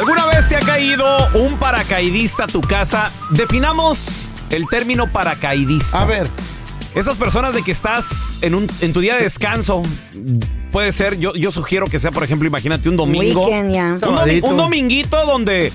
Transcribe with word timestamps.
¿Alguna 0.00 0.24
vez 0.28 0.48
te 0.48 0.56
ha 0.56 0.60
caído 0.60 1.04
un 1.34 1.58
paracaidista 1.58 2.44
a 2.44 2.46
tu 2.46 2.62
casa? 2.62 3.12
Definamos 3.28 4.30
el 4.48 4.66
término 4.66 5.06
paracaidista. 5.06 6.00
A 6.00 6.06
ver. 6.06 6.26
Esas 6.94 7.18
personas 7.18 7.54
de 7.54 7.62
que 7.62 7.70
estás 7.70 8.38
en, 8.40 8.54
un, 8.54 8.66
en 8.80 8.94
tu 8.94 9.00
día 9.00 9.16
de 9.16 9.24
descanso, 9.24 9.82
puede 10.72 10.92
ser, 10.92 11.18
yo, 11.18 11.34
yo 11.34 11.50
sugiero 11.52 11.84
que 11.86 11.98
sea, 11.98 12.12
por 12.12 12.24
ejemplo, 12.24 12.48
imagínate 12.48 12.88
un 12.88 12.96
domingo. 12.96 13.44
Weekend, 13.44 13.74
ya. 13.74 13.92
Un, 13.92 14.00
domi- 14.00 14.40
un 14.42 14.56
dominguito 14.56 15.26
donde 15.26 15.70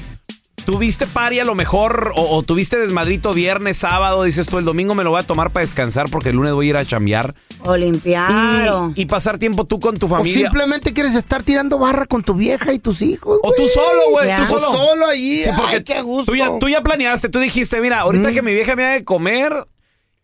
tuviste 0.65 1.07
pari 1.07 1.39
a 1.39 1.45
lo 1.45 1.55
mejor, 1.55 2.11
o, 2.15 2.35
o 2.37 2.43
tuviste 2.43 2.77
desmadrito 2.79 3.33
viernes, 3.33 3.77
sábado, 3.77 4.23
dices 4.23 4.47
tú, 4.47 4.57
el 4.57 4.65
domingo 4.65 4.95
me 4.95 5.03
lo 5.03 5.11
voy 5.11 5.21
a 5.21 5.23
tomar 5.27 5.51
para 5.51 5.65
descansar 5.65 6.09
porque 6.09 6.29
el 6.29 6.35
lunes 6.35 6.53
voy 6.53 6.67
a 6.67 6.69
ir 6.71 6.77
a 6.77 6.85
chambear. 6.85 7.33
O 7.63 7.75
limpiar. 7.77 8.67
o- 8.69 8.91
Y, 8.95 9.05
pasar 9.05 9.37
tiempo 9.39 9.65
tú 9.65 9.79
con 9.79 9.97
tu 9.97 10.05
O 10.07 10.09
familia. 10.09 10.39
simplemente 10.49 10.93
quieres 10.93 11.15
estar 11.15 11.43
tirando 11.43 11.77
barra 11.79 12.05
con 12.05 12.23
tu 12.23 12.33
vieja 12.33 12.73
y 12.73 12.79
tus 12.79 13.01
hijos. 13.01 13.39
O 13.43 13.51
tú 13.53 13.67
solo, 13.67 14.09
güey, 14.11 14.35
tú 14.37 14.43
O 14.43 14.45
solo. 14.45 14.71
solo 14.75 15.07
allí. 15.07 15.43
Sí, 15.43 15.49
porque 15.55 15.75
Ay, 15.77 15.83
qué 15.83 16.01
gusto. 16.01 16.31
Tú 16.31 16.35
ya, 16.37 16.59
tú 16.59 16.67
ya 16.69 16.81
planeaste, 16.81 17.29
tú 17.29 17.39
dijiste, 17.39 17.79
mira, 17.81 17.99
ahorita 18.01 18.31
que 18.33 18.41
mi 18.41 18.53
vieja 18.53 18.75
me 18.75 18.83
haga 18.85 18.93
de 18.93 19.03
comer 19.05 19.65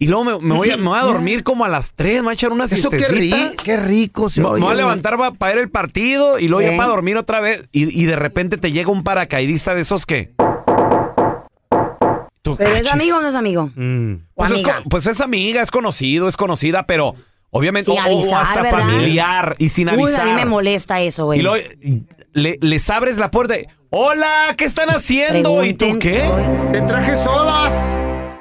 y 0.03 0.07
luego 0.07 0.23
me, 0.23 0.39
me 0.39 0.56
voy, 0.57 0.72
a, 0.72 0.78
me 0.78 0.89
voy 0.89 0.97
a 0.97 1.03
dormir 1.03 1.44
como 1.44 1.63
a 1.63 1.69
las 1.69 1.94
3, 1.94 2.16
me 2.16 2.22
voy 2.23 2.29
a 2.31 2.34
echar 2.34 2.51
una 2.51 2.66
Eso 2.66 2.89
qué, 2.89 2.97
ri- 3.07 3.56
qué 3.63 3.78
rico 3.78 4.31
se 4.31 4.41
Me, 4.41 4.47
voy 4.47 4.63
a 4.72 4.73
levantar 4.73 5.16
para, 5.38 5.53
ir 5.53 5.59
al 5.59 5.69
partido 5.69 6.39
y 6.39 6.47
luego 6.47 6.62
¿Eh? 6.67 6.72
ya 6.72 6.78
para 6.78 6.89
dormir 6.89 7.17
otra 7.17 7.39
vez. 7.39 7.67
Y, 7.72 8.01
y 8.01 8.06
de 8.07 8.16
repente 8.16 8.57
te 8.57 8.72
llega 8.72 8.89
un 8.89 9.03
paracaidista 9.03 9.75
de 9.75 9.81
esos 9.81 10.07
que. 10.07 10.34
Tú, 12.41 12.57
Pero 12.57 12.75
es 12.75 12.91
amigo 12.91 13.17
o 13.17 13.22
no 13.22 13.28
es 13.29 13.35
amigo. 13.35 13.69
Mm. 13.75 14.13
Pues 14.34 14.50
es, 14.50 14.56
amiga. 14.56 14.81
co- 14.81 14.89
pues 14.89 15.06
es 15.06 15.22
amiga, 15.22 15.62
es 15.62 15.69
conocido, 15.69 16.28
es 16.28 16.35
conocida, 16.35 16.88
pero 16.88 17.13
obviamente. 17.51 17.91
Sin 17.91 18.00
o- 18.03 18.35
hasta 18.35 18.63
¿verdad? 18.63 18.79
familiar 18.79 19.56
y 19.59 19.69
sin 19.69 19.88
Uy, 19.89 19.94
avisar. 20.06 20.22
a 20.22 20.25
mí 20.25 20.33
me 20.33 20.45
molesta 20.45 21.00
eso, 21.01 21.25
güey. 21.25 21.39
Y 21.39 21.44
luego 21.44 21.63
le- 22.33 22.57
les 22.59 22.89
abres 22.89 23.19
la 23.19 23.29
puerta. 23.29 23.59
y, 23.59 23.68
Hola, 23.91 24.56
¿qué 24.57 24.66
están 24.66 24.89
haciendo? 24.89 25.63
¿Y 25.63 25.75
tú 25.75 26.00
qué? 26.00 26.28
Te 26.72 26.81
traje 26.81 27.16
sodas. 27.18 27.91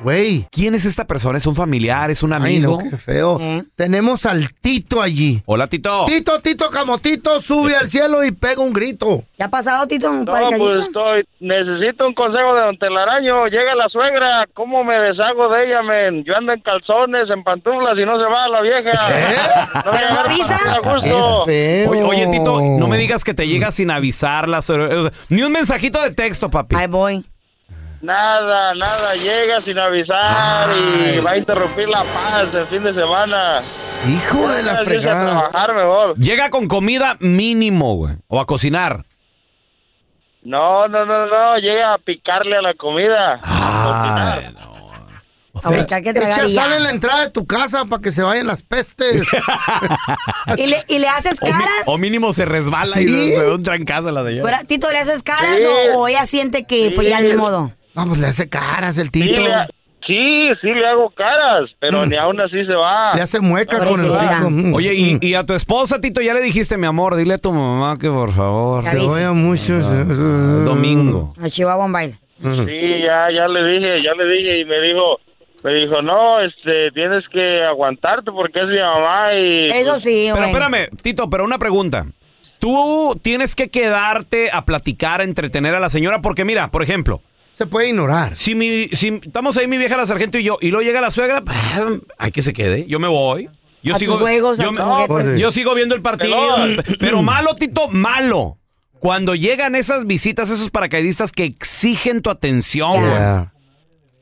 Güey. 0.03 0.47
¿Quién 0.51 0.75
es 0.75 0.87
esta 0.87 1.07
persona? 1.07 1.37
¿Es 1.37 1.47
un 1.47 1.55
familiar? 1.55 2.11
¿Es 2.11 2.23
un 2.23 2.33
Ay, 2.33 2.39
amigo? 2.39 2.79
no, 2.83 2.91
qué 2.91 2.97
feo. 2.97 3.39
¿Eh? 3.39 3.63
Tenemos 3.77 4.25
al 4.25 4.51
Tito 4.55 5.03
allí. 5.03 5.43
Hola, 5.45 5.67
Tito. 5.67 6.07
Tito, 6.07 6.41
Tito, 6.41 6.71
Camotito, 6.71 7.41
sube 7.43 7.77
al 7.77 7.91
cielo 7.91 8.25
y 8.25 8.33
pega 8.33 8.63
un 8.63 8.73
grito. 8.73 9.25
¿Qué 9.37 9.45
ha 9.45 9.49
pasado, 9.51 9.87
Tito? 9.87 10.11
¿Un 10.11 10.25
No, 10.25 10.33
pues 10.57 10.87
estoy, 10.87 11.25
necesito 11.41 12.07
un 12.07 12.15
consejo 12.15 12.55
de 12.55 12.63
don 12.63 12.79
Telaraño. 12.79 13.47
Llega 13.49 13.75
la 13.75 13.89
suegra, 13.89 14.47
¿cómo 14.55 14.85
me 14.85 14.95
deshago 14.95 15.49
de 15.51 15.67
ella, 15.67 15.83
men? 15.83 16.25
Yo 16.25 16.35
ando 16.35 16.53
en 16.53 16.61
calzones, 16.61 17.29
en 17.29 17.43
pantuflas 17.45 17.99
y 17.99 18.07
no 18.07 18.19
se 18.19 18.25
va 18.25 18.49
la 18.49 18.63
vieja. 18.63 19.83
No 19.85 19.93
me 19.93 19.99
¿Pero 19.99 20.15
no 20.15 20.21
avisa? 20.21 20.59
Qué 20.59 21.51
feo. 21.51 21.91
Oye, 21.91 22.03
oye, 22.03 22.27
Tito, 22.29 22.61
no 22.61 22.89
me 22.89 22.97
digas 22.97 23.23
que 23.23 23.35
te 23.35 23.47
llega 23.47 23.71
sin 23.71 23.91
avisarla. 23.91 24.61
ni 25.29 25.43
un 25.43 25.53
mensajito 25.53 26.01
de 26.01 26.13
texto, 26.13 26.51
papi. 26.51 26.77
Ahí 26.77 26.87
voy. 26.87 27.25
Nada, 28.01 28.75
nada, 28.75 29.15
llega 29.15 29.61
sin 29.61 29.79
avisar 29.79 30.71
y 30.75 31.19
va 31.21 31.33
a 31.33 31.37
interrumpir 31.37 31.87
la 31.89 32.03
paz 32.03 32.49
el 32.55 32.65
fin 32.67 32.83
de 32.83 32.95
semana. 32.95 33.59
Hijo 34.09 34.49
de 34.49 34.63
la 34.63 34.73
Irse 34.73 34.81
a 34.83 34.85
fregada. 34.85 35.31
trabajar 35.31 35.75
mejor. 35.75 36.15
Llega 36.17 36.49
con 36.49 36.67
comida 36.67 37.17
mínimo, 37.21 37.97
güey. 37.97 38.15
O 38.29 38.41
a 38.41 38.47
cocinar. 38.47 39.05
No, 40.43 40.89
no, 40.89 41.05
no, 41.05 41.27
no, 41.27 41.57
llega 41.59 41.93
a 41.93 41.99
picarle 41.99 42.57
a 42.57 42.63
la 42.63 42.73
comida. 42.75 43.39
a 43.43 44.41
no. 44.55 44.71
A 45.63 45.71
que 45.73 46.11
Echa 46.11 46.47
y 46.47 46.53
ya. 46.55 46.63
sal 46.63 46.73
en 46.73 46.85
la 46.85 46.91
entrada 46.91 47.21
de 47.25 47.31
tu 47.31 47.47
casa 47.47 47.85
para 47.85 48.01
que 48.01 48.13
se 48.13 48.23
vayan 48.23 48.47
las 48.47 48.63
pestes. 48.63 49.29
¿Y 50.57 50.67
le, 50.69 50.83
y 50.89 50.99
le 51.01 51.09
haces 51.09 51.37
O, 51.43 51.45
mi- 51.47 51.53
caras? 51.53 51.69
o 51.87 51.99
mínimo 51.99 52.33
se 52.33 52.47
resbala 52.47 52.95
Sí. 52.95 53.03
y 53.05 53.31
se, 53.33 53.37
se 53.37 53.45
da 53.47 53.55
un 53.57 53.63
trancazo 53.63 54.11
la 54.11 54.23
de 54.23 54.35
ella. 54.41 54.63
Tito, 54.67 54.91
¿le 54.91 54.99
haces 55.01 55.23
caras 55.23 55.57
Sí. 55.59 55.65
o, 55.93 55.99
o 55.99 56.09
ella 56.09 56.25
siente 56.25 56.65
que 56.65 56.93
pues 56.95 57.09
Sí. 57.09 57.11
ya 57.13 57.21
ni 57.21 57.35
modo? 57.35 57.73
Vamos, 57.95 58.19
le 58.19 58.27
hace 58.29 58.49
caras 58.49 58.99
el 58.99 59.07
Sí, 59.07 59.11
Tito. 59.21 59.43
le, 59.43 59.49
sí, 60.07 60.49
sí 60.61 60.69
le 60.69 60.87
hago 60.87 61.11
caras, 61.11 61.71
pero 61.79 62.05
Mm. 62.07 62.09
ni 62.09 62.17
aún 62.17 62.41
así 62.41 62.65
se 62.65 62.75
va. 62.75 63.15
Le 63.15 63.23
hace 63.23 63.41
mueca 63.41 63.79
con 63.85 64.01
el 64.01 64.11
hocico. 64.11 64.51
Mm, 64.51 64.75
Oye, 64.75 64.95
y, 64.95 65.15
mm. 65.15 65.19
y 65.23 65.35
a 65.35 65.45
tu 65.45 65.55
esposa, 65.55 66.01
Tito, 66.01 66.21
ya 66.21 66.33
le 66.35 66.41
dijiste, 66.41 66.77
mi 66.77 66.87
amor, 66.87 67.17
dile 67.17 67.35
a 67.35 67.39
tu 67.39 67.53
mamá 67.53 67.97
que 67.99 68.09
por 68.09 68.33
favor. 68.33 68.85
Se 68.85 68.99
oye 68.99 69.29
mucho. 69.31 69.79
Domingo. 70.65 71.33
A 71.43 71.49
Chihuahua 71.49 71.85
un 71.87 71.93
baile. 71.93 72.15
Sí, 72.41 73.03
ya, 73.05 73.29
ya 73.35 73.47
le 73.49 73.65
dije, 73.73 73.99
ya 73.99 74.13
le 74.15 74.25
dije 74.33 74.61
y 74.61 74.65
me 74.65 74.81
dijo, 74.81 75.21
me 75.63 75.75
dijo, 75.75 76.01
no, 76.01 76.41
este, 76.41 76.91
tienes 76.93 77.23
que 77.31 77.63
aguantarte 77.65 78.33
porque 78.33 78.61
es 78.61 78.67
mi 78.67 78.79
mamá 78.79 79.35
y... 79.35 79.69
Eso 79.69 79.91
pues, 79.91 80.03
sí, 80.03 80.31
Pero 80.33 80.47
espérame, 80.47 80.89
Tito, 81.03 81.29
pero 81.29 81.45
una 81.45 81.59
pregunta. 81.59 82.07
Tú 82.59 83.19
tienes 83.23 83.55
que 83.55 83.69
quedarte 83.69 84.49
a 84.53 84.65
platicar, 84.65 85.21
a 85.21 85.25
entretener 85.25 85.75
a 85.75 85.81
la 85.81 85.91
señora, 85.91 86.21
porque 86.23 86.45
mira, 86.47 86.69
por 86.71 86.83
ejemplo, 86.83 87.21
Se 87.61 87.67
puede 87.67 87.91
ignorar. 87.91 88.35
si, 88.37 88.55
mi, 88.55 88.89
si 88.89 89.21
estamos 89.23 89.55
ahí 89.59 89.67
mi 89.67 89.77
vieja 89.77 89.95
la 89.95 90.07
sargento 90.07 90.39
y 90.39 90.45
yo, 90.45 90.57
y 90.63 90.71
luego 90.71 90.83
llega 90.83 91.03
la 91.03 91.11
suegra, 91.11 91.43
hay 92.19 92.31
que 92.33 92.41
se 92.41 92.55
quede, 92.55 92.87
yo 92.87 92.99
me 92.99 93.07
voy. 93.09 93.51
Yo 93.83 93.95
A 93.95 93.99
sigo, 93.99 94.15
tus 94.15 94.23
juegos, 94.23 94.59
a 94.61 95.37
yo, 95.37 95.51
sigo 95.51 95.75
viendo 95.75 95.95
el 95.95 96.01
partido, 96.01 96.39
pero 96.99 97.21
malo, 97.23 97.55
Tito, 97.57 97.89
malo. 97.89 98.57
Cuando 98.99 99.35
llegan 99.35 99.75
esas 99.75 100.07
visitas, 100.07 100.49
esos 100.49 100.71
paracaidistas 100.71 101.33
que 101.33 101.45
exigen 101.45 102.23
tu 102.23 102.31
atención. 102.31 102.95
Ya. 103.03 103.53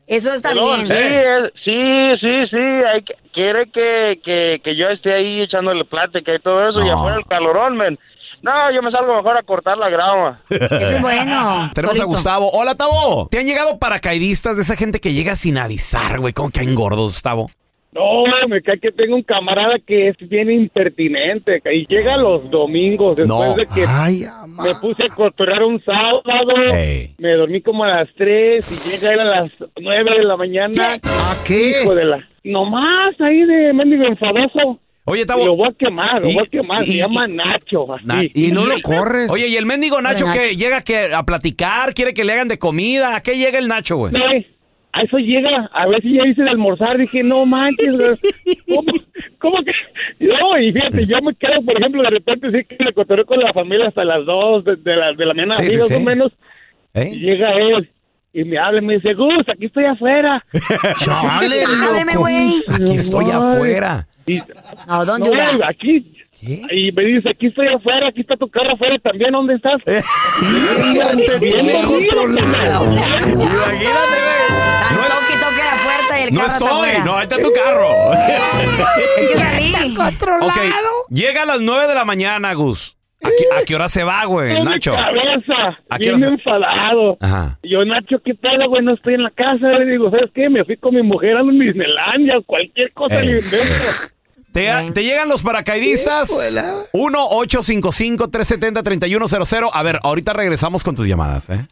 Eso 0.08 0.32
está 0.32 0.52
bien. 0.54 0.86
sí, 0.86 0.92
es- 0.92 1.52
sí, 1.64 2.18
sí, 2.20 2.46
sí, 2.50 2.56
hay 2.56 3.02
que- 3.02 3.14
quiere 3.32 3.66
que, 3.70 4.20
que, 4.24 4.60
que 4.64 4.76
yo 4.76 4.88
esté 4.88 5.12
ahí 5.14 5.42
echándole 5.42 5.84
plática 5.84 6.34
y 6.34 6.40
todo 6.40 6.68
eso 6.68 6.80
y 6.80 6.88
No. 6.88 6.98
afuera 6.98 7.18
el 7.18 7.24
calorón, 7.26 7.76
men. 7.76 7.98
No, 8.42 8.52
yo 8.72 8.82
me 8.82 8.90
salgo 8.90 9.16
mejor 9.16 9.36
a 9.36 9.42
cortar 9.42 9.76
la 9.78 9.88
grama. 9.88 10.40
Es 10.48 11.00
bueno. 11.02 11.70
Tenemos 11.74 12.00
a. 12.00 12.04
Gustavo. 12.04 12.50
Hola, 12.52 12.74
Tavo. 12.76 13.28
¿Te 13.30 13.38
han 13.38 13.46
llegado 13.46 13.78
paracaidistas 13.78 14.56
de 14.56 14.62
esa 14.62 14.76
gente 14.76 15.00
que 15.00 15.12
llega 15.12 15.34
sin 15.36 15.58
avisar, 15.58 16.20
güey? 16.20 16.32
¿Cómo 16.32 16.50
caen 16.50 16.74
gordos, 16.74 17.12
Gustavo? 17.14 17.50
No, 17.90 18.24
me 18.48 18.60
cae 18.62 18.78
que 18.78 18.92
tengo 18.92 19.16
un 19.16 19.22
camarada 19.22 19.76
que 19.84 20.08
es 20.08 20.16
bien 20.28 20.50
impertinente 20.50 21.60
y 21.72 21.86
llega 21.86 22.16
los 22.18 22.48
domingos 22.50 23.16
después 23.16 23.48
No. 23.50 23.54
de 23.56 23.66
que 23.66 23.84
Ay, 23.88 24.24
me 24.62 24.74
puse 24.76 25.04
a 25.04 25.14
cotorrear 25.14 25.62
un 25.64 25.82
sábado, 25.82 26.22
me 27.18 27.32
dormí 27.34 27.60
como 27.62 27.84
a 27.84 27.88
las 27.88 28.08
3 28.16 28.86
y 28.86 28.90
llega 29.00 29.14
él 29.14 29.20
a 29.20 29.24
las 29.24 29.56
9 29.80 30.10
de 30.18 30.24
la 30.24 30.36
mañana. 30.36 30.94
¿A 30.94 31.34
qué? 31.46 31.80
Hijo 31.82 31.94
de 31.94 32.04
la... 32.04 32.28
Nomás 32.44 33.18
ahí 33.20 33.40
de 33.44 33.72
mendigo 33.72 34.04
enfadoso. 34.04 34.78
Oye, 35.08 35.26
Tavo. 35.26 35.44
Lo 35.46 35.56
voy 35.56 35.68
a 35.68 35.72
quemar, 35.72 36.20
lo 36.22 36.28
Y- 36.28 36.34
voy 36.34 36.44
a 36.46 36.50
quemar. 36.50 36.82
y- 36.82 36.86
Se 36.86 36.92
y- 36.92 36.96
llama 36.98 37.26
Nacho, 37.26 37.92
así. 37.94 38.06
Na- 38.06 38.22
Y 38.34 38.52
no 38.52 38.66
lo 38.66 38.80
corres. 38.82 39.30
Oye, 39.30 39.48
¿y 39.48 39.56
el 39.56 39.66
mendigo 39.66 40.00
Nacho 40.00 40.26
que 40.32 40.56
llega 40.56 40.82
que 40.82 41.12
a 41.14 41.22
platicar? 41.24 41.94
¿Quiere 41.94 42.14
que 42.14 42.24
le 42.24 42.32
hagan 42.32 42.48
de 42.48 42.58
comida? 42.58 43.16
¿A 43.16 43.20
qué 43.22 43.36
llega 43.36 43.58
el 43.58 43.68
Nacho, 43.68 43.96
güey? 43.96 44.12
No, 44.12 44.30
eh, 44.32 44.46
a 44.92 45.02
eso 45.02 45.18
llega, 45.18 45.68
a 45.72 45.86
ver 45.86 46.00
si 46.02 46.14
ya 46.16 46.26
hice 46.26 46.42
de 46.42 46.50
almorzar, 46.50 46.96
dije, 46.96 47.22
no 47.22 47.44
manches, 47.46 47.96
güey, 47.96 48.08
¿cómo, 48.68 48.92
cómo 49.38 49.56
que? 49.64 49.72
No, 50.26 50.58
y 50.60 50.72
fíjate, 50.72 51.06
yo 51.06 51.20
me 51.22 51.34
quedo, 51.34 51.62
por 51.64 51.78
ejemplo, 51.78 52.02
de 52.02 52.10
repente 52.10 52.50
sí 52.50 52.64
que 52.76 52.84
me 52.84 52.92
cotorreo 52.92 53.26
con 53.26 53.38
la 53.38 53.52
familia 53.52 53.88
hasta 53.88 54.04
las 54.04 54.24
2 54.24 54.64
de, 54.64 54.76
de 54.76 54.96
la, 54.96 55.12
de 55.12 55.26
la 55.26 55.34
mañana, 55.34 55.54
Sí, 55.56 55.62
así, 55.62 55.72
sí, 55.72 55.78
más 55.78 55.88
sí. 55.88 55.94
o 55.94 56.00
menos, 56.00 56.32
¿Eh? 56.94 57.10
y 57.12 57.18
llega 57.20 57.52
él, 57.52 57.88
y 58.32 58.44
me 58.44 58.58
habla 58.58 58.80
y 58.80 58.84
me 58.84 58.94
dice, 58.94 59.12
Gus, 59.14 59.46
aquí 59.48 59.66
estoy 59.66 59.84
afuera. 59.84 60.44
Chale, 60.98 61.64
Hábleme, 61.64 62.16
güey. 62.16 62.54
Aquí 62.72 62.94
estoy 62.94 63.30
afuera. 63.30 64.06
Y, 64.28 64.42
No, 64.86 65.04
¿dónde 65.04 65.30
no, 65.30 65.64
aquí, 65.66 66.14
¿Qué? 66.40 66.62
y 66.70 66.92
me 66.92 67.04
dice, 67.04 67.30
aquí 67.30 67.46
estoy 67.48 67.68
afuera, 67.68 68.08
aquí 68.08 68.20
está 68.20 68.36
tu 68.36 68.48
carro 68.48 68.74
afuera 68.74 68.96
también, 69.02 69.32
¿dónde 69.32 69.54
estás? 69.54 69.80
Imagínate, 69.86 71.38
güey. 71.38 72.08
Tan 74.88 74.96
toque 74.96 75.32
y 75.34 75.40
toque 75.40 75.62
la 75.64 75.82
puerta 75.84 76.20
y 76.20 76.22
el 76.24 76.32
No 76.34 76.46
estoy, 76.46 76.88
no, 77.04 77.16
ahí 77.16 77.22
está 77.24 77.36
tu 77.38 77.52
carro. 77.52 78.12
Hay 78.12 79.26
que 79.26 79.36
salir. 79.36 79.98
ok, 80.40 80.58
llega 81.10 81.42
a 81.42 81.46
las 81.46 81.60
9 81.60 81.86
de 81.88 81.94
la 81.94 82.04
mañana, 82.04 82.52
Gus. 82.54 82.96
¿A 83.20 83.28
qué, 83.30 83.44
a 83.62 83.64
qué 83.66 83.74
hora 83.74 83.88
se 83.88 84.04
va, 84.04 84.24
güey, 84.26 84.52
En 84.52 84.64
mi 84.64 84.70
Nacho? 84.70 84.94
cabeza, 84.94 85.76
¿A 85.90 85.98
qué 85.98 86.04
bien 86.04 86.14
hora 86.14 86.24
se- 86.24 86.28
enfadado. 86.34 87.16
Ajá. 87.20 87.58
Yo, 87.64 87.84
Nacho, 87.84 88.20
¿qué 88.24 88.34
pedo, 88.36 88.68
güey? 88.68 88.84
No 88.84 88.94
estoy 88.94 89.14
en 89.14 89.24
la 89.24 89.30
casa. 89.30 89.66
Le 89.70 89.86
digo, 89.90 90.08
¿sabes 90.10 90.30
qué? 90.32 90.48
Me 90.48 90.64
fui 90.64 90.76
con 90.76 90.94
mi 90.94 91.02
mujer 91.02 91.36
a 91.36 91.42
Disneylandia, 91.42 92.34
cualquier 92.46 92.92
cosa 92.92 93.20
Eh. 93.20 93.24
le 93.26 93.32
invento. 93.40 93.74
Te, 94.52 94.70
te 94.92 95.02
llegan 95.04 95.28
los 95.28 95.42
paracaidistas. 95.42 96.30
1-855-370-3100. 96.92 99.70
A 99.72 99.82
ver, 99.82 100.00
ahorita 100.02 100.32
regresamos 100.32 100.82
con 100.82 100.94
tus 100.94 101.06
llamadas, 101.06 101.50
¿eh? 101.50 101.66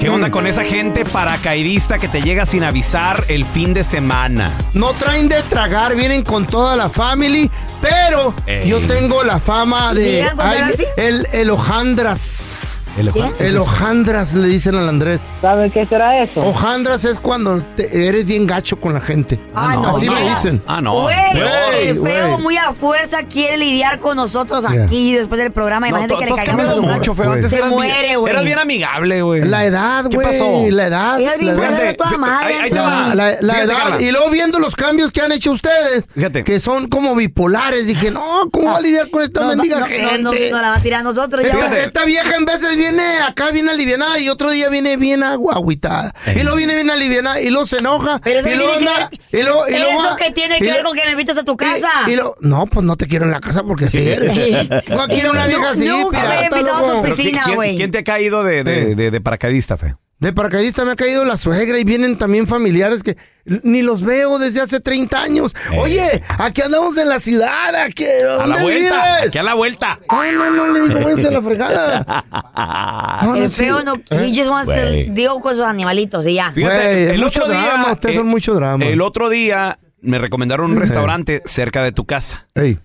¿Qué 0.00 0.10
onda 0.10 0.30
con 0.30 0.46
esa 0.46 0.64
gente 0.64 1.06
paracaidista 1.06 1.98
que 1.98 2.08
te 2.08 2.20
llega 2.20 2.44
sin 2.44 2.62
avisar 2.62 3.24
el 3.28 3.46
fin 3.46 3.72
de 3.72 3.84
semana? 3.84 4.52
No 4.74 4.92
traen 4.92 5.30
de 5.30 5.42
tragar, 5.44 5.96
vienen 5.96 6.22
con 6.22 6.46
toda 6.46 6.76
la 6.76 6.90
family, 6.90 7.50
pero 7.80 8.34
Ey. 8.44 8.68
yo 8.68 8.80
tengo 8.80 9.24
la 9.24 9.40
fama 9.40 9.94
de 9.94 10.04
¿Llegan 10.04 10.36
con 10.36 10.46
ay, 10.46 10.58
así? 10.74 10.84
el, 10.98 11.26
el 12.98 13.08
hojandras. 13.08 13.40
El 13.40 13.56
hojandras 13.58 14.34
le 14.34 14.48
dicen 14.48 14.74
al 14.76 14.88
Andrés. 14.88 15.20
¿Saben 15.40 15.70
qué 15.70 15.84
será 15.86 16.18
eso? 16.22 16.40
Hojandras 16.46 17.04
es 17.04 17.18
cuando 17.18 17.60
te- 17.76 18.06
eres 18.08 18.24
bien 18.26 18.46
gacho 18.46 18.76
con 18.80 18.92
la 18.94 19.00
gente. 19.00 19.38
Ah, 19.54 19.74
no, 19.76 19.96
Así 19.96 20.06
no. 20.06 20.12
me 20.14 20.28
dicen. 20.30 20.62
Ah, 20.66 20.80
no. 20.80 21.02
Güey, 21.02 21.16
el 21.88 22.00
feo 22.00 22.38
muy 22.38 22.56
a 22.56 22.72
fuerza 22.72 23.24
quiere 23.24 23.56
lidiar 23.58 23.98
con 23.98 24.16
nosotros 24.16 24.64
Yeah. 24.70 24.84
aquí 24.84 25.14
después 25.14 25.40
del 25.40 25.52
programa. 25.52 25.88
No, 25.88 25.96
Imagínate 25.98 26.14
tú- 26.14 26.20
que 26.20 26.26
tú 26.26 26.34
le 26.34 26.40
has 26.40 26.46
caigamos 26.46 26.72
cambiado 26.74 26.94
mucho, 26.98 27.14
feo. 27.14 27.32
Antes 27.32 27.50
Se 27.50 27.56
eras 27.56 27.68
bien- 27.70 27.78
muere, 27.80 28.16
güey. 28.16 28.32
Eras 28.32 28.44
bien 28.44 28.58
amigable, 28.58 29.22
güey. 29.22 29.44
La 29.44 29.64
edad, 29.64 30.08
¿Qué 30.08 30.16
güey. 30.16 30.28
pasó? 30.28 30.64
La 30.70 30.86
edad. 30.86 31.20
Eres 31.20 31.38
bien 31.38 31.56
la 31.56 31.62
edad. 31.62 31.70
padre, 31.76 31.94
toda 31.94 32.10
Fíjate, 32.10 32.20
madre, 32.30 32.46
ahí- 32.54 32.60
ahí 32.62 32.70
te 32.70 32.76
feo. 32.76 32.84
va. 32.84 33.14
La, 33.14 33.14
la 33.14 33.36
Fíjate, 33.38 33.62
edad. 33.62 33.76
Carla. 33.82 34.00
Y 34.02 34.10
luego 34.12 34.30
viendo 34.30 34.58
los 34.58 34.76
cambios 34.76 35.10
que 35.12 35.20
han 35.20 35.32
hecho 35.32 35.52
ustedes, 35.52 36.06
Fíjate. 36.14 36.44
que 36.44 36.60
son 36.60 36.88
como 36.88 37.14
bipolares, 37.14 37.86
dije, 37.86 38.10
no, 38.10 38.48
¿cómo 38.52 38.70
va 38.72 38.78
a 38.78 38.80
lidiar 38.80 39.10
con 39.10 39.22
esta 39.22 39.40
No, 39.42 39.48
mendiga 39.48 39.80
no, 39.80 39.86
gente? 39.86 40.18
no, 40.22 40.32
no, 40.32 40.38
no 40.50 40.62
la 40.62 40.70
va 40.70 40.76
a 40.76 40.80
tirar 40.82 41.00
a 41.00 41.02
nosotros. 41.04 41.42
ya. 41.42 41.48
Esta, 41.48 41.58
Fíjate. 41.60 41.84
esta 41.84 42.04
vieja 42.04 42.36
en 42.36 42.44
veces 42.44 42.76
viene 42.90 43.18
acá 43.20 43.50
bien 43.50 43.68
alivianada 43.68 44.18
y 44.18 44.28
otro 44.28 44.50
día 44.50 44.68
viene 44.68 44.96
bien 44.96 45.22
agua, 45.22 45.54
agüitada. 45.54 46.12
Y 46.34 46.40
luego 46.42 46.56
viene 46.56 46.74
bien 46.74 46.90
alivianada 46.90 47.40
y 47.40 47.50
luego 47.50 47.66
se 47.66 47.78
enoja. 47.78 48.20
Pero 48.22 48.40
eso 48.40 48.48
y 48.48 48.50
que 48.52 48.56
luego 48.56 48.72
tiene 48.76 48.86
que 48.86 48.94
anda- 48.96 49.08
ver- 49.10 49.20
y 49.40 49.42
luego- 49.42 49.68
y 49.68 49.72
luego 49.72 49.90
eso 49.90 50.02
va- 50.10 50.16
que 50.16 50.30
tiene 50.32 50.56
y 50.56 50.60
que 50.60 50.66
ver 50.66 50.82
lo- 50.82 50.88
con 50.90 50.98
que 50.98 51.04
me 51.04 51.10
invitas 51.12 51.36
a 51.38 51.42
tu 51.44 51.52
y- 51.52 51.56
casa. 51.56 51.90
Y, 52.06 52.14
luego- 52.14 52.36
no, 52.40 52.66
pues 52.66 52.84
no 52.86 52.96
te 52.96 53.06
quiero 53.06 53.24
en 53.24 53.30
la 53.32 53.40
casa 53.40 53.62
porque 53.62 53.86
así 53.86 53.98
eres. 53.98 54.36
No 54.88 55.06
quiero 55.08 55.30
una 55.30 55.46
vieja 55.46 55.70
así, 55.70 55.86
Nunca 55.88 56.22
me 56.28 56.40
he 56.40 56.44
invitado 56.44 56.86
a 56.86 56.94
su 56.96 57.02
¿quién- 57.02 57.14
piscina, 57.16 57.42
quién, 57.44 57.56
güey. 57.56 57.76
quién 57.76 57.90
te 57.90 57.98
ha 57.98 58.04
caído 58.04 58.44
de, 58.44 58.64
de, 58.64 58.94
de- 58.94 59.10
de 59.10 59.20
paracaidista, 59.20 59.76
feo? 59.76 59.98
De 60.20 60.32
paracaidista 60.32 60.84
me 60.84 60.92
ha 60.92 60.96
caído 60.96 61.24
la 61.24 61.36
suegra 61.36 61.78
y 61.78 61.84
vienen 61.84 62.16
también 62.16 62.46
familiares 62.46 63.02
que 63.02 63.16
ni 63.44 63.82
los 63.82 64.00
veo 64.02 64.38
desde 64.38 64.60
hace 64.62 64.80
30 64.80 65.20
años. 65.20 65.54
Eh. 65.72 65.78
Oye, 65.78 66.22
aquí 66.38 66.62
andamos 66.62 66.96
en 66.96 67.08
la 67.08 67.20
ciudad, 67.20 67.74
aquí, 67.74 68.04
A 68.06 68.46
la 68.46 68.56
¿dónde 68.56 68.62
vuelta. 68.62 69.04
vives? 69.16 69.28
Aquí 69.28 69.38
a 69.38 69.42
la 69.42 69.54
vuelta. 69.54 70.00
No, 70.10 70.32
no, 70.32 70.50
no, 70.50 70.68
le 70.72 70.80
digo, 70.88 71.00
váyanse 71.04 71.28
a 71.28 71.30
la 71.30 71.42
fregada. 71.42 72.24
No, 73.24 73.34
El 73.36 73.42
no, 73.44 73.48
sí. 73.48 73.54
feo 73.64 73.82
no, 73.82 73.94
he 74.10 74.34
just 74.34 74.48
wants 74.48 74.66
to 74.72 75.12
deal 75.12 75.40
con 75.42 75.56
sus 75.56 75.64
animalitos 75.64 76.26
y 76.26 76.34
ya. 76.34 76.52
Fíjate, 76.52 77.06
es 77.06 77.12
el 77.14 77.20
mucho 77.20 77.40
otro 77.42 77.52
día. 77.52 77.64
drama, 77.64 77.92
ustedes 77.92 78.16
son 78.16 78.26
mucho 78.26 78.54
drama. 78.54 78.84
El 78.84 79.00
otro 79.00 79.28
día 79.28 79.78
me 80.00 80.18
recomendaron 80.18 80.70
un 80.72 80.80
restaurante 80.80 81.42
cerca 81.44 81.82
de 81.82 81.92
tu 81.92 82.04
casa. 82.06 82.48
Ey, 82.54 82.78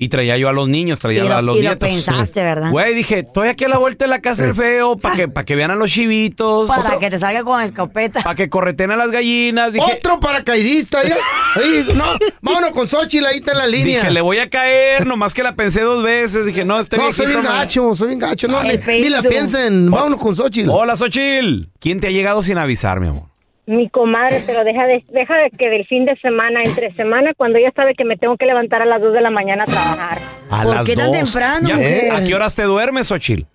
Y 0.00 0.10
traía 0.10 0.36
yo 0.38 0.48
a 0.48 0.52
los 0.52 0.68
niños, 0.68 1.00
traía 1.00 1.24
Y 1.24 1.28
lo- 1.28 1.34
a 1.36 1.42
los 1.42 1.56
y 1.56 1.62
lo 1.62 1.70
nietos. 1.70 1.88
pensaste, 1.88 2.40
¿verdad? 2.44 2.70
Güey, 2.70 2.94
dije, 2.94 3.18
estoy 3.18 3.48
aquí 3.48 3.64
a 3.64 3.68
la 3.68 3.78
vuelta 3.78 4.04
de 4.04 4.08
la 4.08 4.20
casa 4.20 4.44
del 4.44 4.54
feo 4.54 4.96
para 4.96 5.16
que, 5.16 5.26
para 5.26 5.44
que 5.44 5.56
vean 5.56 5.72
a 5.72 5.74
los 5.74 5.90
chivitos. 5.90 6.68
Para 6.68 7.00
que 7.00 7.10
te 7.10 7.18
salga 7.18 7.42
con 7.42 7.60
escopeta. 7.60 8.20
Para 8.22 8.36
que 8.36 8.48
correten 8.48 8.92
a 8.92 8.96
las 8.96 9.10
gallinas. 9.10 9.72
Dije, 9.72 9.94
Otro 9.98 10.20
paracaidista, 10.20 11.00
mira. 11.02 11.16
Ey, 11.56 11.84
no, 11.96 12.04
vámonos 12.40 12.70
con 12.70 12.86
Xochitl, 12.86 13.26
ahí 13.26 13.38
está 13.38 13.50
en 13.52 13.58
la 13.58 13.66
línea. 13.66 13.98
dije, 14.02 14.12
le 14.12 14.20
voy 14.20 14.38
a 14.38 14.48
caer, 14.48 15.04
nomás 15.04 15.34
que 15.34 15.42
la 15.42 15.56
pensé 15.56 15.80
dos 15.80 16.04
veces. 16.04 16.46
Dije, 16.46 16.64
no, 16.64 16.78
este 16.78 16.96
no, 16.96 17.12
soy 17.12 17.26
bien 17.26 17.42
gacho, 17.42 17.96
soy 17.96 18.06
bien 18.06 18.20
gacho. 18.20 18.46
No, 18.46 18.62
ni, 18.62 18.76
ni 18.76 19.08
la 19.08 19.20
piensen. 19.20 19.90
Vámonos 19.90 20.20
con 20.20 20.36
Xochitl. 20.36 20.70
Hola, 20.70 20.96
Xochil. 20.96 21.70
¿Quién 21.80 21.98
te 21.98 22.06
ha 22.06 22.10
llegado 22.10 22.40
sin 22.44 22.56
avisar, 22.56 23.00
mi 23.00 23.08
amor? 23.08 23.24
Mi 23.68 23.88
comadre, 23.90 24.38
pero 24.46 24.64
deja 24.64 24.86
de, 24.86 25.04
deja 25.08 25.36
de 25.36 25.50
que 25.50 25.68
del 25.68 25.86
fin 25.86 26.04
de 26.06 26.16
semana, 26.16 26.62
entre 26.64 26.92
semana, 26.94 27.32
cuando 27.36 27.58
ella 27.58 27.70
sabe 27.76 27.94
que 27.94 28.04
me 28.04 28.16
tengo 28.16 28.36
que 28.36 28.46
levantar 28.46 28.82
a 28.82 28.86
las 28.86 29.00
2 29.00 29.12
de 29.12 29.20
la 29.20 29.30
mañana 29.30 29.64
a 29.64 29.66
trabajar. 29.66 30.18
A 30.50 30.62
¿Por 30.64 30.74
las 30.74 30.86
qué 30.86 30.96
tan 30.96 31.12
dos. 31.12 31.16
temprano, 31.32 31.68
Ya, 31.68 31.74
mujer? 31.76 32.12
¿A 32.12 32.24
qué 32.24 32.34
horas 32.34 32.54
te 32.54 32.62
duermes, 32.62 33.06
Xochil? 33.08 33.46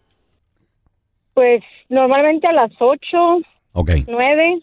Pues 1.34 1.64
normalmente 1.90 2.48
a 2.48 2.54
las 2.54 2.72
8, 2.80 3.18
Ok, 3.74 3.90
9, 4.08 4.60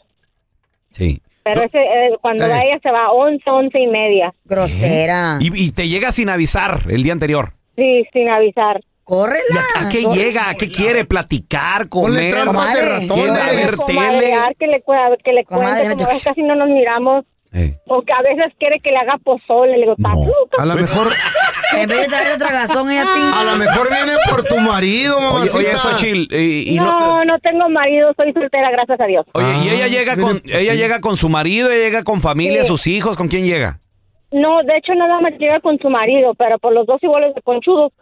sí. 0.92 1.20
pero 1.42 1.62
ese, 1.64 1.78
eh, 1.78 2.16
cuando 2.20 2.44
Eh. 2.46 2.48
va 2.48 2.60
ella 2.62 2.78
se 2.80 2.90
va 2.92 3.06
a 3.06 3.10
11, 3.12 3.42
11 3.50 3.78
y 3.80 3.86
media. 3.88 4.32
Grosera. 4.44 5.38
Y, 5.40 5.50
y 5.66 5.72
te 5.72 5.88
llega 5.88 6.12
sin 6.12 6.28
avisar 6.28 6.82
el 6.88 7.02
día 7.02 7.12
anterior. 7.12 7.54
Sí, 7.76 8.04
sin 8.12 8.28
avisar. 8.28 8.80
Córrela. 9.10 9.64
¿Y 9.74 9.84
a, 9.84 9.88
qué 9.88 10.02
llega? 10.04 10.48
¿A 10.50 10.54
qué 10.54 10.70
quiere? 10.70 11.04
¿Platicar? 11.04 11.88
¿Comer? 11.88 12.30
trampas 12.32 12.74
de. 12.74 12.80
A 12.80 12.84
ver, 13.00 13.76
tele. 13.86 14.34
que 14.56 14.66
le, 14.68 14.82
que 15.24 15.32
le 15.32 15.44
cuente, 15.44 15.84
como 15.84 15.96
toca- 15.96 16.20
casi 16.22 16.42
no 16.42 16.54
nos 16.54 16.68
miramos. 16.68 17.24
Eh. 17.52 17.74
O 17.88 18.02
que 18.02 18.12
a 18.12 18.22
veces 18.22 18.52
quiere 18.60 18.78
que 18.78 18.92
le 18.92 18.98
haga 18.98 19.18
pozole. 19.24 19.72
Le 19.72 19.78
digo, 19.78 19.94
¿estás 19.98 20.14
No. 20.14 20.32
A 20.62 20.64
lo 20.66 20.74
mejor, 20.76 21.08
En 21.76 21.88
vez 21.88 22.08
de 22.08 22.16
otra 22.16 22.38
tragazón 22.38 22.90
ella 22.90 23.04
a 23.34 23.44
lo 23.44 23.56
mejor 23.56 23.88
viene 23.88 24.12
por 24.30 24.44
tu 24.44 24.56
marido, 24.58 25.18
Oye, 25.34 25.50
oye, 25.54 25.76
Xochil, 25.78 26.28
y, 26.30 26.74
y 26.74 26.76
no- 26.76 27.00
no, 27.00 27.24
no 27.24 27.38
tengo 27.40 27.68
marido, 27.68 28.12
soy 28.16 28.32
soltera, 28.32 28.70
gracias 28.70 29.00
a 29.00 29.06
Dios. 29.06 29.26
Oye, 29.34 29.46
y 29.64 29.68
ella 29.70 29.84
Ah, 29.84 29.88
llega 29.88 30.14
mira. 30.16 30.28
con 30.28 30.42
ella 30.44 30.74
llega 30.74 31.00
con 31.00 31.16
su 31.16 31.28
marido, 31.28 31.70
ella 31.70 31.84
llega 31.86 32.04
con 32.04 32.20
familia, 32.20 32.62
Sí. 32.62 32.68
sus 32.68 32.86
hijos, 32.86 33.16
¿con 33.16 33.26
quién 33.26 33.44
llega? 33.46 33.80
No, 34.32 34.62
de 34.62 34.76
hecho 34.76 34.94
nada 34.94 35.20
más 35.20 35.32
llega 35.38 35.58
con 35.58 35.76
su 35.78 35.88
marido, 35.90 36.34
pero 36.34 36.56
por 36.60 36.72
los 36.72 36.86
dos 36.86 37.02
iguales 37.02 37.34
de 37.34 37.42
conchudos. 37.42 37.92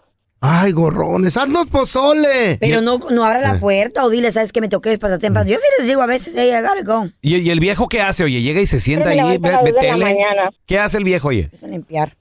Ay, 0.41 0.71
gorrones, 0.73 1.37
haznos 1.37 1.67
pozole. 1.67 2.59
Pero 2.61 2.81
no, 2.81 2.99
no 3.11 3.25
abra 3.25 3.41
Eh. 3.41 3.43
la 3.43 3.59
puerta 3.61 4.05
o 4.05 4.11
dile, 4.11 4.31
¿sabes 4.31 4.53
que 4.53 4.61
me 4.61 4.69
toqué 4.69 4.91
despertar 4.91 5.19
temprano? 5.19 5.51
Yo 5.51 5.57
sí 5.57 5.65
les 5.79 5.89
digo 5.89 6.01
a 6.01 6.07
veces, 6.07 6.33
hey, 6.37 6.51
I 6.57 6.61
gotta 6.63 6.83
go. 6.85 7.09
¿Y, 7.21 7.37
y 7.39 7.51
el 7.51 7.59
viejo 7.59 7.89
qué 7.89 8.01
hace? 8.03 8.23
Oye, 8.25 8.41
llega 8.41 8.61
y 8.61 8.67
se 8.67 8.79
sienta 8.81 9.11
ahí, 9.11 9.39
ve, 9.39 9.49
a 9.55 9.63
tele. 9.65 9.97
mañana. 9.97 10.51
¿Qué 10.67 10.79
hace 10.79 10.99
el 10.99 11.05
viejo, 11.05 11.29
oye? 11.29 11.49
Eso 11.53 11.67
es 11.67 11.73
limpiar. 11.73 12.15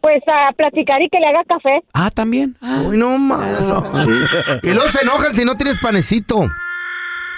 Pues 0.00 0.22
a 0.26 0.52
platicar 0.52 1.00
y 1.02 1.08
que 1.08 1.18
le 1.20 1.26
haga 1.26 1.42
café. 1.44 1.80
Ah, 1.92 2.10
también. 2.10 2.56
Ah. 2.60 2.82
Uy, 2.86 2.96
no 2.98 3.18
más. 3.18 3.60
Y 4.62 4.70
luego 4.70 4.88
se 4.90 5.02
enojan 5.02 5.34
si 5.34 5.44
no 5.44 5.56
tienes 5.56 5.78
panecito. 5.80 6.40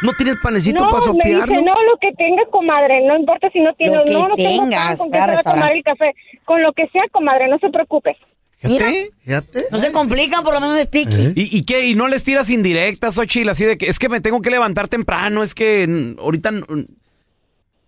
¿No 0.02 0.12
tienes 0.14 0.36
panecito 0.42 0.82
No, 0.84 0.90
para 0.90 1.12
me 1.12 1.18
dice, 1.24 1.40
sopearlo? 1.40 1.54
no, 1.62 1.74
lo 1.82 1.98
que 2.00 2.10
tenga, 2.16 2.42
comadre, 2.50 3.06
no 3.06 3.18
importa 3.18 3.50
si 3.52 3.60
no 3.60 3.74
tiene, 3.74 3.96
Lo 3.96 4.04
que 4.04 4.12
no, 4.14 4.28
no 4.28 4.34
tengo 4.34 4.62
tengas, 4.62 4.88
pan 4.88 4.96
con 4.96 5.10
que 5.10 5.18
se 5.18 5.26
va 5.26 5.38
a 5.40 5.42
tomar 5.42 5.72
el 5.72 5.82
café. 5.82 6.14
Con 6.46 6.62
lo 6.62 6.72
que 6.72 6.86
sea, 6.88 7.02
comadre, 7.12 7.48
no 7.48 7.58
se 7.58 7.68
preocupe. 7.68 8.16
Mira, 8.62 8.90
Fíjate. 9.24 9.64
no 9.70 9.78
se 9.78 9.90
complican, 9.90 10.42
por 10.44 10.52
lo 10.54 10.60
menos 10.60 10.76
me 10.76 10.82
explique. 10.82 11.32
¿Y, 11.34 11.56
y 11.56 11.62
qué? 11.62 11.86
¿Y 11.86 11.94
no 11.94 12.08
les 12.08 12.24
tiras 12.24 12.50
indirectas, 12.50 13.14
Xochil? 13.14 13.48
Así 13.48 13.64
de 13.64 13.78
que 13.78 13.88
es 13.88 13.98
que 13.98 14.08
me 14.08 14.20
tengo 14.20 14.42
que 14.42 14.50
levantar 14.50 14.88
temprano, 14.88 15.42
es 15.42 15.54
que 15.54 16.14
ahorita... 16.18 16.52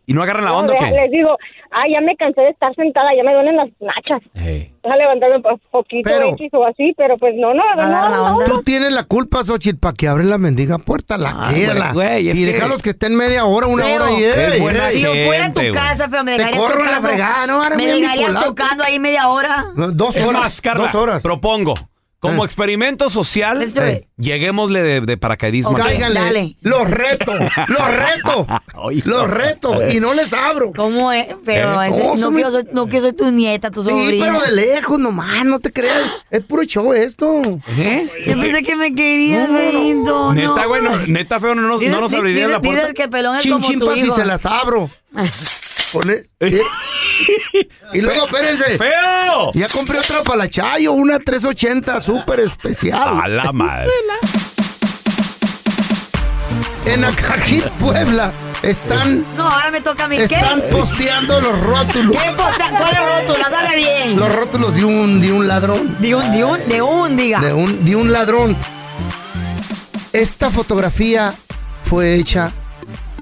¿Y 0.06 0.14
no 0.14 0.22
agarran 0.22 0.44
la 0.44 0.50
No, 0.50 0.58
onda 0.58 0.74
o 0.74 0.76
vea, 0.80 0.88
qué? 0.90 0.96
Les 0.96 1.10
digo, 1.12 1.38
ay, 1.70 1.92
ya 1.92 2.00
me 2.00 2.16
cansé 2.16 2.40
de 2.40 2.48
estar 2.50 2.74
sentada, 2.74 3.10
ya 3.16 3.22
me 3.22 3.32
duelen 3.32 3.56
las 3.56 3.68
nachas. 3.80 4.20
Ey. 4.34 4.72
Deja 4.82 4.96
levantarme 4.96 5.36
un 5.36 5.42
po- 5.42 5.60
poquito 5.70 6.10
Pero- 6.10 6.30
X 6.30 6.48
o 6.54 6.64
así, 6.66 6.92
pero 6.96 7.16
pues 7.18 7.34
no, 7.36 7.54
no, 7.54 7.62
no, 7.76 7.82
la 7.88 8.08
no, 8.08 8.34
onda. 8.34 8.44
Tú 8.46 8.62
tienes 8.64 8.90
la 8.92 9.04
culpa, 9.04 9.44
Xochitl, 9.44 9.78
para 9.78 9.94
que 9.94 10.08
abre 10.08 10.24
la 10.24 10.38
mendiga 10.38 10.78
puerta, 10.78 11.16
la 11.16 11.34
Ay, 11.38 11.54
quiera. 11.54 11.92
güey, 11.92 12.28
y 12.30 12.32
que- 12.34 12.46
déjalos 12.52 12.82
que 12.82 12.90
estén 12.90 13.14
media 13.14 13.44
hora, 13.44 13.68
una 13.68 13.84
Feo. 13.84 14.02
hora 14.02 14.12
y 14.12 14.24
Es 14.24 14.60
buena. 14.60 14.88
Si 14.88 15.00
yo 15.02 15.12
fuera 15.26 15.46
en 15.46 15.54
tu 15.54 15.60
güey. 15.60 15.72
casa, 15.72 16.08
pero 16.10 16.24
me 16.24 16.32
Te 16.32 16.38
dejarías 16.38 16.60
corro 16.62 16.78
la 16.80 16.84
tocando. 16.90 17.08
fregada, 17.08 17.46
no, 17.46 17.62
ahora 17.62 17.76
me 17.76 17.86
dejarías 17.86 18.44
tocando 18.44 18.84
ahí 18.84 18.98
media 18.98 19.28
hora. 19.28 19.66
No, 19.76 19.92
Dos 19.92 20.16
Es 20.16 20.24
horas. 20.26 20.42
más, 20.42 20.60
Carla, 20.60 20.84
dos 20.86 20.94
horas. 20.96 21.22
propongo, 21.22 21.74
como 22.22 22.44
Eh. 22.44 22.46
experimento 22.46 23.10
social, 23.10 23.58
Let's 23.58 23.74
do 23.74 23.84
it. 23.86 24.04
lleguémosle 24.16 24.80
de, 24.82 25.00
de 25.00 25.16
paracaidismo. 25.16 25.72
Ok. 25.72 25.78
Cáiganle. 25.80 26.20
dale. 26.20 26.56
Los 26.60 26.88
reto, 26.88 27.32
los 27.66 27.88
reto, 27.88 28.46
Ay, 28.88 29.02
los 29.04 29.28
reto 29.28 29.90
y 29.90 29.98
no 29.98 30.14
les 30.14 30.32
abro. 30.32 30.72
¿Cómo 30.74 31.10
es? 31.12 31.26
Pero 31.44 31.82
¿Eh? 31.82 31.88
ese- 31.88 31.98
No, 31.98 32.30
no, 32.30 32.36
que 32.36 32.42
yo 32.42 32.50
soy, 32.52 32.68
no 32.72 32.86
que 32.86 33.00
soy 33.00 33.12
tu 33.12 33.28
nieta, 33.32 33.72
tu 33.72 33.82
Sí, 33.82 33.90
sobrina. 33.90 34.24
pero 34.26 34.40
de 34.40 34.52
lejos 34.52 35.00
nomás, 35.00 35.44
no 35.44 35.58
te 35.58 35.72
creas. 35.72 36.00
Es 36.30 36.42
puro 36.44 36.62
show 36.62 36.92
esto. 36.92 37.42
¿Eh? 37.76 38.08
Yo 38.24 38.40
pensé 38.40 38.62
que 38.62 38.76
me 38.76 38.94
querías, 38.94 39.48
No, 39.48 39.54
no, 39.54 39.60
no. 39.60 39.66
Benito. 39.72 40.32
Neta, 40.34 40.66
güey, 40.66 40.80
no- 40.80 40.96
neta, 41.08 41.40
feo, 41.40 41.54
no 41.56 41.62
nos, 41.62 41.80
Dices- 41.80 41.92
no 41.92 42.00
nos 42.02 42.12
abrirías 42.14 42.48
dices- 42.48 42.52
la 42.52 42.60
puerta. 42.62 42.80
Dices 42.82 42.94
que 42.94 43.08
pelón 43.08 43.36
es 43.36 43.42
Chin 43.42 43.52
como 43.52 43.64
tu 43.66 43.70
chimpas 43.72 43.96
y 43.96 44.00
hijo. 44.00 44.14
se 44.14 44.24
las 44.24 44.46
abro. 44.46 44.88
Pone- 45.92 46.22
y 47.92 48.00
luego, 48.00 48.24
espérense. 48.26 48.78
¡Feo! 48.78 49.50
Ya 49.54 49.68
compré 49.68 49.98
otra 49.98 50.22
para 50.22 50.38
la 50.38 50.48
Chayo, 50.48 50.92
una 50.92 51.18
380 51.18 52.00
súper 52.00 52.40
especial. 52.40 53.20
A 53.22 53.28
la 53.28 53.52
madre. 53.52 53.90
En 56.84 57.04
Acajit, 57.04 57.64
Puebla, 57.78 58.32
están, 58.62 59.24
No, 59.36 59.46
ahora 59.48 59.70
me 59.70 59.80
toca 59.80 60.04
a 60.04 60.08
mí. 60.08 60.16
¿Qué? 60.16 60.24
están 60.24 60.62
posteando 60.70 61.40
los 61.40 61.60
rótulos. 61.60 62.16
¿Qué 62.16 62.30
posta? 62.32 62.70
¿Cuál 62.70 62.92
es 62.92 63.26
rótula? 63.28 63.50
Sabe 63.50 63.76
bien. 63.76 64.18
Los 64.18 64.34
rótulos 64.34 64.74
de 64.74 64.84
un, 64.84 65.20
de 65.20 65.32
un 65.32 65.46
ladrón. 65.46 65.96
De 66.00 66.14
un, 66.14 66.32
de 66.32 66.44
un, 66.44 66.68
de 66.68 66.82
un, 66.82 67.16
diga. 67.16 67.40
De 67.40 67.52
un, 67.52 67.84
de 67.84 67.94
un 67.96 68.12
ladrón. 68.12 68.56
Esta 70.12 70.50
fotografía 70.50 71.32
fue 71.84 72.14
hecha 72.16 72.50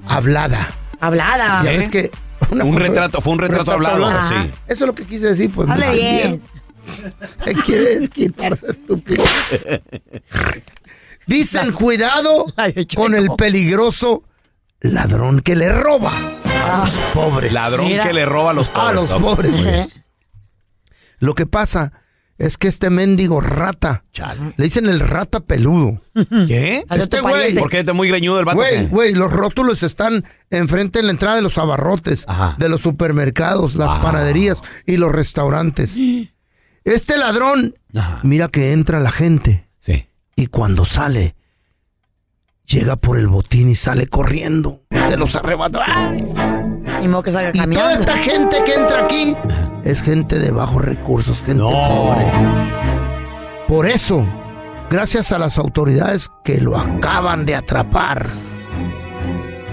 hablada. 0.07 0.69
Hablada. 0.99 1.61
Ya 1.63 1.71
ves 1.71 1.89
que. 1.89 2.11
Una 2.49 2.63
Un 2.65 2.73
foto- 2.73 2.83
retrato, 2.83 3.21
fue 3.21 3.33
un 3.33 3.39
retrato 3.39 3.71
hablado, 3.71 4.05
Ajá. 4.05 4.27
sí. 4.27 4.35
Eso 4.67 4.83
es 4.83 4.87
lo 4.87 4.95
que 4.95 5.05
quise 5.05 5.27
decir, 5.27 5.51
pues. 5.53 5.69
Hable 5.69 5.91
bien. 5.91 6.41
¿Qué 7.45 7.53
quieres 7.53 8.09
quitarse, 8.09 8.71
estúpido? 8.71 9.23
Dicen, 11.27 11.71
cuidado 11.71 12.45
con 12.95 13.15
el 13.15 13.29
peligroso 13.37 14.23
ladrón 14.81 15.41
que 15.41 15.55
le 15.55 15.71
roba 15.71 16.11
a 16.65 16.85
los 16.85 16.95
pobres. 17.13 17.51
Ladrón 17.53 17.85
Mira. 17.85 18.03
que 18.03 18.13
le 18.13 18.25
roba 18.25 18.51
a 18.51 18.53
los 18.53 18.67
pobres. 18.67 18.89
A 18.89 18.93
los 18.93 19.09
¿no? 19.11 19.19
pobres. 19.21 19.51
Lo 21.19 21.35
que 21.35 21.45
pasa 21.45 21.93
es 22.41 22.57
que 22.57 22.67
este 22.67 22.89
mendigo 22.89 23.39
rata, 23.39 24.03
le 24.57 24.63
dicen 24.63 24.87
el 24.87 24.99
rata 24.99 25.41
peludo. 25.41 26.01
¿Qué? 26.47 26.83
Este 26.89 27.21
güey. 27.21 27.53
¿Por 27.53 27.69
qué 27.69 27.79
está 27.81 27.93
muy 27.93 28.07
greñudo 28.07 28.39
el 28.39 28.45
vato? 28.45 28.57
Güey, 28.57 28.87
güey, 28.87 29.13
los 29.13 29.31
rótulos 29.31 29.83
están 29.83 30.25
enfrente 30.49 30.99
en 30.99 31.05
la 31.05 31.11
entrada 31.11 31.35
de 31.35 31.43
los 31.43 31.57
abarrotes, 31.59 32.25
Ajá. 32.27 32.55
de 32.57 32.67
los 32.69 32.81
supermercados, 32.81 33.75
las 33.75 33.91
Ah. 33.91 34.01
panaderías 34.01 34.61
y 34.87 34.97
los 34.97 35.11
restaurantes. 35.11 35.95
Este 36.83 37.17
ladrón, 37.17 37.75
Ajá. 37.95 38.19
mira 38.23 38.47
que 38.47 38.71
entra 38.73 38.99
la 38.99 39.11
gente 39.11 39.67
Sí. 39.79 40.07
y 40.35 40.47
cuando 40.47 40.85
sale, 40.85 41.35
llega 42.65 42.95
por 42.95 43.17
el 43.17 43.27
botín 43.27 43.69
y 43.69 43.75
sale 43.75 44.07
corriendo. 44.07 44.81
Se 45.09 45.17
los 45.17 45.35
arrebata. 45.35 46.11
Ni 46.11 47.07
modo 47.07 47.23
que 47.23 47.31
salga 47.31 47.51
Y 47.53 47.73
toda 47.73 47.93
esta 47.93 48.17
gente 48.17 48.63
que 48.63 48.73
entra 48.75 49.03
aquí 49.03 49.35
es 49.83 50.01
gente 50.01 50.39
de 50.39 50.51
bajos 50.51 50.83
recursos, 50.83 51.37
gente 51.39 51.55
No. 51.55 51.69
pobre. 51.71 52.31
Por 53.67 53.87
eso, 53.87 54.25
gracias 54.89 55.31
a 55.31 55.39
las 55.39 55.57
autoridades 55.57 56.29
que 56.43 56.59
lo 56.61 56.77
acaban 56.77 57.45
de 57.45 57.55
atrapar, 57.55 58.25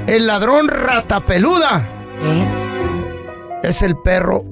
el 0.06 0.26
ladrón 0.26 0.68
ratapeluda 0.68 1.86
¿Eh? 2.22 3.60
es 3.64 3.82
el 3.82 3.96
perro 3.98 4.44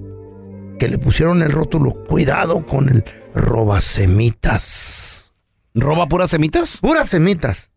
que 0.79 0.89
le 0.89 0.99
pusieron 0.99 1.43
el 1.43 1.53
rótulo. 1.53 1.95
Cuidado 2.07 2.67
con 2.67 2.89
el 2.91 3.05
robasemitas. 3.35 5.33
¿Roba 5.75 6.07
puras 6.07 6.31
semitas? 6.31 6.81
Puras 6.83 7.09
semitas. 7.09 7.71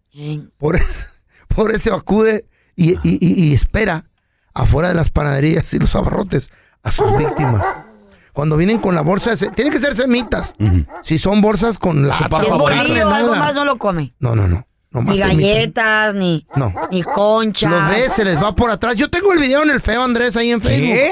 Por 0.58 0.76
eso, 0.76 1.06
por 1.48 1.72
eso 1.72 1.94
acude 1.96 2.46
y, 2.76 2.92
y- 2.94 3.00
y- 3.20 3.44
y 3.50 3.54
espera 3.54 4.06
afuera 4.54 4.90
de 4.90 4.96
las 4.96 5.10
panaderías 5.10 5.74
y 5.74 5.80
los 5.80 5.96
abarrotes 5.96 6.50
a 6.84 6.92
sus 6.92 7.16
víctimas. 7.18 7.66
Cuando 8.34 8.58
vienen 8.58 8.80
con 8.80 8.96
la 8.96 9.02
bolsa, 9.02 9.32
de 9.32 9.38
se- 9.38 9.52
tienen 9.52 9.74
que 9.74 9.80
ser 9.80 9.96
semitas. 9.96 10.54
Si 11.04 11.18
son 11.18 11.42
bolsas 11.42 11.78
con 11.80 12.08
la 12.08 12.16
bolillo 12.30 13.08
o 13.08 13.14
algo 13.14 13.36
más 13.36 13.54
no 13.54 13.66
lo 13.66 13.78
come. 13.78 14.14
No, 14.20 14.36
no, 14.36 14.48
no. 14.48 14.66
no 14.92 15.02
más 15.02 15.14
Ni 15.16 15.20
galletas, 15.20 16.16
ni, 16.16 16.46
No. 16.56 16.74
ni 16.92 17.04
conchas. 17.04 17.70
Los 17.72 17.90
ves, 17.90 18.14
se 18.14 18.24
les 18.24 18.42
va 18.42 18.56
por 18.56 18.70
atrás. 18.72 18.96
Yo 18.96 19.10
tengo 19.10 19.34
el 19.34 19.40
video 19.40 19.64
en 19.64 19.70
el 19.72 19.82
feo 19.82 20.04
Andrés 20.04 20.38
ahí 20.38 20.52
en 20.52 20.62
Facebook. 20.62 20.94
¿Qué? 20.94 21.12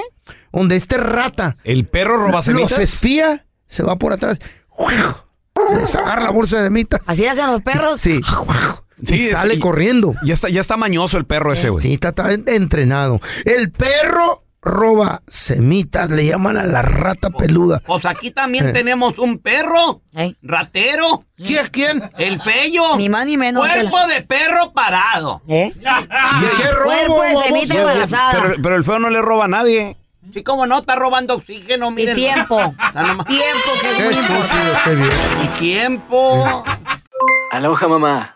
Donde 0.53 0.75
este 0.75 0.97
rata 0.97 1.55
¿El 1.63 1.85
perro 1.85 2.17
roba 2.17 2.31
los 2.37 2.45
semitas? 2.45 2.79
espía, 2.79 3.45
se 3.67 3.83
va 3.83 3.97
por 3.97 4.13
atrás. 4.13 4.39
Les 5.73 5.95
agarra 5.95 6.23
la 6.23 6.31
bolsa 6.31 6.57
de 6.57 6.63
semitas. 6.65 7.01
Así 7.07 7.25
hacen 7.25 7.47
los 7.47 7.61
perros. 7.61 7.99
Sí. 7.99 8.21
Sí, 9.05 9.15
y 9.15 9.25
es- 9.27 9.31
sale 9.31 9.55
y- 9.55 9.59
corriendo. 9.59 10.13
Ya 10.23 10.33
está, 10.33 10.49
ya 10.49 10.61
está 10.61 10.77
mañoso 10.77 11.17
el 11.17 11.25
perro 11.25 11.53
ese, 11.53 11.69
güey. 11.69 11.81
Sí, 11.83 11.93
está, 11.93 12.09
está 12.09 12.31
entrenado. 12.53 13.19
El 13.45 13.71
perro 13.71 14.43
roba 14.59 15.21
semitas, 15.27 16.09
le 16.09 16.25
llaman 16.25 16.57
a 16.57 16.63
la 16.65 16.81
rata 16.81 17.29
peluda. 17.29 17.79
Pues 17.85 18.05
aquí 18.05 18.31
también 18.31 18.69
Eh. 18.69 18.73
tenemos 18.73 19.17
un 19.17 19.37
perro, 19.39 20.01
¿Eh? 20.13 20.33
ratero, 20.41 21.23
¿Quién 21.37 21.59
es 21.63 21.69
quién? 21.69 22.09
el 22.17 22.41
fello. 22.41 22.97
Ni 22.97 23.07
más 23.07 23.25
ni 23.25 23.37
menos. 23.37 23.65
que 23.65 23.71
Cuerpo 23.73 23.97
la- 23.97 24.07
de 24.07 24.21
perro 24.23 24.73
parado. 24.73 25.41
¿Eh? 25.47 25.71
¿Y 25.73 25.79
qué 26.57 26.71
robo? 26.71 26.85
Cuerpo 26.85 27.21
de 27.23 27.45
semita 27.45 27.75
embarazada. 27.75 28.41
Pero, 28.41 28.55
pero 28.61 28.75
el 28.75 28.83
feo 28.83 28.99
no 28.99 29.09
le 29.09 29.21
roba 29.21 29.45
a 29.45 29.47
nadie. 29.47 29.95
Sí, 30.33 30.43
como 30.43 30.67
no, 30.67 30.79
está 30.79 30.95
robando 30.95 31.35
oxígeno, 31.35 31.89
Y 31.91 31.93
miren. 31.93 32.15
tiempo. 32.15 32.59
Está 32.87 33.03
nomás- 33.03 33.27
tiempo 33.27 33.69
que 33.79 33.89
es 33.89 33.95
Qué 33.95 34.03
muy 34.03 34.15
importante. 34.15 35.15
Y 35.43 35.47
tiempo. 35.59 36.63
Aloha 37.51 37.87
mamá. 37.87 38.35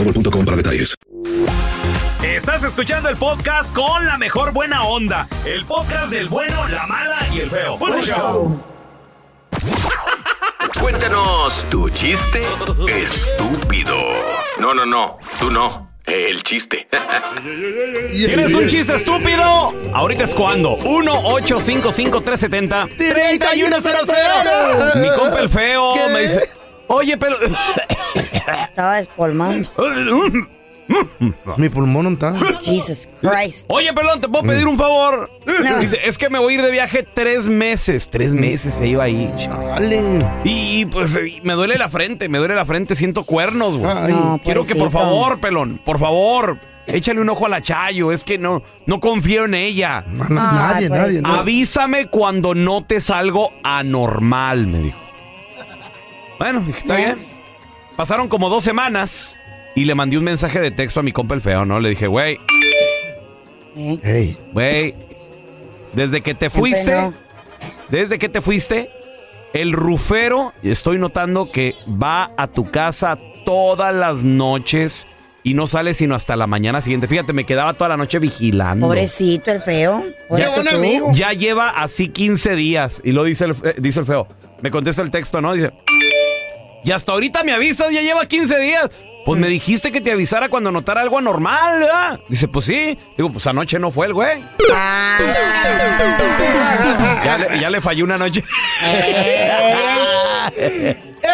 boostmobile.com 0.03 0.45
para 0.45 0.57
detalles. 0.57 0.95
Estás 2.23 2.63
escuchando 2.63 3.09
el 3.09 3.17
podcast 3.17 3.73
con 3.73 4.05
la 4.05 4.17
mejor 4.17 4.51
buena 4.53 4.83
onda. 4.83 5.27
El 5.45 5.65
podcast 5.65 6.11
del 6.11 6.27
bueno, 6.29 6.67
la 6.67 6.85
mala 6.87 7.17
y 7.33 7.39
el 7.39 7.49
feo. 7.49 7.77
Bueno, 7.77 8.01
show. 8.01 8.61
Cuéntanos 10.79 11.65
tu 11.69 11.89
chiste 11.89 12.41
estúpido. 12.87 13.95
No, 14.59 14.73
no, 14.73 14.85
no, 14.85 15.17
tú 15.39 15.51
no. 15.51 15.89
El 16.05 16.41
chiste. 16.41 16.87
¿Tienes 18.11 18.53
un 18.55 18.67
chiste 18.67 18.95
estúpido? 18.95 19.73
Ahorita 19.93 20.23
es 20.23 20.33
cuando. 20.33 20.77
1-855-370. 20.79 22.97
3100. 22.97 25.01
Mi 25.01 25.09
compa 25.15 25.39
el 25.39 25.49
feo 25.49 25.93
¿Qué? 25.93 26.07
me 26.11 26.21
dice. 26.21 26.49
Oye, 26.87 27.17
pero. 27.17 27.35
Estaba 28.65 28.97
despolmando. 28.97 29.69
Mi 31.57 31.69
pulmón 31.69 32.03
no 32.03 32.09
está. 32.11 32.33
Jesus 32.63 33.07
Christ. 33.21 33.65
Oye, 33.67 33.93
pelón, 33.93 34.19
¿te 34.19 34.27
puedo 34.27 34.43
pedir 34.43 34.67
un 34.67 34.77
favor? 34.77 35.31
Dice, 35.79 35.99
es 36.03 36.17
que 36.17 36.29
me 36.29 36.39
voy 36.39 36.53
a 36.53 36.55
ir 36.57 36.61
de 36.63 36.71
viaje 36.71 37.03
tres 37.13 37.47
meses. 37.47 38.09
Tres 38.09 38.33
meses 38.33 38.75
se 38.75 38.87
iba 38.87 39.03
ahí. 39.05 39.31
Y 40.43 40.85
pues 40.85 41.17
me 41.43 41.53
duele 41.53 41.77
la 41.77 41.89
frente, 41.89 42.29
me 42.29 42.39
duele 42.39 42.55
la 42.55 42.65
frente, 42.65 42.95
siento 42.95 43.23
cuernos, 43.23 43.77
güey. 43.77 44.11
No, 44.11 44.39
Quiero 44.43 44.65
que 44.65 44.75
por 44.75 44.91
favor, 44.91 45.39
pelón, 45.39 45.79
por 45.83 45.99
favor, 45.99 46.59
échale 46.87 47.21
un 47.21 47.29
ojo 47.29 47.45
a 47.45 47.49
la 47.49 47.61
Chayo. 47.61 48.11
Es 48.11 48.23
que 48.23 48.37
no, 48.37 48.61
no 48.85 48.99
confío 48.99 49.45
en 49.45 49.53
ella. 49.53 50.03
nadie, 50.07 50.89
nadie, 50.89 51.21
no. 51.21 51.33
Avísame 51.35 52.07
cuando 52.07 52.53
notes 52.53 53.09
algo 53.09 53.53
anormal, 53.63 54.67
me 54.67 54.79
dijo. 54.79 54.99
Bueno, 56.41 56.61
dije, 56.61 56.79
está 56.79 56.95
bien. 56.95 57.27
Pasaron 57.95 58.27
como 58.27 58.49
dos 58.49 58.63
semanas 58.63 59.39
y 59.75 59.85
le 59.85 59.93
mandé 59.93 60.17
un 60.17 60.23
mensaje 60.23 60.59
de 60.59 60.71
texto 60.71 60.99
a 60.99 61.03
mi 61.03 61.11
compa 61.11 61.35
el 61.35 61.41
feo, 61.41 61.65
¿no? 61.65 61.79
Le 61.79 61.89
dije, 61.89 62.07
güey, 62.07 62.39
Ey. 63.75 64.39
güey, 64.51 64.95
desde 65.93 66.21
que 66.21 66.33
te 66.33 66.49
fuiste, 66.49 67.11
desde 67.89 68.17
que 68.17 68.27
te 68.27 68.41
fuiste, 68.41 68.89
el 69.53 69.71
rufero, 69.71 70.51
estoy 70.63 70.97
notando 70.97 71.51
que 71.51 71.75
va 71.87 72.31
a 72.35 72.47
tu 72.47 72.71
casa 72.71 73.19
todas 73.45 73.93
las 73.93 74.23
noches 74.23 75.07
y 75.43 75.53
no 75.53 75.67
sale 75.67 75.93
sino 75.93 76.15
hasta 76.15 76.35
la 76.35 76.47
mañana 76.47 76.81
siguiente. 76.81 77.07
Fíjate, 77.07 77.33
me 77.33 77.43
quedaba 77.43 77.73
toda 77.73 77.89
la 77.89 77.97
noche 77.97 78.17
vigilando. 78.17 78.87
Pobrecito 78.87 79.51
el 79.51 79.59
feo. 79.59 80.03
Ya, 80.31 80.55
Pobrecito 80.55 81.05
tú. 81.05 81.11
ya 81.13 81.33
lleva 81.33 81.69
así 81.69 82.07
15 82.09 82.55
días. 82.55 82.99
Y 83.03 83.11
lo 83.11 83.25
dice 83.25 83.45
el, 83.45 83.51
eh, 83.63 83.75
dice 83.77 83.99
el 83.99 84.07
feo. 84.07 84.27
Me 84.61 84.71
contesta 84.71 85.03
el 85.03 85.11
texto, 85.11 85.39
¿no? 85.39 85.53
Dice. 85.53 85.71
Y 86.83 86.91
hasta 86.91 87.11
ahorita 87.11 87.43
me 87.43 87.53
avisas, 87.53 87.91
ya 87.91 88.01
lleva 88.01 88.25
15 88.25 88.57
días. 88.59 88.89
Pues 89.23 89.39
me 89.39 89.47
dijiste 89.47 89.91
que 89.91 90.01
te 90.01 90.11
avisara 90.11 90.49
cuando 90.49 90.71
notara 90.71 91.01
algo 91.01 91.19
anormal, 91.19 91.79
¿verdad? 91.79 92.19
Dice, 92.27 92.47
pues 92.47 92.65
sí. 92.65 92.97
Digo, 93.15 93.31
pues 93.31 93.45
anoche 93.45 93.77
no 93.77 93.91
fue 93.91 94.07
el 94.07 94.13
güey. 94.15 94.43
Ah. 94.73 95.19
Ya 97.23 97.37
le, 97.37 97.59
ya 97.59 97.69
le 97.69 97.81
falló 97.81 98.03
una 98.05 98.17
noche. 98.17 98.43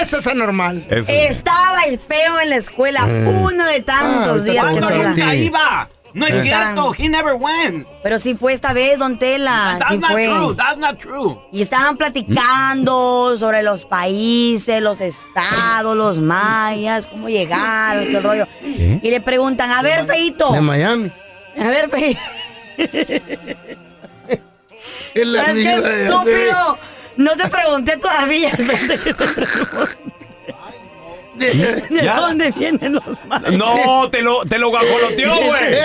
Eso 0.02 0.18
es 0.18 0.28
anormal. 0.28 0.86
Eso. 0.90 1.12
Estaba 1.12 1.84
el 1.84 1.98
feo 1.98 2.42
en 2.42 2.50
la 2.50 2.58
escuela, 2.58 3.06
uno 3.06 3.66
de 3.66 3.82
tantos 3.82 4.42
Ah, 4.42 4.44
días 4.44 4.66
que 4.74 4.82
no 4.82 5.34
iba. 5.34 5.90
No 6.18 6.26
es 6.26 6.34
Eh. 6.34 6.42
cierto. 6.42 6.94
He 6.98 7.10
never 7.10 7.34
went. 7.36 7.88
Pero 8.02 8.18
sí 8.20 8.34
fue 8.36 8.54
esta 8.54 8.74
vez, 8.74 8.98
don 8.98 9.20
Tela. 9.20 9.76
That's 9.80 9.92
sí 9.92 9.98
not 10.00 10.12
fue. 10.12 10.26
true. 10.26 10.56
That's 10.56 10.78
not 10.78 10.98
true. 10.98 11.40
Y 11.52 11.62
estaban 11.62 11.96
platicando 11.98 13.38
sobre 13.38 13.62
los 13.64 13.86
países, 13.86 14.82
los 14.82 15.00
estados, 15.00 15.96
los 15.96 16.18
mayas, 16.18 17.06
cómo 17.06 17.30
llegaron 17.30 18.04
y 18.04 18.08
todo 18.08 18.18
el 18.18 18.24
rollo. 18.24 18.48
Y 18.64 19.10
le 19.12 19.22
preguntan, 19.22 19.70
a 19.72 19.82
ver, 19.82 20.06
feito. 20.06 20.52
De 20.52 20.62
Miami. 20.62 21.12
A 21.60 21.68
ver, 21.68 21.90
feito. 21.90 22.20
Es 25.14 25.28
la 25.28 25.46
¡Qué 25.46 25.52
amiga 25.52 25.82
de- 25.82 26.06
estúpido! 26.06 26.78
No 27.18 27.36
te 27.36 27.48
pregunté 27.48 27.98
todavía. 27.98 28.52
¿De 31.38 32.02
¿Ya? 32.04 32.16
dónde 32.20 32.52
vienen 32.52 32.94
los 32.94 33.04
mayas? 33.28 33.52
No, 33.54 34.10
te 34.10 34.22
lo, 34.22 34.44
te 34.46 34.58
lo 34.58 34.70
guajoloteó, 34.70 35.36
güey. 35.36 35.76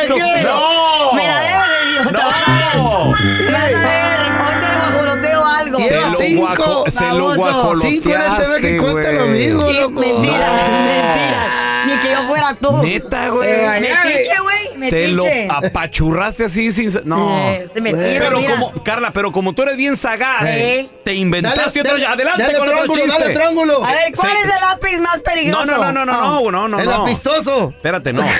No. 0.43 1.13
Me 1.15 1.27
la 1.27 1.41
debes 1.41 1.69
de 1.69 1.91
idiota. 1.91 2.13
No. 2.13 3.13
ver. 3.13 3.53
Vas 3.53 3.63
a 3.63 3.79
ver. 3.79 4.21
Hoy 4.43 4.55
te 4.61 4.67
guajoloteo 4.77 5.47
algo. 5.47 5.79
Lleva 5.79 5.91
Te 5.91 6.11
lo 6.11 6.19
cinco. 6.19 6.85
se 6.89 7.05
lo 7.13 7.35
guajoloteaste, 7.35 7.91
Cinco 7.91 8.09
en 8.11 8.21
este 8.23 8.49
mes 8.49 8.59
que 8.61 8.77
cuenta 8.79 9.13
lo 9.13 9.27
mismo, 9.27 9.63
loco. 9.71 10.01
Mentira, 10.01 10.51
mentira. 10.53 11.52
Ni 11.95 12.01
que 12.01 12.11
yo 12.13 12.23
fuera 12.29 12.55
tú. 12.55 12.83
Neta, 12.83 13.29
güey. 13.29 13.49
Eh, 13.51 13.81
Metiche, 13.81 14.41
güey. 14.41 14.91
Se 14.91 15.09
lo 15.09 15.25
Metiche. 15.25 15.49
apachurraste 15.51 16.45
así 16.45 16.73
sin... 16.73 16.93
No. 17.05 17.39
Eh, 17.51 17.63
este 17.67 17.81
metiche, 17.81 18.19
Pero 18.19 18.39
mira. 18.39 18.51
como, 18.55 18.73
Carla, 18.83 19.13
pero 19.13 19.31
como 19.33 19.53
tú 19.55 19.63
eres 19.63 19.77
bien 19.77 19.97
sagaz, 19.97 20.45
Eh. 20.47 20.89
te 21.05 21.15
inventaste 21.15 21.81
otro... 21.81 21.95
Adelante 21.95 22.43
dale 22.43 22.59
con 22.59 22.69
otro 22.69 22.83
triángulo, 22.93 22.95
chiste. 23.05 23.21
Dale 23.23 23.35
triángulo. 23.35 23.85
A 23.85 23.93
ver, 23.93 24.13
¿cuál 24.17 24.31
Sí. 24.31 24.37
es 24.39 24.45
el 24.55 24.61
lápiz 24.61 24.99
más 25.01 25.19
peligroso? 25.21 25.65
no, 25.67 25.77
no, 25.77 25.93
no, 25.93 26.05
no, 26.07 26.41
no, 26.41 26.51
no, 26.51 26.69
no, 26.69 26.81
El 26.81 26.87
no. 26.89 27.03
apistoso. 27.05 27.69
Espérate, 27.77 28.13
no. 28.13 28.23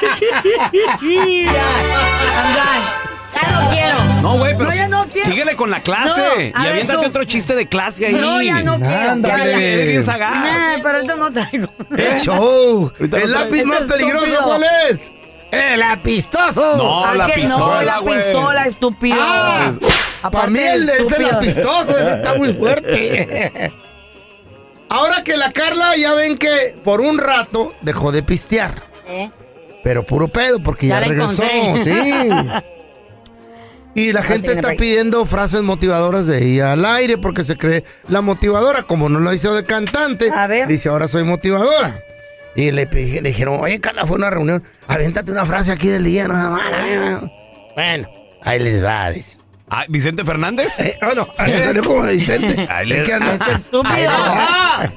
Ya, 0.00 1.66
I'm 2.36 2.50
done. 2.56 2.84
Ya 3.34 3.44
no 3.52 3.70
quiero. 3.70 3.99
No, 4.22 4.36
güey, 4.38 4.56
pero 4.56 4.68
No, 4.70 4.74
ya 4.76 4.88
no 4.88 5.06
quiero. 5.06 5.28
síguele 5.28 5.56
con 5.56 5.70
la 5.70 5.80
clase 5.80 6.20
No, 6.54 6.62
y 6.64 6.68
aviéntate 6.68 7.06
otro 7.06 7.24
chiste 7.24 7.54
de 7.54 7.66
clase 7.68 8.06
ahí. 8.06 8.12
No, 8.14 8.40
ya 8.42 8.62
no 8.62 8.76
quiero. 8.78 9.10
Ándale. 9.12 9.44
Ya, 9.44 9.50
ya. 9.50 9.56
Eres 9.66 9.88
bien 9.88 10.04
sagaz. 10.04 10.34
Nah, 10.34 10.82
pero 10.82 10.96
ahorita 10.96 11.16
no 11.16 11.32
traigo. 11.32 11.68
Ahorita 12.98 13.16
El 13.18 13.30
no 13.32 13.38
lápiz 13.38 13.64
más 13.64 13.82
peligroso, 13.82 14.24
estúpido. 14.26 14.44
¿cuál 14.44 14.62
es? 14.90 15.00
¡El 15.50 15.82
apistoso! 15.82 16.76
No, 16.76 17.04
¿A 17.04 17.14
la 17.16 17.26
qué 17.26 17.42
no? 17.42 17.56
pistola, 17.56 17.84
La 17.84 18.00
pistola, 18.02 18.64
estúpido. 18.66 19.16
Ah, 19.20 19.72
Para 20.30 20.46
mí 20.46 20.58
de 20.60 20.72
el, 20.74 20.88
es 20.88 21.12
el 21.12 21.24
apistoso, 21.30 21.98
ese 21.98 22.12
está 22.12 22.34
muy 22.34 22.52
fuerte. 22.54 23.72
Ahora 24.88 25.22
que 25.24 25.36
la 25.36 25.50
Carla 25.52 25.96
ya 25.96 26.14
ven 26.14 26.36
que 26.36 26.76
por 26.84 27.00
un 27.00 27.18
rato 27.18 27.74
dejó 27.80 28.12
de 28.12 28.22
pistear. 28.22 28.82
¿Eh? 29.08 29.30
Pero 29.82 30.04
puro 30.04 30.28
pedo, 30.28 30.60
porque 30.60 30.88
ya, 30.88 31.00
regresó, 31.00 31.42
encontré. 31.42 31.94
sí. 31.94 32.28
Y 33.94 34.12
la 34.12 34.22
gente 34.22 34.52
está 34.52 34.70
pidiendo 34.74 35.26
frases 35.26 35.62
motivadoras 35.62 36.26
de 36.26 36.44
ella 36.44 36.72
al 36.72 36.84
aire 36.84 37.18
porque 37.18 37.42
se 37.44 37.56
cree 37.56 37.84
la 38.08 38.20
motivadora. 38.20 38.84
Como 38.84 39.08
no 39.08 39.18
lo 39.18 39.32
hizo 39.34 39.54
de 39.54 39.64
cantante, 39.64 40.30
A 40.32 40.46
ver. 40.46 40.68
dice 40.68 40.88
ahora 40.88 41.08
soy 41.08 41.24
motivadora. 41.24 42.00
Y 42.54 42.70
le, 42.72 42.86
pe- 42.86 43.20
le 43.22 43.28
dijeron, 43.30 43.58
oye, 43.60 43.80
Carla, 43.80 44.06
fue 44.06 44.16
una 44.16 44.30
reunión, 44.30 44.62
aviéntate 44.88 45.30
una 45.32 45.44
frase 45.44 45.72
aquí 45.72 45.88
del 45.88 46.04
día. 46.04 46.28
nada 46.28 46.50
más". 46.50 47.20
Bueno, 47.74 48.08
ahí 48.42 48.58
les 48.60 48.84
va, 48.84 49.10
dice. 49.10 49.38
Ah, 49.72 49.84
¿Vicente 49.88 50.24
Fernández? 50.24 50.80
Eh, 50.80 50.96
bueno, 51.00 51.28
me 51.38 51.62
salió 51.62 51.84
como 51.84 52.02
Vicente. 52.02 52.66
Ahí 52.70 52.86
le- 52.88 52.98
Es 53.02 53.06
que 53.06 53.14
anda- 53.14 53.34
Este 53.40 53.52
estúpido. 53.52 53.92
Ahí 53.94 54.02
le 54.02 54.08
va. 54.08 54.92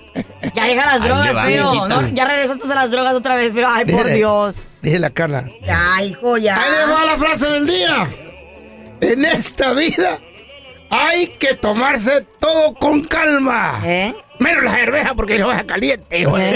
Ya 0.55 0.65
deja 0.65 0.85
las 0.85 1.01
Ahí 1.01 1.07
drogas, 1.07 1.35
va, 1.35 1.43
feo. 1.45 1.71
viejita. 1.71 2.01
¿no? 2.01 2.07
Ya 2.09 2.25
regresaste 2.25 2.71
a 2.71 2.75
las 2.75 2.89
drogas 2.91 3.13
otra 3.13 3.35
vez, 3.35 3.51
pero 3.53 3.67
ay, 3.69 3.85
por 3.85 4.07
Dios. 4.07 4.55
Dije 4.81 4.97
la 4.97 5.11
Carla. 5.11 5.45
Ya, 5.63 6.03
hijo, 6.03 6.37
ya. 6.37 6.55
Ahí 6.59 6.71
le 6.87 6.91
va 6.93 7.05
la 7.05 7.17
frase 7.19 7.45
del 7.45 7.67
día. 7.67 8.09
En 9.03 9.25
esta 9.25 9.73
vida 9.73 10.17
hay 10.89 11.27
que 11.27 11.55
tomarse 11.55 12.25
todo 12.39 12.73
con 12.73 13.03
calma. 13.03 13.81
¿Eh? 13.83 14.13
Menos 14.39 14.63
la 14.63 14.71
cerveza 14.71 15.13
porque 15.13 15.37
no 15.37 15.51
es 15.51 15.61
caliente, 15.65 16.23
güey. 16.25 16.43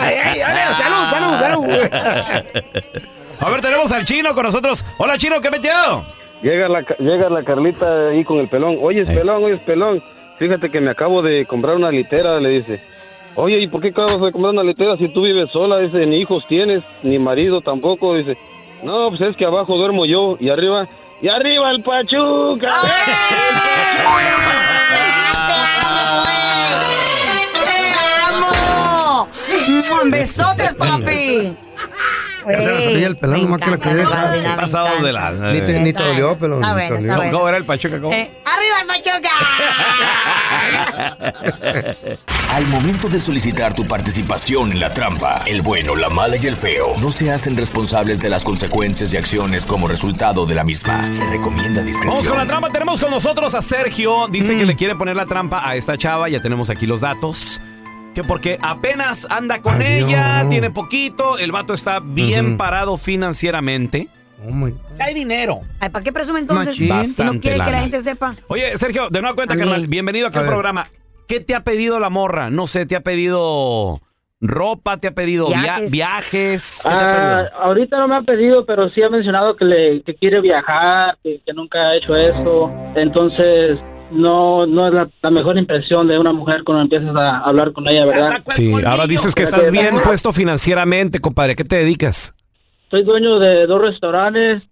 Ay, 0.00 0.16
ay, 0.24 0.40
ay, 0.40 0.74
salud, 0.74 1.10
salud, 1.10 1.38
salud. 1.40 2.64
A 3.40 3.50
ver, 3.50 3.60
tenemos 3.60 3.92
al 3.92 4.06
chino 4.06 4.34
con 4.34 4.44
nosotros. 4.44 4.84
Hola, 4.96 5.18
chino, 5.18 5.40
¿qué 5.42 5.50
metido? 5.50 6.04
Llega 6.40 6.68
la, 6.68 6.80
llega 6.98 7.28
la 7.28 7.42
Carlita 7.44 8.08
ahí 8.08 8.24
con 8.24 8.38
el 8.38 8.48
pelón. 8.48 8.78
Oye, 8.80 9.04
pelón, 9.04 9.44
oye, 9.44 9.56
pelón. 9.58 10.02
Fíjate 10.38 10.70
que 10.70 10.80
me 10.80 10.90
acabo 10.90 11.20
de 11.20 11.44
comprar 11.44 11.76
una 11.76 11.90
litera, 11.90 12.40
le 12.40 12.48
dice. 12.48 12.80
Oye, 13.34 13.58
¿y 13.58 13.66
por 13.66 13.82
qué 13.82 13.88
acabas 13.88 14.20
de 14.20 14.32
comprar 14.32 14.52
una 14.52 14.62
litera 14.62 14.96
si 14.96 15.08
tú 15.08 15.22
vives 15.22 15.50
sola? 15.50 15.78
Dice, 15.80 16.06
ni 16.06 16.16
hijos 16.20 16.46
tienes, 16.48 16.82
ni 17.02 17.18
marido 17.18 17.60
tampoco. 17.60 18.14
Dice, 18.14 18.38
no, 18.82 19.10
pues 19.10 19.20
es 19.20 19.36
que 19.36 19.44
abajo 19.44 19.76
duermo 19.76 20.06
yo 20.06 20.36
y 20.40 20.50
arriba, 20.50 20.88
y 21.20 21.28
arriba 21.28 21.70
el 21.70 21.82
Pachuca. 21.82 22.68
¡Te 27.52 27.94
amo! 28.28 29.28
¡Mua! 29.68 30.04
¡Besotes, 30.04 30.74
papi! 30.74 31.23
Ya 32.48 32.58
se 32.58 32.74
le 32.74 32.80
salía 32.80 33.06
el 33.06 33.16
pelón, 33.16 33.42
nomás 33.42 33.60
que 33.60 33.70
la 33.70 33.78
quería 33.78 33.96
dejar. 33.98 34.42
¿Qué 34.42 34.48
pasado 34.56 35.04
de 35.04 35.12
la... 35.12 35.30
Ni 35.32 35.60
te, 35.60 35.80
ni 35.80 35.92
te 35.92 36.02
dolió, 36.02 36.36
pelón. 36.36 36.62
Está 36.62 36.72
bueno, 36.72 36.96
está 36.96 37.16
bueno. 37.16 37.32
¿Cómo 37.32 37.48
era 37.48 37.58
el 37.58 37.64
Pachuca? 37.64 38.00
¿Cómo? 38.00 38.12
Eh, 38.14 38.30
¡Arriba 38.44 38.80
el 38.80 38.86
Pachuca! 38.86 39.30
Al 42.50 42.66
momento 42.66 43.08
de 43.08 43.18
solicitar 43.18 43.74
tu 43.74 43.84
participación 43.84 44.70
en 44.70 44.78
la 44.78 44.94
trampa, 44.94 45.42
el 45.46 45.62
bueno, 45.62 45.96
la 45.96 46.08
mala 46.08 46.36
y 46.36 46.46
el 46.46 46.56
feo 46.56 46.92
no 47.00 47.10
se 47.10 47.32
hacen 47.32 47.56
responsables 47.56 48.20
de 48.20 48.30
las 48.30 48.44
consecuencias 48.44 49.12
y 49.12 49.16
acciones 49.16 49.64
como 49.64 49.88
resultado 49.88 50.46
de 50.46 50.54
la 50.54 50.62
misma. 50.62 51.12
Se 51.12 51.26
recomienda 51.26 51.82
discreción. 51.82 52.10
Vamos 52.10 52.28
con 52.28 52.38
la 52.38 52.46
trampa. 52.46 52.70
Tenemos 52.70 53.00
con 53.00 53.10
nosotros 53.10 53.56
a 53.56 53.62
Sergio. 53.62 54.28
Dice 54.28 54.56
que 54.56 54.66
le 54.66 54.76
quiere 54.76 54.94
poner 54.94 55.16
la 55.16 55.26
trampa 55.26 55.68
a 55.68 55.74
esta 55.74 55.98
chava. 55.98 56.28
Ya 56.28 56.40
tenemos 56.40 56.70
aquí 56.70 56.86
los 56.86 57.00
datos. 57.00 57.60
Que 58.14 58.22
porque 58.22 58.58
apenas 58.62 59.26
anda 59.28 59.60
con 59.60 59.74
Adiós. 59.74 60.08
ella, 60.10 60.46
tiene 60.48 60.70
poquito, 60.70 61.36
el 61.38 61.50
vato 61.52 61.74
está 61.74 61.98
bien 62.00 62.56
parado 62.56 62.96
financieramente. 62.96 64.08
Oh, 64.46 64.68
Hay 65.00 65.14
dinero. 65.14 65.62
Ay, 65.80 65.88
¿Para 65.88 66.04
qué 66.04 66.12
presume 66.12 66.38
entonces? 66.40 66.76
Si 66.76 66.86
no 66.88 67.40
quiere 67.40 67.56
que 67.64 67.72
la 67.72 67.80
gente 67.80 68.02
sepa. 68.02 68.34
Oye, 68.48 68.76
Sergio, 68.78 69.08
de 69.10 69.20
nueva 69.20 69.34
cuenta, 69.34 69.56
carnal, 69.56 69.86
bienvenido 69.88 70.28
aquí 70.28 70.36
A 70.36 70.40
al 70.40 70.46
ver. 70.46 70.52
programa. 70.54 70.88
¿Qué 71.26 71.40
te 71.40 71.54
ha 71.54 71.64
pedido 71.64 71.98
la 71.98 72.10
morra? 72.10 72.50
No 72.50 72.66
sé, 72.66 72.84
¿te 72.86 72.94
ha 72.94 73.00
pedido 73.00 74.02
ropa? 74.42 74.98
¿Te 74.98 75.08
ha 75.08 75.12
pedido 75.14 75.48
via- 75.48 75.80
Viajes. 75.88 76.82
Ah, 76.84 77.44
pedido? 77.46 77.62
ahorita 77.64 77.96
no 77.98 78.06
me 78.08 78.16
ha 78.16 78.22
pedido, 78.22 78.66
pero 78.66 78.90
sí 78.90 79.02
ha 79.02 79.08
mencionado 79.08 79.56
que 79.56 79.64
le 79.64 80.02
que 80.02 80.14
quiere 80.14 80.40
viajar, 80.40 81.16
que, 81.24 81.40
que 81.44 81.52
nunca 81.54 81.78
ha 81.88 81.96
hecho 81.96 82.14
eso. 82.14 82.70
Entonces, 82.94 83.78
no, 84.14 84.66
no 84.66 84.86
es 84.86 84.94
la, 84.94 85.08
la 85.22 85.30
mejor 85.30 85.58
impresión 85.58 86.06
de 86.06 86.18
una 86.18 86.32
mujer 86.32 86.64
cuando 86.64 86.82
empiezas 86.82 87.14
a 87.16 87.38
hablar 87.40 87.72
con 87.72 87.88
ella, 87.88 88.06
¿verdad? 88.06 88.42
Sí, 88.54 88.72
ahora 88.84 89.06
dices 89.06 89.34
que 89.34 89.42
estás 89.42 89.70
bien 89.70 89.96
puesto 90.02 90.32
financieramente, 90.32 91.20
compadre. 91.20 91.52
¿A 91.52 91.56
qué 91.56 91.64
te 91.64 91.76
dedicas? 91.76 92.34
Soy 92.90 93.02
dueño 93.02 93.38
de 93.38 93.66
dos 93.66 93.80
restaurantes 93.80 94.62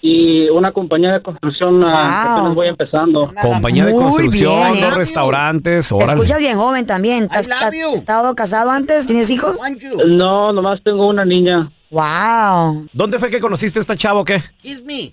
y 0.00 0.48
una 0.50 0.72
compañía 0.72 1.12
de 1.12 1.22
construcción 1.22 1.82
ah, 1.84 2.22
que 2.22 2.30
apenas 2.30 2.54
voy 2.54 2.68
empezando. 2.68 3.32
Compañía 3.40 3.86
de 3.86 3.92
construcción, 3.92 4.72
bien, 4.72 4.84
dos 4.84 4.92
¿eh? 4.92 4.96
restaurantes, 4.96 5.88
Te 5.88 5.94
órale. 5.94 6.12
escuchas 6.12 6.38
bien 6.38 6.56
joven 6.56 6.86
también. 6.86 7.28
¿Has, 7.30 7.50
has 7.50 7.74
estado 7.74 8.34
casado 8.34 8.70
antes? 8.70 9.06
¿Tienes 9.06 9.30
hijos? 9.30 9.58
No, 10.06 10.52
nomás 10.52 10.80
tengo 10.82 11.06
una 11.08 11.24
niña. 11.24 11.70
Wow. 11.90 12.86
¿Dónde 12.92 13.18
fue 13.18 13.30
que 13.30 13.40
conociste 13.40 13.78
a 13.78 13.82
esta 13.82 13.96
chavo 13.96 14.20
o 14.20 14.24
qué? 14.24 14.42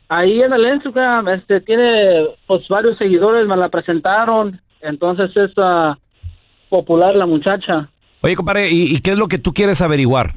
Ahí 0.10 0.42
en 0.42 0.54
el 0.54 0.74
Instagram, 0.74 1.30
este, 1.30 1.62
tiene 1.62 2.26
pues 2.46 2.68
varios 2.68 2.98
seguidores, 2.98 3.48
me 3.48 3.56
la 3.56 3.70
presentaron, 3.70 4.62
entonces 4.82 5.36
es 5.36 5.52
ah, 5.58 5.98
popular 6.70 7.16
la 7.16 7.26
muchacha. 7.26 7.90
Oye, 8.22 8.36
compadre, 8.36 8.70
¿y, 8.70 8.96
y 8.96 9.00
qué 9.00 9.12
es 9.12 9.18
lo 9.18 9.28
que 9.28 9.38
tú 9.38 9.54
quieres 9.54 9.82
averiguar? 9.82 10.34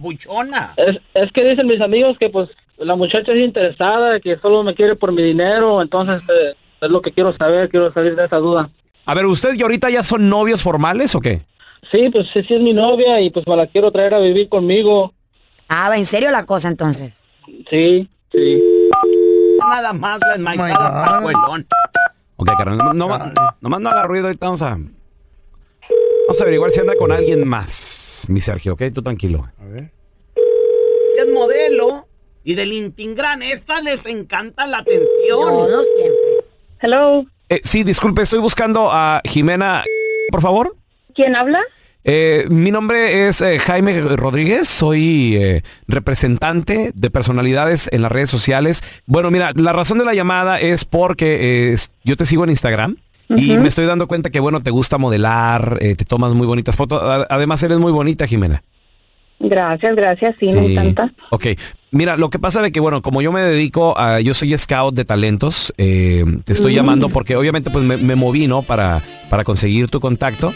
Es, 0.77 1.01
es 1.15 1.33
que 1.33 1.45
dicen 1.45 1.67
mis 1.67 1.81
amigos 1.81 2.17
que 2.19 2.31
pues 2.31 2.49
la 2.79 2.97
muchacha 2.97 3.33
es 3.33 3.39
interesada, 3.39 4.21
que 4.21 4.39
solo 4.39 4.63
me 4.63 4.75
quiere 4.75 4.97
por 4.97 5.13
mi 5.13 5.23
dinero, 5.23 5.83
entonces 5.83 6.23
eh, 6.29 6.55
es 6.81 6.91
lo 6.91 7.03
que 7.03 7.13
quiero 7.13 7.37
saber, 7.37 7.69
quiero 7.69 7.93
salir 7.93 8.15
de 8.15 8.25
esa 8.25 8.37
duda. 8.37 8.71
A 9.05 9.15
ver, 9.15 9.27
¿usted 9.27 9.55
y 9.55 9.63
ahorita 9.63 9.91
ya 9.91 10.03
son 10.03 10.29
novios 10.29 10.63
formales 10.63 11.15
o 11.15 11.21
qué? 11.21 11.45
Sí, 11.91 12.11
pues 12.13 12.29
sí, 12.33 12.43
sí 12.45 12.55
es 12.55 12.61
mi 12.61 12.73
novia 12.73 13.21
y 13.21 13.31
pues 13.31 13.47
me 13.47 13.57
la 13.57 13.67
quiero 13.67 13.91
traer 13.91 14.15
a 14.15 14.19
vivir 14.19 14.49
conmigo. 14.49 15.15
Ah, 15.69 15.89
va 15.89 15.97
en 15.97 16.07
serio 16.07 16.31
la 16.31 16.45
cosa 16.45 16.69
entonces. 16.69 17.23
Sí, 17.71 18.09
sí. 18.33 18.63
Nada 19.59 19.93
más 19.93 20.21
la 20.29 20.35
enmaizada 20.35 21.05
pajuelón. 21.05 21.67
Ok, 22.37 22.49
carnal, 22.57 22.79
no, 22.79 22.93
no, 22.95 23.33
nomás 23.61 23.81
no 23.81 23.91
haga 23.91 24.03
ruido, 24.05 24.27
ahorita 24.27 24.47
vamos 24.47 24.63
a... 24.63 24.69
Vamos 24.69 26.41
a 26.41 26.43
averiguar 26.43 26.71
si 26.71 26.81
anda 26.81 26.95
con 26.97 27.11
alguien 27.11 27.49
más, 27.49 28.27
mi 28.29 28.41
Sergio, 28.41 28.75
¿ok? 28.75 28.83
Tú 28.93 29.03
tranquilo. 29.03 29.49
Es 29.59 29.67
modelo 29.67 29.98
y 32.45 32.55
del 32.55 32.73
Intingran. 32.73 33.43
Estas 33.43 33.85
les 33.85 34.05
encanta 34.07 34.67
la 34.67 34.79
atención. 34.79 35.41
No, 35.41 35.69
no 35.69 35.83
siempre. 35.97 36.45
Hello. 36.81 37.27
Eh, 37.49 37.61
sí, 37.65 37.83
disculpe, 37.83 38.23
estoy 38.23 38.41
buscando 38.41 38.91
a 38.93 39.21
Jimena, 39.25 39.85
por 40.31 40.43
favor. 40.43 40.77
¿Quién 41.15 41.35
habla? 41.35 41.61
Eh, 42.05 42.47
mi 42.49 42.71
nombre 42.71 43.29
es 43.29 43.43
eh, 43.43 43.59
Jaime 43.59 44.01
Rodríguez, 44.01 44.69
soy 44.69 45.37
eh, 45.37 45.63
representante 45.89 46.93
de 46.95 47.11
personalidades 47.11 47.89
en 47.93 48.03
las 48.03 48.13
redes 48.13 48.31
sociales. 48.31 48.83
Bueno, 49.05 49.31
mira, 49.31 49.53
la 49.55 49.73
razón 49.73 49.99
de 49.99 50.05
la 50.05 50.15
llamada 50.15 50.61
es 50.61 50.85
porque 50.85 51.73
eh, 51.73 51.77
yo 52.05 52.17
te 52.17 52.25
sigo 52.25 52.45
en 52.45 52.51
Instagram 52.51 52.97
y 53.29 53.59
me 53.59 53.69
estoy 53.69 53.85
dando 53.85 54.09
cuenta 54.09 54.31
que, 54.31 54.41
bueno, 54.41 54.63
te 54.63 54.71
gusta 54.71 54.97
modelar, 54.97 55.77
eh, 55.83 55.97
te 55.97 56.07
tomas 56.07 56.33
muy 56.33 56.47
bonitas 56.47 56.77
fotos. 56.77 57.27
Además, 57.29 57.63
eres 57.63 57.79
muy 57.79 57.93
bonita, 57.93 58.27
Jimena. 58.27 58.63
Gracias, 59.41 59.95
gracias, 59.95 60.35
sí, 60.41 60.53
me 60.53 60.67
Sí. 60.67 60.73
encanta. 60.73 61.13
Ok, 61.31 61.47
mira, 61.93 62.17
lo 62.17 62.29
que 62.29 62.39
pasa 62.39 62.61
de 62.61 62.73
que, 62.73 62.81
bueno, 62.81 63.03
como 63.03 63.23
yo 63.23 63.31
me 63.31 63.41
dedico 63.41 63.97
a, 63.99 64.21
yo 64.21 64.35
soy 64.35 64.57
scout 64.59 64.95
de 64.95 65.05
talentos, 65.05 65.73
eh, 65.79 66.25
te 66.45 66.53
estoy 66.53 66.73
Mm. 66.73 66.77
llamando 66.77 67.09
porque 67.09 67.37
obviamente 67.37 67.71
pues 67.71 67.85
me, 67.85 67.97
me 67.97 68.17
moví, 68.17 68.47
¿no? 68.49 68.63
Para, 68.63 69.03
para 69.31 69.45
conseguir 69.45 69.89
tu 69.89 70.01
contacto. 70.01 70.53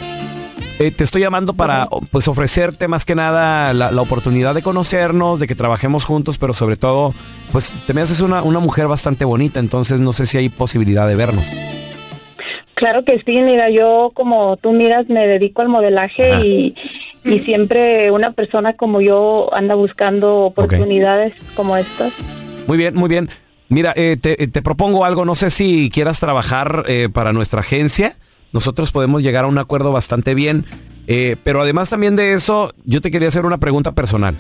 Eh, 0.79 0.91
te 0.91 1.05
estoy 1.05 1.21
llamando 1.23 1.53
para, 1.55 1.87
pues, 2.11 2.27
ofrecerte 2.29 2.89
más 2.89 3.05
que 3.05 3.15
nada 3.15 3.73
la, 3.73 3.93
la 3.93 4.01
oportunidad 4.03 4.55
de 4.55 4.63
conocernos, 4.63 5.39
de 5.39 5.47
que 5.47 5.55
trabajemos 5.55 6.05
juntos, 6.05 6.39
pero 6.39 6.53
sobre 6.55 6.77
todo, 6.77 7.15
pues, 7.53 7.73
te 7.87 7.95
me 7.95 8.01
haces 8.01 8.21
una, 8.21 8.43
una 8.43 8.59
mujer 8.59 8.89
bastante 8.89 9.25
bonita, 9.25 9.61
entonces 9.61 10.01
no 10.01 10.13
sé 10.13 10.27
si 10.27 10.39
hay 10.39 10.49
posibilidad 10.49 11.07
de 11.07 11.15
vernos. 11.15 11.45
Claro 12.75 13.05
que 13.05 13.23
sí, 13.25 13.41
mira, 13.43 13.71
yo 13.71 14.11
como 14.15 14.57
tú 14.57 14.73
miras 14.73 15.09
me 15.09 15.27
dedico 15.29 15.63
al 15.63 15.69
modelaje 15.69 16.41
y, 16.45 16.75
y 17.25 17.41
siempre 17.41 18.11
una 18.11 18.33
persona 18.33 18.75
como 18.75 19.01
yo 19.01 19.51
anda 19.55 19.75
buscando 19.75 20.39
oportunidades 20.41 21.35
como 21.55 21.77
estas. 21.77 22.13
Muy 22.67 22.77
bien, 22.79 22.95
muy 22.95 23.09
bien. 23.09 23.29
Mira, 23.69 23.93
eh, 23.97 24.17
te, 24.21 24.37
te 24.37 24.63
propongo 24.63 25.05
algo, 25.05 25.25
no 25.25 25.35
sé 25.35 25.51
si 25.51 25.89
quieras 25.91 26.21
trabajar 26.21 26.85
eh, 26.89 27.09
para 27.13 27.33
nuestra 27.33 27.61
agencia. 27.61 28.17
Nosotros 28.53 28.93
podemos 28.93 29.23
llegar 29.23 29.45
a 29.45 29.49
un 29.49 29.59
acuerdo 29.59 29.93
bastante 29.93 30.35
bien. 30.35 30.67
eh, 31.07 31.37
pero 31.43 31.63
además 31.63 31.91
también 31.91 32.15
de 32.17 32.35
eso, 32.35 32.75
yo 32.85 33.01
te 33.01 33.11
quería 33.11 33.29
hacer 33.29 33.47
una 33.47 33.59
pregunta 33.59 33.93
personal. 33.93 34.35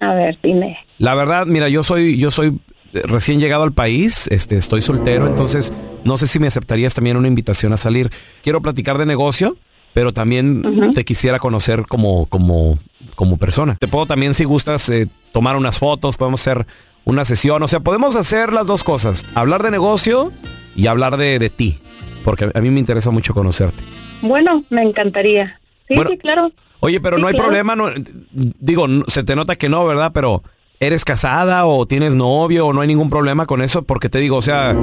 A 0.00 0.14
ver, 0.14 0.38
dime. 0.42 0.78
La 0.98 1.14
verdad, 1.14 1.46
mira, 1.46 1.68
yo 1.68 1.82
soy, 1.82 2.16
yo 2.18 2.30
soy 2.30 2.58
eh, 2.92 3.02
recién 3.04 3.40
llegado 3.40 3.64
al 3.64 3.72
país, 3.72 4.28
este, 4.28 4.56
estoy 4.56 4.80
soltero, 4.82 5.26
entonces 5.26 5.72
no 6.04 6.16
sé 6.16 6.26
si 6.26 6.38
me 6.38 6.46
aceptarías 6.46 6.94
también 6.94 7.16
una 7.16 7.28
invitación 7.28 7.72
a 7.72 7.76
salir. 7.76 8.10
Quiero 8.42 8.62
platicar 8.62 8.96
de 8.96 9.06
negocio, 9.06 9.56
pero 9.92 10.12
también 10.12 10.92
te 10.94 11.04
quisiera 11.04 11.38
conocer 11.38 11.84
como, 11.86 12.26
como, 12.26 12.78
como 13.14 13.36
persona. 13.36 13.76
Te 13.80 13.88
puedo 13.88 14.06
también, 14.06 14.34
si 14.34 14.44
gustas, 14.44 14.88
eh, 14.88 15.08
tomar 15.32 15.56
unas 15.56 15.78
fotos, 15.78 16.16
podemos 16.16 16.40
hacer 16.40 16.66
una 17.04 17.24
sesión, 17.24 17.62
o 17.62 17.68
sea, 17.68 17.80
podemos 17.80 18.14
hacer 18.16 18.52
las 18.52 18.66
dos 18.66 18.84
cosas, 18.84 19.26
hablar 19.34 19.62
de 19.62 19.70
negocio 19.70 20.32
y 20.76 20.86
hablar 20.86 21.16
de, 21.16 21.38
de 21.38 21.50
ti, 21.50 21.78
porque 22.24 22.50
a 22.54 22.60
mí 22.60 22.70
me 22.70 22.78
interesa 22.80 23.10
mucho 23.10 23.34
conocerte. 23.34 23.82
Bueno, 24.22 24.64
me 24.70 24.82
encantaría. 24.82 25.58
Sí, 25.88 25.94
Bueno, 25.96 26.10
sí, 26.10 26.18
claro. 26.18 26.52
Oye, 26.80 27.00
pero 27.00 27.16
Sí, 27.16 27.22
no 27.22 27.28
hay 27.28 27.34
claro. 27.34 27.48
problema, 27.48 27.74
no, 27.76 27.86
digo, 28.32 28.86
se 29.06 29.22
te 29.24 29.34
nota 29.36 29.56
que 29.56 29.68
no, 29.68 29.84
¿verdad? 29.86 30.12
Pero 30.14 30.42
¿eres 30.78 31.04
casada 31.04 31.66
o 31.66 31.84
tienes 31.86 32.14
novio 32.14 32.66
o 32.66 32.72
no 32.72 32.80
hay 32.82 32.88
ningún 32.88 33.10
problema 33.10 33.44
con 33.46 33.60
eso? 33.62 33.82
Porque 33.82 34.08
te 34.08 34.18
digo, 34.18 34.36
o 34.36 34.42
sea, 34.42 34.74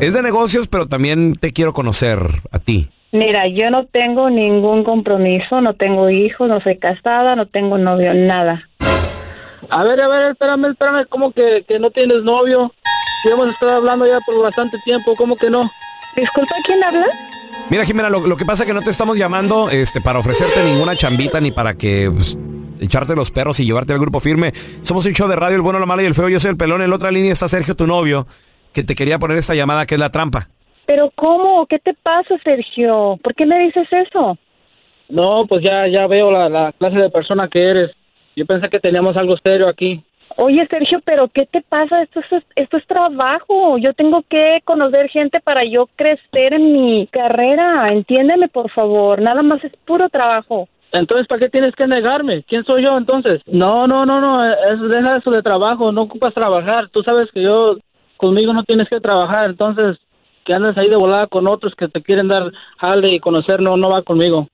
es 0.00 0.12
de 0.14 0.22
negocios, 0.22 0.68
pero 0.68 0.86
también 0.86 1.34
te 1.40 1.52
quiero 1.52 1.72
conocer 1.72 2.42
a 2.52 2.58
ti. 2.58 2.90
Mira, 3.12 3.48
yo 3.48 3.70
no 3.70 3.86
tengo 3.86 4.30
ningún 4.30 4.84
compromiso, 4.84 5.60
no 5.60 5.74
tengo 5.74 6.10
hijos, 6.10 6.48
no 6.48 6.60
soy 6.60 6.76
casada, 6.76 7.34
no 7.34 7.46
tengo 7.46 7.76
novio, 7.76 8.14
nada. 8.14 8.68
A 9.68 9.84
ver, 9.84 10.00
a 10.00 10.08
ver, 10.08 10.30
espérame, 10.30 10.66
espérame, 10.66 11.06
¿cómo 11.08 11.32
que, 11.32 11.64
que 11.66 11.78
no 11.78 11.90
tienes 11.90 12.22
novio? 12.22 12.72
Si 13.22 13.28
hemos 13.28 13.48
estado 13.48 13.72
hablando 13.72 14.06
ya 14.06 14.20
por 14.20 14.40
bastante 14.40 14.78
tiempo, 14.84 15.16
¿cómo 15.16 15.36
que 15.36 15.50
no? 15.50 15.70
Disculpa, 16.16 16.54
¿quién 16.64 16.82
habla? 16.82 17.06
Mira, 17.68 17.84
Jimena, 17.84 18.10
lo, 18.10 18.26
lo 18.26 18.36
que 18.36 18.44
pasa 18.44 18.62
es 18.62 18.68
que 18.68 18.74
no 18.74 18.82
te 18.82 18.90
estamos 18.90 19.18
llamando 19.18 19.70
este, 19.70 20.00
para 20.00 20.18
ofrecerte 20.18 20.64
ninguna 20.64 20.96
chambita 20.96 21.40
ni 21.40 21.50
para 21.50 21.74
que 21.74 22.10
pues, 22.12 22.38
echarte 22.80 23.14
los 23.14 23.30
perros 23.30 23.60
y 23.60 23.64
llevarte 23.64 23.92
al 23.92 23.98
grupo 23.98 24.20
firme. 24.20 24.52
Somos 24.82 25.04
un 25.04 25.12
show 25.12 25.28
de 25.28 25.36
radio, 25.36 25.56
el 25.56 25.62
bueno, 25.62 25.78
la 25.78 25.86
mala 25.86 26.02
y 26.02 26.06
el 26.06 26.14
feo. 26.14 26.28
Yo 26.28 26.40
soy 26.40 26.50
el 26.50 26.56
pelón. 26.56 26.82
En 26.82 26.90
la 26.90 26.96
otra 26.96 27.10
línea 27.10 27.32
está 27.32 27.48
Sergio, 27.48 27.76
tu 27.76 27.86
novio, 27.86 28.26
que 28.72 28.82
te 28.82 28.94
quería 28.94 29.18
poner 29.18 29.38
esta 29.38 29.54
llamada 29.54 29.86
que 29.86 29.96
es 29.96 30.00
la 30.00 30.10
trampa. 30.10 30.48
Pero 30.90 31.08
¿cómo? 31.14 31.66
¿Qué 31.66 31.78
te 31.78 31.94
pasa, 31.94 32.36
Sergio? 32.42 33.16
¿Por 33.22 33.32
qué 33.32 33.46
me 33.46 33.60
dices 33.60 33.86
eso? 33.92 34.36
No, 35.08 35.46
pues 35.46 35.62
ya, 35.62 35.86
ya 35.86 36.08
veo 36.08 36.32
la, 36.32 36.48
la 36.48 36.72
clase 36.72 36.96
de 36.96 37.08
persona 37.08 37.46
que 37.46 37.62
eres. 37.62 37.92
Yo 38.34 38.44
pensé 38.44 38.68
que 38.68 38.80
teníamos 38.80 39.16
algo 39.16 39.36
serio 39.36 39.68
aquí. 39.68 40.02
Oye, 40.34 40.66
Sergio, 40.68 41.00
pero 41.04 41.28
¿qué 41.28 41.46
te 41.46 41.62
pasa? 41.62 42.02
Esto 42.02 42.18
es, 42.18 42.42
esto 42.56 42.76
es 42.76 42.84
trabajo. 42.88 43.78
Yo 43.78 43.94
tengo 43.94 44.22
que 44.22 44.62
conocer 44.64 45.08
gente 45.08 45.38
para 45.38 45.62
yo 45.62 45.88
crecer 45.94 46.54
en 46.54 46.72
mi 46.72 47.06
carrera. 47.06 47.92
Entiéndeme, 47.92 48.48
por 48.48 48.68
favor. 48.68 49.20
Nada 49.20 49.44
más 49.44 49.62
es 49.62 49.70
puro 49.84 50.08
trabajo. 50.08 50.68
Entonces, 50.90 51.28
¿para 51.28 51.38
qué 51.38 51.48
tienes 51.48 51.76
que 51.76 51.86
negarme? 51.86 52.42
¿Quién 52.42 52.64
soy 52.64 52.82
yo 52.82 52.98
entonces? 52.98 53.42
No, 53.46 53.86
no, 53.86 54.04
no, 54.04 54.20
no, 54.20 54.44
es, 54.44 54.80
deja 54.88 55.18
eso 55.18 55.30
de 55.30 55.40
trabajo, 55.40 55.92
no 55.92 56.02
ocupas 56.02 56.34
trabajar. 56.34 56.88
Tú 56.88 57.04
sabes 57.04 57.30
que 57.30 57.42
yo, 57.42 57.78
conmigo 58.16 58.52
no 58.52 58.64
tienes 58.64 58.88
que 58.88 59.00
trabajar, 59.00 59.50
entonces 59.50 59.96
que 60.50 60.54
andes 60.54 60.76
ahí 60.76 60.88
de 60.88 60.96
volada 60.96 61.28
con 61.28 61.46
otros 61.46 61.76
que 61.76 61.86
te 61.86 62.02
quieren 62.02 62.26
dar 62.26 62.50
jale 62.76 63.10
y 63.10 63.20
conocer, 63.20 63.60
no, 63.62 63.76
no 63.76 63.88
va 63.88 64.02
conmigo. 64.02 64.48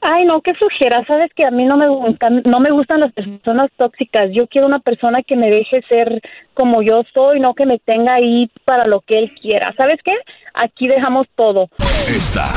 Ay, 0.00 0.24
no, 0.24 0.40
qué 0.40 0.54
flojera. 0.54 1.04
Sabes 1.04 1.28
que 1.34 1.44
a 1.44 1.50
mí 1.50 1.66
no 1.66 1.76
me 1.76 1.86
gustan, 1.86 2.40
no 2.46 2.60
me 2.60 2.70
gustan 2.70 3.00
las 3.00 3.12
personas 3.12 3.68
tóxicas. 3.76 4.30
Yo 4.32 4.46
quiero 4.46 4.66
una 4.66 4.78
persona 4.78 5.22
que 5.22 5.36
me 5.36 5.50
deje 5.50 5.84
ser 5.86 6.22
como 6.54 6.80
yo 6.80 7.02
soy, 7.12 7.40
no 7.40 7.52
que 7.52 7.66
me 7.66 7.78
tenga 7.78 8.14
ahí 8.14 8.50
para 8.64 8.86
lo 8.86 9.02
que 9.02 9.18
él 9.18 9.34
quiera. 9.38 9.74
¿Sabes 9.76 9.98
qué? 10.02 10.16
Aquí 10.54 10.88
dejamos 10.88 11.26
todo. 11.34 11.68
Esta 12.08 12.50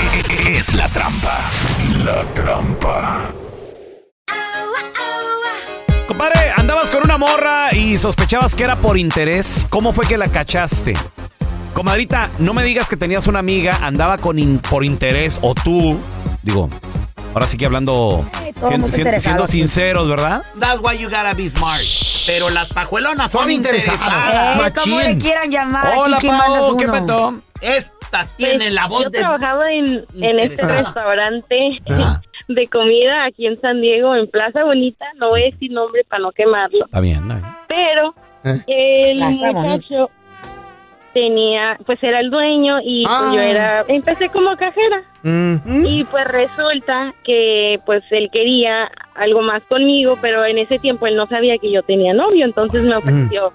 es 0.50 0.74
la 0.74 0.88
trampa. 0.88 1.42
La 2.06 2.24
trampa. 2.34 3.34
Compadre, 6.08 6.52
andabas 6.56 6.90
con 6.90 7.04
una 7.04 7.18
morra 7.18 7.74
y 7.74 7.98
sospechabas 7.98 8.56
que 8.56 8.64
era 8.64 8.78
por 8.78 8.98
interés. 8.98 9.68
¿Cómo 9.70 9.92
fue 9.92 10.08
que 10.08 10.18
la 10.18 10.30
cachaste? 10.30 10.94
Comadrita, 11.82 12.32
no 12.40 12.56
me 12.56 12.64
digas 12.64 12.90
que 12.90 12.98
tenías 12.98 13.28
una 13.28 13.38
amiga, 13.38 13.78
andaba 13.84 14.18
con 14.18 14.40
in- 14.40 14.58
por 14.58 14.84
interés, 14.84 15.38
o 15.44 15.54
tú, 15.54 15.96
digo, 16.42 16.72
ahora 17.36 17.46
sí 17.46 17.56
que 17.56 17.68
hablando, 17.68 18.26
todo 18.60 18.70
sien- 18.70 18.82
muy 18.82 18.90
sien- 18.90 19.02
interesado 19.02 19.20
siendo 19.20 19.44
aquí. 19.44 19.52
sinceros, 19.52 20.10
¿verdad? 20.10 20.42
That's 20.60 20.80
why 20.82 20.98
you 20.98 21.08
gotta 21.08 21.36
be 21.36 21.50
smart. 21.50 21.80
Pero 22.26 22.50
las 22.50 22.74
pajuelonas 22.74 23.30
son, 23.32 23.44
Son 23.44 23.52
interesadas. 23.52 24.02
interesadas. 24.02 24.68
Eh, 24.70 24.74
como 24.84 25.00
le 25.02 25.18
quieran 25.20 25.52
llamar, 25.52 25.94
Hola, 25.98 26.18
es 26.18 26.24
Pau, 26.26 26.78
¿qué 26.78 26.88
petó? 26.88 27.42
Esta 27.62 28.28
tiene 28.38 28.72
la 28.72 28.88
voz 28.88 29.04
Yo 29.04 29.10
de... 29.12 29.20
trabajaba 29.20 29.72
en, 29.72 30.04
en 30.20 30.40
este 30.40 30.64
restaurante 30.64 31.80
Ah. 31.92 32.20
de 32.48 32.68
comida 32.70 33.26
aquí 33.26 33.46
en 33.46 33.62
San 33.62 33.82
Diego, 33.82 34.16
en 34.16 34.28
Plaza 34.32 34.64
Bonita. 34.64 35.06
No 35.18 35.30
voy 35.30 35.44
a 35.44 35.46
decir 35.52 35.70
nombre 35.72 36.02
para 36.10 36.24
no 36.24 36.32
quemarlo. 36.32 36.86
Está 36.86 37.00
bien, 37.02 37.22
está 37.22 37.36
bien. 37.36 37.46
Pero 37.68 38.16
Eh. 38.44 38.64
el 39.12 39.18
Plaza 39.20 39.52
muchacho, 39.54 40.10
tenía, 41.18 41.80
pues 41.88 41.98
era 42.04 42.20
el 42.20 42.30
dueño 42.30 42.78
y 42.84 43.04
pues, 43.04 43.16
Ah. 43.20 43.32
yo 43.34 43.42
era, 43.42 43.86
empecé 43.88 44.30
como 44.30 44.56
cajera. 44.56 45.02
Mm. 45.24 45.86
Y 45.86 46.04
pues 46.04 46.26
resulta 46.28 47.14
que 47.24 47.80
pues 47.88 48.04
él 48.12 48.30
quería 48.32 48.90
algo 49.16 49.42
más 49.42 49.64
conmigo, 49.64 50.18
pero 50.22 50.46
en 50.46 50.60
ese 50.60 50.78
tiempo 50.78 51.08
él 51.08 51.16
no 51.16 51.26
sabía 51.26 51.58
que 51.58 51.72
yo 51.72 51.82
tenía 51.82 52.14
novio, 52.14 52.46
entonces 52.46 52.84
me 52.84 52.96
ofreció 52.96 53.52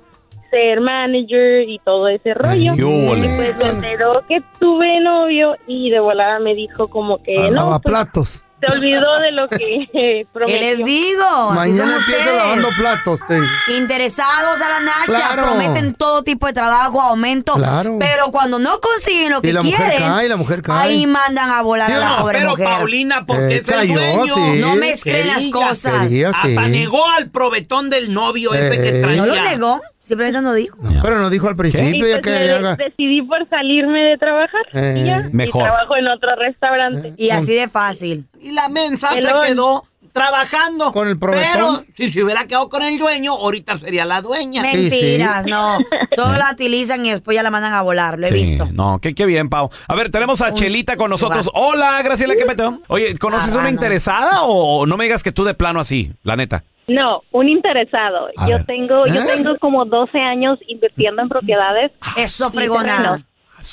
ser 0.51 0.81
manager 0.81 1.69
y 1.69 1.79
todo 1.79 2.09
ese 2.09 2.35
rollo. 2.35 2.73
y 2.75 3.29
pues 3.37 3.57
me 3.59 3.69
enteró 3.69 4.23
que 4.29 4.43
tuve 4.59 4.99
novio 5.01 5.57
y 5.69 5.89
de 5.91 6.01
volada 6.01 6.41
me 6.41 6.55
dijo 6.55 6.89
como 6.89 7.23
que 7.23 7.37
no, 7.37 7.51
Lava 7.53 7.79
pues, 7.79 7.93
platos. 7.93 8.45
Se 8.65 8.73
olvidó 8.73 9.19
de 9.19 9.33
lo 9.33 9.49
que 9.49 9.89
eh, 9.93 10.27
prometió. 10.33 10.59
¿Qué 10.61 10.77
les 10.77 10.85
digo? 10.85 11.51
Mañana 11.53 11.97
empieza 11.97 12.33
lavando 12.33 12.69
platos. 12.79 13.21
te- 13.27 13.73
Interesados 13.77 14.61
a 14.61 14.69
la 14.69 14.81
nacha, 14.81 15.05
Claro. 15.07 15.43
prometen 15.43 15.95
todo 15.95 16.23
tipo 16.23 16.47
de 16.47 16.53
trabajo, 16.53 17.01
aumento. 17.01 17.55
Claro. 17.55 17.97
Pero 17.99 18.31
cuando 18.31 18.59
no 18.59 18.79
consiguen 18.81 19.33
lo 19.33 19.43
que 19.43 19.49
Y 19.49 19.53
la 19.53 19.63
mujer 19.63 19.79
quieren, 19.91 20.09
cae, 20.09 20.29
la 20.29 20.37
mujer 20.37 20.63
cae. 20.63 20.89
ahí 20.91 21.07
mandan 21.07 21.51
a 21.51 21.63
volar 21.63 21.91
a 21.93 21.99
la 21.99 22.17
pobre 22.19 22.39
pero 22.39 22.51
mujer. 22.51 22.67
Paulina, 22.69 23.27
porque 23.27 23.57
Eh, 23.57 23.63
cayó, 23.63 23.95
dueño. 23.95 24.35
sí. 24.35 24.59
No 24.61 24.75
mezclen 24.77 25.27
las 25.29 25.47
cosas. 25.49 26.03
Quería, 26.05 26.33
sí. 26.33 26.49
Hasta 26.57 26.69
negó 26.69 27.09
al 27.11 27.31
probetón 27.31 27.91
del 27.91 28.13
novio 28.13 28.55
ese 28.55 28.81
que 28.81 28.89
Eh. 28.99 29.03
traía. 29.03 29.23
No 29.23 29.27
lo 29.27 29.43
negó, 29.43 29.81
simplemente 30.03 30.41
no 30.43 30.53
dijo. 30.55 30.77
Pero 31.03 31.19
no 31.19 31.31
dijo 31.31 31.49
al 31.49 31.57
principio 31.57 32.07
ya 32.07 32.17
pues 32.17 32.21
que 32.23 32.31
me 32.31 32.39
de- 32.45 32.53
haga. 32.55 32.77
decidí 32.77 33.23
por 33.23 33.49
salirme 33.49 34.01
de 34.01 34.19
trabajar 34.19 34.63
Eh. 34.75 35.01
y 35.03 35.07
ya. 35.07 35.29
Mejor. 35.33 35.63
Y 35.63 35.65
trabajo 35.65 35.97
en 35.97 36.09
otro 36.09 36.37
restaurante. 36.37 37.15
Y 37.17 37.31
así 37.31 37.55
de 37.55 37.69
fácil. 37.69 38.29
Y 38.41 38.51
la 38.53 38.69
mensa 38.69 39.13
se 39.13 39.21
quedó 39.21 39.85
trabajando. 40.13 40.93
Con 40.93 41.09
el 41.09 41.19
Pero 41.19 41.85
si 41.97 42.13
se 42.13 42.23
hubiera 42.23 42.47
quedado 42.47 42.69
con 42.69 42.83
el 42.83 42.99
dueño, 42.99 43.33
ahorita 43.33 43.79
sería 43.79 44.05
la 44.05 44.21
dueña. 44.21 44.61
Mentiras, 44.63 45.47
no. 45.47 45.79
Solo 46.15 46.37
la 46.37 46.51
utilizan 46.53 47.05
y 47.07 47.11
después 47.11 47.35
ya 47.35 47.43
la 47.43 47.51
mandan 47.51 47.73
a 47.73 47.81
volar, 47.81 48.19
lo 48.19 48.27
he 48.27 48.31
Sí, 48.31 48.35
visto. 48.35 48.69
no, 48.75 48.99
qué, 49.01 49.15
qué 49.15 49.25
bien, 49.25 49.49
Pau. 49.49 49.71
A 49.89 49.95
ver, 49.95 50.11
tenemos 50.11 50.43
a 50.43 50.53
Chelita 50.53 50.97
con 50.97 51.09
nosotros. 51.11 51.51
Hola, 51.55 52.03
Graciela, 52.03 52.35
¿qué 52.35 52.45
peteo? 52.45 52.81
Oye, 52.89 53.17
¿conoces 53.19 53.49
una 53.53 53.59
Marrano. 53.63 53.75
interesada 53.77 54.43
o 54.43 54.85
no 54.87 54.97
me 54.99 55.05
digas 55.05 55.23
que 55.23 55.33
tú 55.33 55.45
de 55.45 55.55
plano 55.55 55.81
así, 55.81 56.13
la 56.25 56.37
neta? 56.37 56.63
No, 56.89 57.23
un 57.31 57.49
interesado. 57.49 58.29
A 58.37 58.49
yo 58.49 58.57
ver. 58.57 58.67
tengo, 58.67 59.07
yo 59.07 59.23
¿Eh? 59.23 59.27
tengo 59.27 59.57
como 59.59 59.85
12 59.85 60.19
años 60.19 60.59
invirtiendo 60.67 61.23
en 61.23 61.29
propiedades. 61.29 61.93
Eso, 62.17 62.51
fregona. 62.51 63.25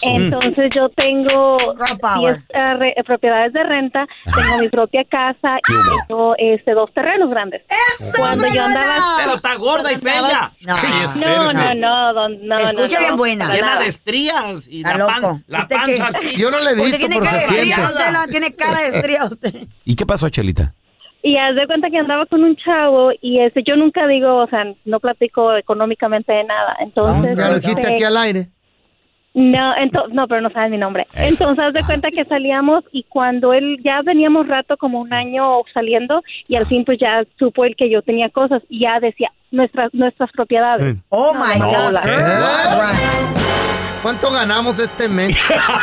Entonces 0.04 0.69
yo 0.76 0.88
tengo 0.89 1.58
Girl 1.58 1.98
power. 2.00 2.36
10 2.36 2.45
eh, 2.50 2.74
re- 2.76 2.93
eh, 2.95 3.04
propiedades 3.04 3.54
de 3.54 3.63
renta, 3.63 4.06
tengo 4.36 4.60
mi 4.60 4.69
propia 4.69 5.04
casa 5.04 5.58
y 5.67 6.08
tengo 6.08 6.36
este 6.38 6.74
dos 6.74 6.93
terrenos 6.93 7.32
grandes. 7.32 7.63
¡Eso, 7.67 8.12
Cuando 8.15 8.45
yo 8.54 8.63
andaba 8.65 9.15
Pero 9.17 9.34
está 9.36 9.56
gorda 9.56 9.91
y 9.91 9.98
fea. 9.98 10.52
No. 10.67 10.76
No, 11.15 11.54
no, 11.54 11.74
no, 11.74 12.13
don- 12.13 12.48
no, 12.48 12.58
escucha 12.60 13.00
no, 13.00 13.06
bien 13.06 13.17
buena. 13.17 13.52
Llena 13.52 13.78
de 13.80 13.88
estrías 13.88 14.67
y 14.67 14.82
Está 14.82 14.95
la, 14.98 15.08
pan- 15.08 15.43
la 15.48 15.60
¿Usted 15.62 15.76
panza. 15.76 16.19
Yo 16.38 16.52
no 16.52 16.60
le 16.60 16.69
he 16.69 16.74
Usted 16.74 16.84
visto, 16.84 16.98
tiene 17.00 17.15
pero 17.19 17.32
se 17.32 17.48
siente. 17.48 18.30
tiene 18.30 18.56
cara 18.56 18.80
de 18.82 18.88
estría 18.89 19.26
usted. 19.26 19.56
¿Y 19.86 19.95
qué 19.95 20.06
pasó, 20.06 20.30
Chelita? 20.30 20.76
Y 21.21 21.36
haz 21.38 21.55
de 21.55 21.67
cuenta 21.67 21.89
que 21.89 21.97
andaba 21.97 22.25
con 22.27 22.43
un 22.43 22.55
chavo 22.55 23.12
y 23.21 23.39
ese 23.39 23.62
yo 23.63 23.75
nunca 23.75 24.08
digo, 24.08 24.38
o 24.38 24.47
sea, 24.47 24.73
no 24.86 24.99
platico 24.99 25.53
económicamente 25.55 26.32
de 26.32 26.45
nada. 26.45 26.77
Entonces, 26.79 27.38
lo 27.38 27.55
dijiste 27.55 27.82
este, 27.82 27.93
aquí 27.93 28.03
al 28.03 28.17
aire. 28.17 28.47
No, 29.34 29.75
ento- 29.75 30.08
no, 30.12 30.27
pero 30.27 30.41
no 30.41 30.49
sabes 30.49 30.71
mi 30.71 30.77
nombre. 30.77 31.05
Eso. 31.13 31.43
Entonces, 31.43 31.65
haz 31.65 31.73
de 31.73 31.84
cuenta 31.84 32.10
que 32.10 32.25
salíamos 32.25 32.84
y 32.91 33.03
cuando 33.03 33.53
él 33.53 33.77
ya 33.84 34.01
veníamos 34.01 34.47
rato, 34.47 34.75
como 34.77 34.99
un 35.01 35.13
año 35.13 35.62
saliendo, 35.73 36.23
y 36.47 36.55
al 36.55 36.65
fin 36.65 36.84
pues 36.84 36.97
ya 36.99 37.23
supo 37.38 37.63
él 37.65 37.75
que 37.75 37.89
yo 37.89 38.01
tenía 38.01 38.29
cosas 38.29 38.63
y 38.69 38.79
ya 38.82 38.99
decía 38.99 39.32
nuestras 39.51 39.93
nuestras 39.93 40.31
propiedades. 40.31 40.95
Oh 41.09 41.33
my 41.33 41.59
No, 41.59 41.67
God. 41.67 41.95
¿Cuánto 44.01 44.31
ganamos 44.31 44.79
este 44.79 45.09
mes? 45.09 45.38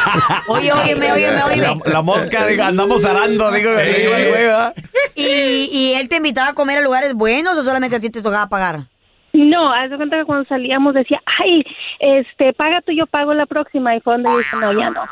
Oye, 0.49 0.73
óyeme, 0.73 1.13
óyeme, 1.13 1.37
La, 1.37 1.47
óyeme. 1.47 1.81
la 1.85 2.01
mosca, 2.03 2.47
digo, 2.47 2.63
andamos 2.63 3.05
arando, 3.05 3.51
digo, 3.53 3.71
Eh. 3.73 4.07
güey, 4.09 4.29
güey, 4.31 4.43
¿verdad? 4.45 4.75
¿Y, 5.15 5.69
¿Y 5.71 5.93
él 6.01 6.09
te 6.09 6.17
invitaba 6.17 6.49
a 6.49 6.55
comer 6.55 6.79
a 6.79 6.83
lugares 6.83 7.13
buenos 7.13 7.59
o 7.59 7.63
solamente 7.63 7.97
a 7.97 8.01
ti 8.01 8.09
te 8.09 8.23
tocaba 8.23 8.49
pagar? 8.49 8.81
No, 9.35 9.71
haz 9.71 9.91
de 9.91 9.97
cuenta 9.99 10.17
que 10.17 10.25
cuando 10.25 10.49
salíamos 10.49 10.95
decía, 10.95 11.21
ay, 11.27 11.63
este, 12.01 12.55
paga 12.55 12.81
tú, 12.87 12.93
yo 12.93 13.07
pago 13.07 13.35
la 13.35 13.45
próxima. 13.45 13.95
Y 13.95 14.01
fue 14.01 14.15
donde 14.15 14.31
dije, 14.39 14.57
no, 14.57 14.73
ya 14.73 14.89
no. 14.89 15.03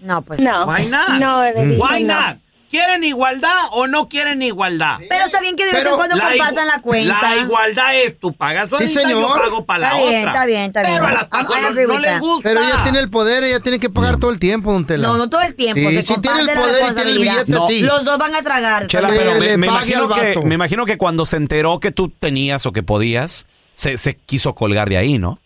No, 0.00 0.22
pues. 0.22 0.40
No. 0.40 0.64
Why 0.66 0.86
not? 0.86 1.08
No, 1.20 1.40
Why 1.76 2.04
no. 2.04 2.14
not? 2.14 2.36
¿Quieren 2.72 3.04
igualdad 3.04 3.66
o 3.72 3.86
no 3.86 4.08
quieren 4.08 4.40
igualdad? 4.40 4.96
Pero 5.06 5.26
está 5.26 5.42
bien 5.42 5.56
que 5.56 5.66
de 5.66 5.72
vez 5.72 5.80
en 5.82 5.84
Pero 5.84 5.96
cuando 5.98 6.16
La 6.16 6.28
compartan 6.30 6.66
la 6.66 6.80
cuenta. 6.80 7.18
La 7.20 7.36
igualdad 7.36 7.94
es 7.96 8.18
tú 8.18 8.32
pagas 8.32 8.70
Sí, 8.78 8.88
solita, 8.88 9.10
yo 9.10 9.28
pago 9.28 9.66
para 9.66 9.78
la 9.80 9.86
Está 9.88 9.98
bien, 10.08 10.20
otra. 10.20 10.32
está 10.32 10.46
bien, 10.46 10.62
está 10.62 10.80
bien. 10.82 10.94
Pero 10.94 11.06
a 11.06 11.12
las 11.12 11.22
I- 11.22 11.26
I 11.26 11.28
personas 11.30 11.64
agree 11.66 11.86
no 11.86 11.98
les 11.98 12.18
gusta. 12.18 12.48
Pero 12.48 12.62
ella 12.62 12.82
tiene 12.82 12.98
el 13.00 13.10
poder, 13.10 13.44
ella 13.44 13.60
tiene 13.60 13.78
que 13.78 13.90
pagar 13.90 14.16
todo 14.16 14.30
el 14.30 14.38
tiempo, 14.38 14.72
don 14.72 14.86
Tela. 14.86 15.06
No, 15.06 15.18
no 15.18 15.28
todo 15.28 15.42
el 15.42 15.54
tiempo. 15.54 15.86
Sí, 15.90 15.96
se 15.96 16.02
sí 16.02 16.14
tiene 16.22 16.40
el 16.40 16.48
poder 16.58 16.82
y 16.90 16.94
tiene 16.94 17.10
el 17.10 17.18
billete, 17.18 17.52
No. 17.52 17.68
sí. 17.68 17.80
Los 17.80 18.06
dos 18.06 18.16
van 18.16 18.34
a 18.34 18.42
tragar. 18.42 18.86
Chela, 18.86 19.08
pero 19.08 19.34
me, 19.34 19.40
le 19.40 19.56
me 19.58 19.66
pague 19.66 19.92
imagino 19.92 20.08
que, 20.08 20.40
me 20.46 20.54
imagino 20.54 20.86
que 20.86 20.96
cuando 20.96 21.26
se 21.26 21.36
enteró 21.36 21.78
que 21.78 21.90
tú 21.92 22.08
tenías 22.08 22.64
o 22.64 22.72
que 22.72 22.82
podías, 22.82 23.46
se, 23.74 23.98
se 23.98 24.16
quiso 24.16 24.54
colgar 24.54 24.88
de 24.88 24.96
ahí, 24.96 25.18
¿no? 25.18 25.38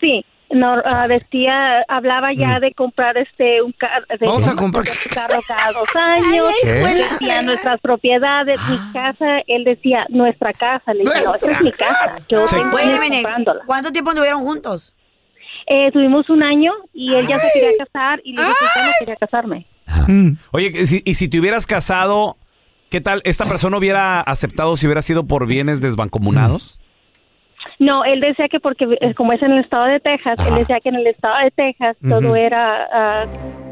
Sí, 0.00 0.24
no, 0.52 0.76
ah, 0.84 1.06
decía, 1.08 1.82
hablaba 1.88 2.32
ya 2.34 2.60
de 2.60 2.72
comprar 2.74 3.16
este 3.18 3.62
un 3.62 3.72
carro. 3.72 4.04
Mm. 4.20 4.24
Vamos 4.24 4.48
a 4.48 4.54
comprar- 4.56 4.84
carro 5.14 5.40
cada 5.46 5.72
dos 5.72 5.88
años. 5.94 6.46
¿Qué? 6.62 6.82
Él 6.82 7.04
decía 7.10 7.42
nuestras 7.42 7.80
propiedades, 7.80 8.58
mi 8.68 8.78
casa. 8.92 9.38
Él 9.46 9.64
decía 9.64 10.06
nuestra 10.08 10.52
casa. 10.52 10.94
Le 10.94 11.04
dije, 11.04 11.22
no, 11.24 11.34
esa 11.34 11.50
es 11.52 11.60
mi 11.60 11.72
casa. 11.72 12.18
Yo 12.28 12.46
Se- 12.46 12.56
tengo 12.56 12.76
Wait. 12.76 13.26
¿Cuánto 13.66 13.90
tiempo 13.92 14.10
anduvieron 14.10 14.40
juntos? 14.42 14.94
Eh, 15.66 15.90
tuvimos 15.92 16.28
un 16.28 16.42
año 16.42 16.72
y 16.92 17.14
él 17.14 17.26
ya 17.28 17.38
se 17.38 17.48
quería 17.54 17.70
casar 17.78 18.20
y 18.24 18.34
le 18.34 18.42
dije 18.42 18.54
que 18.58 18.80
yo 18.80 18.86
no 18.86 18.92
quería 18.98 19.16
casarme. 19.16 19.66
Oye, 20.50 20.72
y 20.74 20.86
si, 20.86 21.02
y 21.04 21.14
si 21.14 21.28
te 21.28 21.38
hubieras 21.38 21.66
casado, 21.66 22.36
¿qué 22.90 23.00
tal? 23.00 23.22
¿Esta 23.24 23.44
persona 23.44 23.76
hubiera 23.76 24.20
aceptado 24.20 24.76
si 24.76 24.86
hubiera 24.86 25.02
sido 25.02 25.24
por 25.26 25.46
bienes 25.46 25.80
desbancomunados? 25.80 26.78
No, 27.82 28.04
él 28.04 28.20
decía 28.20 28.48
que 28.48 28.60
porque 28.60 28.86
como 29.16 29.32
es 29.32 29.42
en 29.42 29.52
el 29.52 29.58
estado 29.64 29.86
de 29.86 29.98
Texas, 30.00 30.38
él 30.46 30.54
decía 30.54 30.78
que 30.80 30.88
en 30.90 30.94
el 30.96 31.06
estado 31.06 31.36
de 31.44 31.50
Texas 31.50 31.96
todo 32.08 32.36
era 32.36 32.86
ah, 32.92 33.26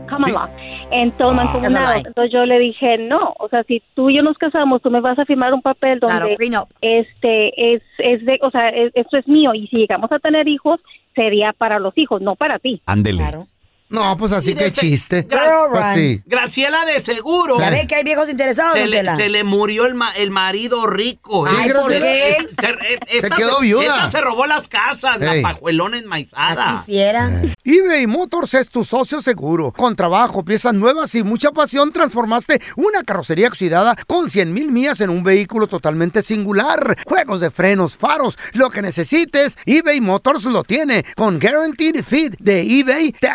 common 0.08 0.32
law, 0.32 0.48
en 0.90 1.12
todo 1.12 1.32
mancomunado. 1.32 1.74
That's 1.74 1.90
a 1.90 1.98
lie. 1.98 2.08
Entonces 2.08 2.32
yo 2.32 2.44
le 2.44 2.58
dije, 2.58 2.98
no, 2.98 3.34
o 3.38 3.48
sea, 3.48 3.62
si 3.64 3.80
tú 3.94 4.10
y 4.10 4.16
yo 4.16 4.22
nos 4.22 4.36
casamos, 4.36 4.82
tú 4.82 4.90
me 4.90 5.00
vas 5.00 5.16
a 5.18 5.24
firmar 5.24 5.54
un 5.54 5.62
papel 5.62 6.00
donde 6.00 6.16
Claro, 6.16 6.34
este 6.80 7.74
es 7.74 7.82
es 7.98 8.24
de, 8.24 8.38
o 8.42 8.50
sea, 8.50 8.68
es- 8.70 8.92
esto 8.94 9.16
es 9.16 9.28
mío 9.28 9.54
y 9.54 9.68
si 9.68 9.76
llegamos 9.76 10.10
a 10.10 10.18
tener 10.18 10.48
hijos 10.48 10.80
sería 11.14 11.52
para 11.52 11.78
los 11.78 11.96
hijos, 11.96 12.20
no 12.20 12.34
para 12.34 12.58
ti. 12.58 12.82
Ándele. 12.86 13.18
Claro. 13.18 13.44
No, 13.90 14.16
pues 14.16 14.32
así 14.32 14.54
que 14.54 14.72
chiste. 14.72 15.26
Gra- 15.28 15.68
Pues 15.70 15.84
sí. 15.94 16.22
Graciela 16.26 16.84
de 16.84 17.04
seguro. 17.04 17.58
Ya 17.58 17.70
ve 17.70 17.86
que 17.86 17.96
hay 17.96 18.04
viejos 18.04 18.28
interesados, 18.30 18.74
Se 18.74 18.86
le, 18.86 18.98
Tela. 18.98 19.16
se 19.16 19.28
le 19.28 19.44
murió 19.44 19.84
el, 19.86 19.94
ma- 19.94 20.12
el 20.12 20.30
marido 20.30 20.86
rico. 20.86 21.44
Ay, 21.46 21.68
¿eh? 21.68 21.74
¿por 21.74 21.92
Se- 21.92 21.98
qué? 21.98 22.28
eh, 22.30 22.36
se- 22.60 23.18
eh, 23.18 23.30
quedó 23.36 23.56
se- 23.58 23.62
viuda. 23.62 23.82
esta 24.06 24.10
se 24.12 24.20
robó 24.20 24.46
las 24.46 24.68
casas, 24.68 25.20
Ey. 25.20 25.42
la 25.42 25.48
pajuelona 25.52 25.98
enmaizada. 25.98 26.78
Quisiera. 26.78 27.42
eBay 27.64 28.06
Motors 28.06 28.54
es 28.54 28.68
tu 28.68 28.84
socio 28.84 29.20
seguro. 29.20 29.72
Con 29.72 29.96
trabajo, 29.96 30.44
piezas 30.44 30.72
nuevas 30.74 31.14
y 31.14 31.22
mucha 31.22 31.50
pasión, 31.50 31.92
transformaste 31.92 32.60
una 32.76 33.02
carrocería 33.04 33.48
oxidada 33.48 33.96
con 34.06 34.30
100 34.30 34.54
mil 34.54 34.70
millas 34.70 35.00
en 35.00 35.10
un 35.10 35.22
vehículo 35.24 35.66
totalmente 35.66 36.22
singular. 36.22 36.96
Juegos 37.06 37.40
de 37.40 37.50
frenos, 37.50 37.96
faros, 37.96 38.38
lo 38.52 38.70
que 38.70 38.82
necesites, 38.82 39.58
eBay 39.66 40.00
Motors 40.00 40.44
lo 40.44 40.62
tiene. 40.62 41.04
Con 41.16 41.38
Guaranteed 41.40 42.04
Fit 42.04 42.36
de 42.38 42.60
eBay, 42.80 43.12
te 43.12 43.28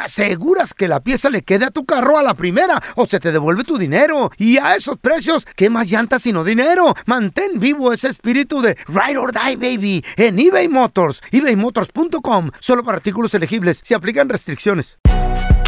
que 0.76 0.88
la 0.88 1.02
pieza 1.02 1.30
le 1.30 1.42
quede 1.42 1.66
a 1.66 1.72
tu 1.72 1.86
carro 1.86 2.18
a 2.18 2.24
la 2.24 2.36
primera 2.36 2.82
o 2.96 3.08
se 3.08 3.20
te 3.20 3.32
devuelve 3.32 3.64
tu 3.64 3.78
dinero. 3.78 4.32
Y 4.38 4.58
a 4.58 4.76
esos 4.76 4.98
precios, 4.98 5.46
¿qué 5.56 5.70
más 5.70 5.90
llantas 5.90 6.22
sino 6.22 6.44
dinero? 6.44 6.96
Mantén 7.06 7.60
vivo 7.60 7.92
ese 7.92 8.10
espíritu 8.10 8.62
de 8.62 8.78
Ride 8.88 9.18
or 9.18 9.32
Die, 9.34 9.56
baby, 9.56 10.06
en 10.18 10.40
eBay 10.40 10.68
Motors. 10.68 11.22
ebaymotors.com. 11.32 12.52
Solo 12.60 12.84
para 12.84 12.98
artículos 12.98 13.34
elegibles. 13.34 13.80
Se 13.84 13.96
aplican 13.96 14.30
restricciones. 14.30 14.98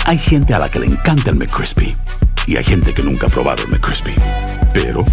Hay 0.06 0.18
gente 0.18 0.54
a 0.54 0.60
la 0.60 0.70
que 0.70 0.80
le 0.80 0.86
encanta 0.86 1.32
el 1.32 1.36
McCrispy 1.38 1.96
y 2.46 2.56
hay 2.56 2.64
gente 2.64 2.94
que 2.94 3.04
nunca 3.04 3.28
ha 3.28 3.30
probado 3.30 3.64
el 3.64 3.70
McCrispy. 3.70 4.14
Pero 4.74 5.04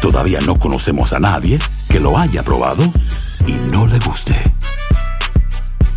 todavía 0.00 0.40
no 0.40 0.58
conocemos 0.58 1.12
a 1.12 1.20
nadie 1.20 1.58
que 1.88 2.00
lo 2.00 2.18
haya 2.18 2.42
probado 2.42 2.82
y 3.46 3.52
no 3.70 3.86
le 3.86 3.98
guste. 4.00 4.34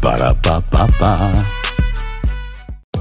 Para 0.01 0.39
pa 0.39 0.59
pa 0.59 0.85
pa. 0.87 1.62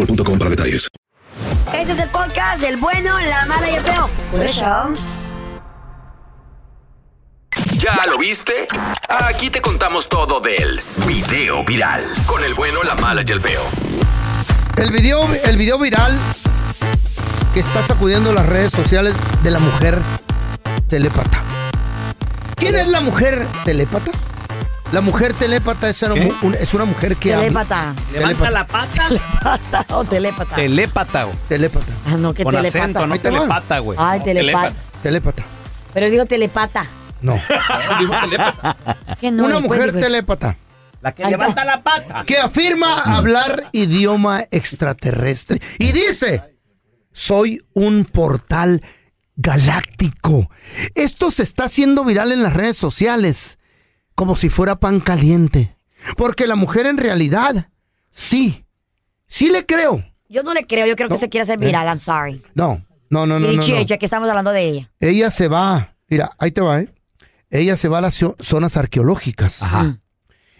boostmobile.com 0.00 0.38
para 0.38 0.50
detalles. 0.50 0.88
Este 1.72 1.92
es 1.92 1.98
el 1.98 2.08
podcast 2.08 2.60
del 2.60 2.76
bueno, 2.76 3.18
la 3.20 3.46
mala 3.46 3.70
y 3.70 3.74
el 3.74 3.82
feo. 3.82 4.10
Por 4.30 4.44
eso. 4.44 4.92
¿Ya 7.78 8.04
lo 8.06 8.18
viste? 8.18 8.66
Aquí 9.08 9.50
te 9.50 9.60
contamos 9.60 10.08
todo 10.08 10.40
del 10.40 10.82
video 11.06 11.64
viral. 11.64 12.04
Con 12.26 12.42
el 12.44 12.54
bueno, 12.54 12.82
la 12.82 12.94
mala 12.96 13.22
y 13.26 13.30
el 13.30 13.40
feo. 13.40 13.62
El 14.76 14.90
video, 14.90 15.26
el 15.44 15.56
video 15.56 15.78
viral 15.78 16.18
que 17.54 17.60
está 17.60 17.86
sacudiendo 17.86 18.32
las 18.32 18.46
redes 18.46 18.72
sociales 18.72 19.14
de 19.42 19.50
la 19.50 19.58
mujer 19.58 20.00
telépata. 20.88 21.42
¿Quién 22.56 22.76
es 22.76 22.88
la 22.88 23.00
mujer 23.00 23.46
telépata? 23.64 24.10
La 24.92 25.00
mujer 25.00 25.32
telépata 25.34 25.88
es 25.88 26.02
una, 26.02 26.16
mu- 26.16 26.32
un- 26.42 26.54
es 26.54 26.74
una 26.74 26.84
mujer 26.84 27.16
que 27.16 27.32
habla- 27.32 27.44
Telépata. 27.44 27.94
Levanta 28.12 28.50
la 28.50 28.66
pata. 28.66 29.08
Telépata 29.08 29.96
o 29.96 30.04
telépata. 30.04 30.56
Telépata, 30.56 31.24
güey. 31.24 31.36
Telépata. 31.48 31.86
Ah, 32.06 32.16
no, 32.16 32.34
que 32.34 32.42
Con 32.42 32.54
telepata. 32.56 32.78
acento, 32.82 33.06
no 33.06 33.14
Ahí 33.14 33.20
te 33.20 33.30
va. 33.30 33.36
telepata, 33.38 33.78
güey. 33.78 33.98
Ay, 34.00 34.18
No, 34.18 34.24
telepata. 34.24 34.72
Telépata. 35.02 35.42
Pero 35.94 36.10
digo 36.10 36.26
telepata. 36.26 36.86
No. 37.22 37.34
Dijo 38.00 38.14
telépata. 38.20 38.76
Que 39.20 39.30
no, 39.30 39.44
una 39.44 39.56
después 39.60 39.78
mujer 39.78 39.92
digo 39.92 40.04
telépata 40.06 40.56
La 41.02 41.12
que 41.12 41.24
Ahí 41.24 41.30
levanta 41.30 41.64
la 41.64 41.82
pata. 41.82 42.24
que 42.26 42.38
afirma 42.38 43.00
hablar 43.16 43.64
idioma 43.72 44.42
extraterrestre 44.50 45.60
y 45.78 45.92
dice, 45.92 46.42
soy 47.12 47.60
un 47.74 48.04
portal 48.06 48.82
galáctico. 49.36 50.50
Esto 50.96 51.30
se 51.30 51.44
está 51.44 51.64
haciendo 51.64 52.04
viral 52.04 52.32
en 52.32 52.42
las 52.42 52.54
redes 52.54 52.76
sociales, 52.76 53.58
como 54.20 54.36
si 54.36 54.50
fuera 54.50 54.78
pan 54.78 55.00
caliente. 55.00 55.74
Porque 56.14 56.46
la 56.46 56.54
mujer 56.54 56.84
en 56.84 56.98
realidad, 56.98 57.70
sí, 58.10 58.66
sí 59.26 59.48
le 59.48 59.64
creo. 59.64 60.04
Yo 60.28 60.42
no 60.42 60.52
le 60.52 60.66
creo, 60.66 60.86
yo 60.86 60.94
creo 60.94 61.08
que 61.08 61.16
se 61.16 61.30
quiere 61.30 61.44
hacer 61.44 61.58
viral, 61.58 61.86
I'm 61.86 61.98
sorry. 61.98 62.42
No, 62.54 62.84
no, 63.08 63.24
no, 63.24 63.40
no. 63.40 63.50
y 63.50 63.56
no, 63.56 63.62
no. 63.62 63.86
Que 63.86 63.98
estamos 64.04 64.28
hablando 64.28 64.50
de 64.52 64.62
ella. 64.62 64.92
Ella 65.00 65.30
se 65.30 65.48
va, 65.48 65.96
mira, 66.10 66.32
ahí 66.38 66.50
te 66.50 66.60
va, 66.60 66.80
¿eh? 66.80 66.92
Ella 67.48 67.78
se 67.78 67.88
va 67.88 67.96
a 67.96 68.00
las 68.02 68.20
zo- 68.22 68.36
zonas 68.40 68.76
arqueológicas. 68.76 69.62
Ajá. 69.62 70.00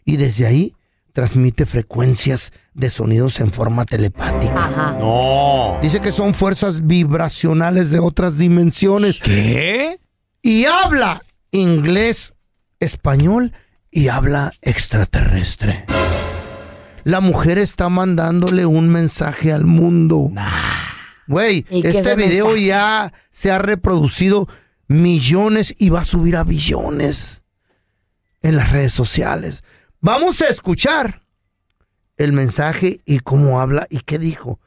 Y 0.07 0.17
desde 0.17 0.47
ahí 0.47 0.75
transmite 1.13 1.67
frecuencias 1.67 2.53
de 2.73 2.89
sonidos 2.89 3.41
en 3.41 3.53
forma 3.53 3.85
telepática. 3.85 4.55
Ajá. 4.69 4.93
No. 4.99 5.79
Dice 5.83 6.01
que 6.01 6.13
son 6.13 6.33
fuerzas 6.33 6.87
vibracionales 6.87 7.91
de 7.91 7.99
otras 7.99 8.39
dimensiones. 8.39 9.21
¿Qué? 9.21 10.01
Y 10.41 10.65
habla 10.65 11.23
inglés, 11.51 12.33
español 12.81 13.53
y 13.91 14.09
habla 14.09 14.53
extraterrestre. 14.63 15.85
La 17.05 17.21
mujer 17.21 17.59
está 17.59 17.89
mandándole 17.89 18.67
un 18.67 18.89
mensaje 18.89 19.53
al 19.53 19.65
mundo. 19.65 20.31
Güey, 21.27 21.65
¿Y 21.71 21.83
qué 21.83 21.91
es 21.91 21.97
este 21.97 22.17
video 22.17 22.47
mensaje? 22.47 22.67
ya 22.67 23.13
se 23.31 23.51
ha 23.51 23.59
reproducido 23.59 24.49
millones 24.89 25.75
y 25.79 25.91
va 25.91 26.01
a 26.01 26.05
subir 26.05 26.37
a 26.37 26.45
billones 26.45 27.43
en 28.43 28.57
las 28.57 28.73
redes 28.73 28.93
sociales. 28.93 29.63
Vamos 30.01 30.41
a 30.41 30.49
escuchar 30.49 31.23
el 32.17 32.33
mensaje 32.33 33.01
y 33.07 33.21
cómo 33.21 33.61
habla 33.61 33.87
y 33.91 34.01
qué 34.01 34.19
dijo 34.19 34.61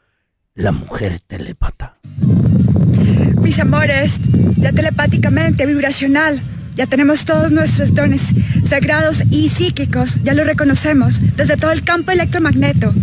la 0.56 0.72
mujer 0.72 1.20
telépata. 1.20 1.98
Mis 3.42 3.60
amores, 3.60 4.14
ya 4.58 4.72
telepáticamente, 4.72 5.66
vibracional, 5.66 6.42
ya 6.76 6.88
tenemos 6.88 7.26
todos 7.26 7.52
nuestros 7.52 7.94
dones 7.94 8.22
sagrados 8.68 9.24
y 9.30 9.50
psíquicos, 9.50 10.18
ya 10.24 10.34
lo 10.34 10.44
reconocemos, 10.44 11.20
desde 11.36 11.58
todo 11.58 11.72
el 11.72 11.84
campo 11.84 12.12
electromagneto. 12.12 12.94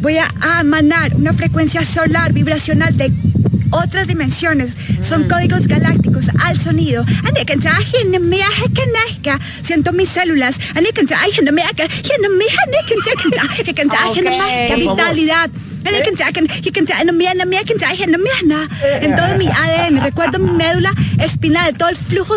Voy 0.00 0.18
a, 0.18 0.32
a 0.40 0.60
emanar 0.60 1.14
una 1.16 1.32
frecuencia 1.32 1.84
solar 1.84 2.32
vibracional 2.32 2.96
de 2.96 3.12
otras 3.70 4.06
dimensiones. 4.06 4.72
Son 5.02 5.28
códigos 5.28 5.66
galácticos 5.66 6.26
al 6.42 6.60
sonido. 6.60 7.04
Siento 9.62 9.92
mis 9.92 10.08
células. 10.08 10.56
Vitalidad. 14.96 15.50
En 19.00 19.14
todo 19.16 19.36
mi 19.36 19.46
ADN, 19.46 20.02
recuerdo 20.02 20.38
mi 20.38 20.50
médula 20.50 20.92
espinal, 21.20 21.74
todo 21.76 21.88
el 21.88 21.96
flujo 21.96 22.36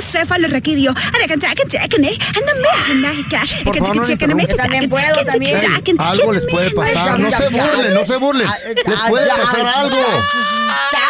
interrumpa. 4.14 4.44
Yo 4.44 4.58
también 4.58 4.90
puedo, 4.90 5.26
también. 5.26 5.58
Algo 6.00 6.34
les 6.34 6.46
puede 6.46 6.72
pasar. 6.94 7.20
No 7.20 7.30
se 7.30 7.50
burlen, 7.50 7.94
no 7.94 8.06
se 8.06 8.16
burlen. 8.18 8.48
Les 8.86 9.00
puede 9.10 9.28
pasar 9.28 9.66
algo. 9.68 9.98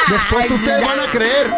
Después 0.09 0.51
ustedes 0.51 0.85
van 0.85 0.99
a 0.99 1.09
creer. 1.09 1.51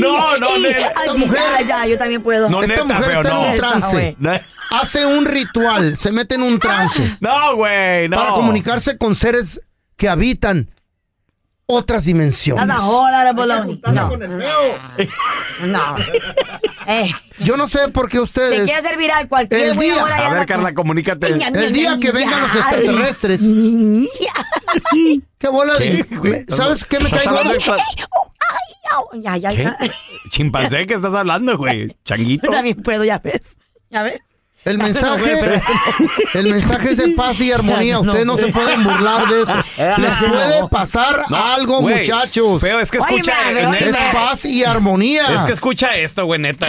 No, 0.00 0.38
no, 0.38 0.56
Esta 0.56 1.14
mujer- 1.14 1.66
ya, 1.66 1.86
yo 1.86 1.98
también 1.98 2.22
puedo. 2.22 2.48
No, 2.50 2.62
Esta 2.62 2.84
neta, 2.84 2.98
mujer 2.98 3.16
está 3.16 3.30
en 3.30 3.36
un 3.50 3.56
trance. 3.56 4.16
Hace 4.70 5.06
un 5.06 5.24
ritual, 5.24 5.96
se 5.96 6.10
mete 6.10 6.34
en 6.34 6.42
un 6.42 6.58
trance 6.58 7.16
No, 7.20 7.54
güey, 7.54 8.08
no. 8.08 8.16
para 8.16 8.30
comunicarse 8.30 8.98
con 8.98 9.14
seres 9.14 9.60
que 9.96 10.08
habitan 10.08 10.68
otras 11.66 12.04
dimensiones. 12.06 12.66
Nada, 12.66 12.84
hola, 12.86 13.32
bolón. 13.32 13.80
No. 13.92 14.16
No. 15.66 15.96
Eh, 16.86 17.10
Yo 17.40 17.56
no 17.56 17.68
sé 17.68 17.88
por 17.88 18.08
qué 18.08 18.16
se 18.18 18.22
ustedes. 18.22 18.64
quiere 18.64 18.74
hacer 18.74 18.96
viral 18.98 19.28
cualquier 19.28 19.60
El 19.68 19.78
día- 19.78 20.02
hora. 20.02 20.16
ya 20.18 20.26
A 20.30 20.34
ver, 20.34 20.46
Carla, 20.46 20.74
comunícate. 20.74 21.28
El 21.28 21.72
día 21.72 21.98
que 22.00 22.10
vengan 22.12 22.40
los 22.42 22.54
extraterrestres. 22.54 23.40
¿Qué 25.38 25.48
bola 25.48 25.74
de.? 25.76 26.04
¿Qué, 26.22 26.44
¿Sabes 26.54 26.84
qué 26.84 26.98
me 27.00 27.08
¿Estás 27.08 27.24
cae 27.24 27.32
gordo? 27.34 27.52
Chimpancé, 30.30 30.86
¿qué 30.86 30.94
estás 30.94 31.14
hablando, 31.14 31.56
güey? 31.58 31.96
Changuito. 32.04 32.46
Yo 32.46 32.52
también 32.52 32.82
puedo, 32.82 33.04
ya 33.04 33.18
ves. 33.18 33.58
Ya 33.90 34.02
ves. 34.02 34.20
El 34.64 34.78
mensaje, 34.78 35.38
el 36.34 36.46
mensaje 36.48 36.92
es 36.92 36.96
de 36.96 37.08
paz 37.08 37.38
y 37.40 37.52
armonía. 37.52 37.94
No, 37.94 38.00
Ustedes 38.00 38.24
no 38.26 38.36
se 38.36 38.46
pueden 38.46 38.82
burlar 38.82 39.28
de 39.28 39.42
eso. 39.42 39.56
Les 39.98 40.14
puede 40.30 40.68
pasar 40.70 41.24
No, 41.28 41.36
algo, 41.36 41.80
güey, 41.80 41.98
muchachos. 41.98 42.60
Feo, 42.60 42.80
es 42.80 42.90
que 42.90 42.98
Oye, 42.98 43.16
escucha. 43.16 43.50
eh, 43.50 43.68
me- 43.68 43.78
Es 43.78 43.96
paz 44.12 44.44
y 44.46 44.64
armonía. 44.64 45.34
Es 45.34 45.42
que 45.42 45.52
escucha 45.52 45.94
esto, 45.96 46.24
güey, 46.24 46.40
neta. 46.40 46.66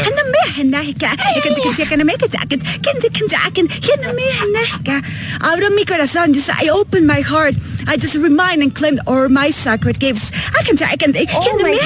Abro 5.40 5.70
mi 5.72 5.86
corazón, 5.86 6.34
just 6.34 6.50
I 6.62 6.70
open 6.70 7.06
my 7.08 7.22
heart. 7.24 7.56
I 7.88 7.98
just 8.02 8.16
remind 8.16 8.62
and 8.62 8.74
claim 8.74 9.00
all 9.06 9.30
my 9.30 9.52
sacred 9.54 9.98
gifts. 10.00 10.32
I 10.60 10.64
can 10.66 10.76
I 10.92 10.98
can 10.98 11.14
Oh 11.34 11.58
my 11.62 11.78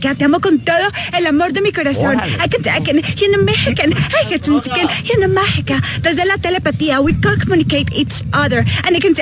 God. 0.00 0.16
Te 0.16 0.24
amo 0.24 0.40
con 0.40 0.58
todo 0.60 0.90
el 1.16 1.26
amor 1.26 1.52
de 1.52 1.60
mi 1.60 1.70
corazón. 1.70 2.18
I 2.18 2.48
can 2.48 2.60
I 2.66 2.80
can 2.80 2.98
I 2.98 4.79
can 4.88 5.38
I 5.56 5.62
can 5.62 5.80
Desde 6.02 6.24
la 6.24 6.36
telepatía, 6.38 7.00
we 7.00 7.12
can 7.20 7.38
communicate 7.40 7.92
each 7.94 8.22
other. 8.32 8.64
And 8.84 8.96
I 8.96 9.00
can 9.00 9.14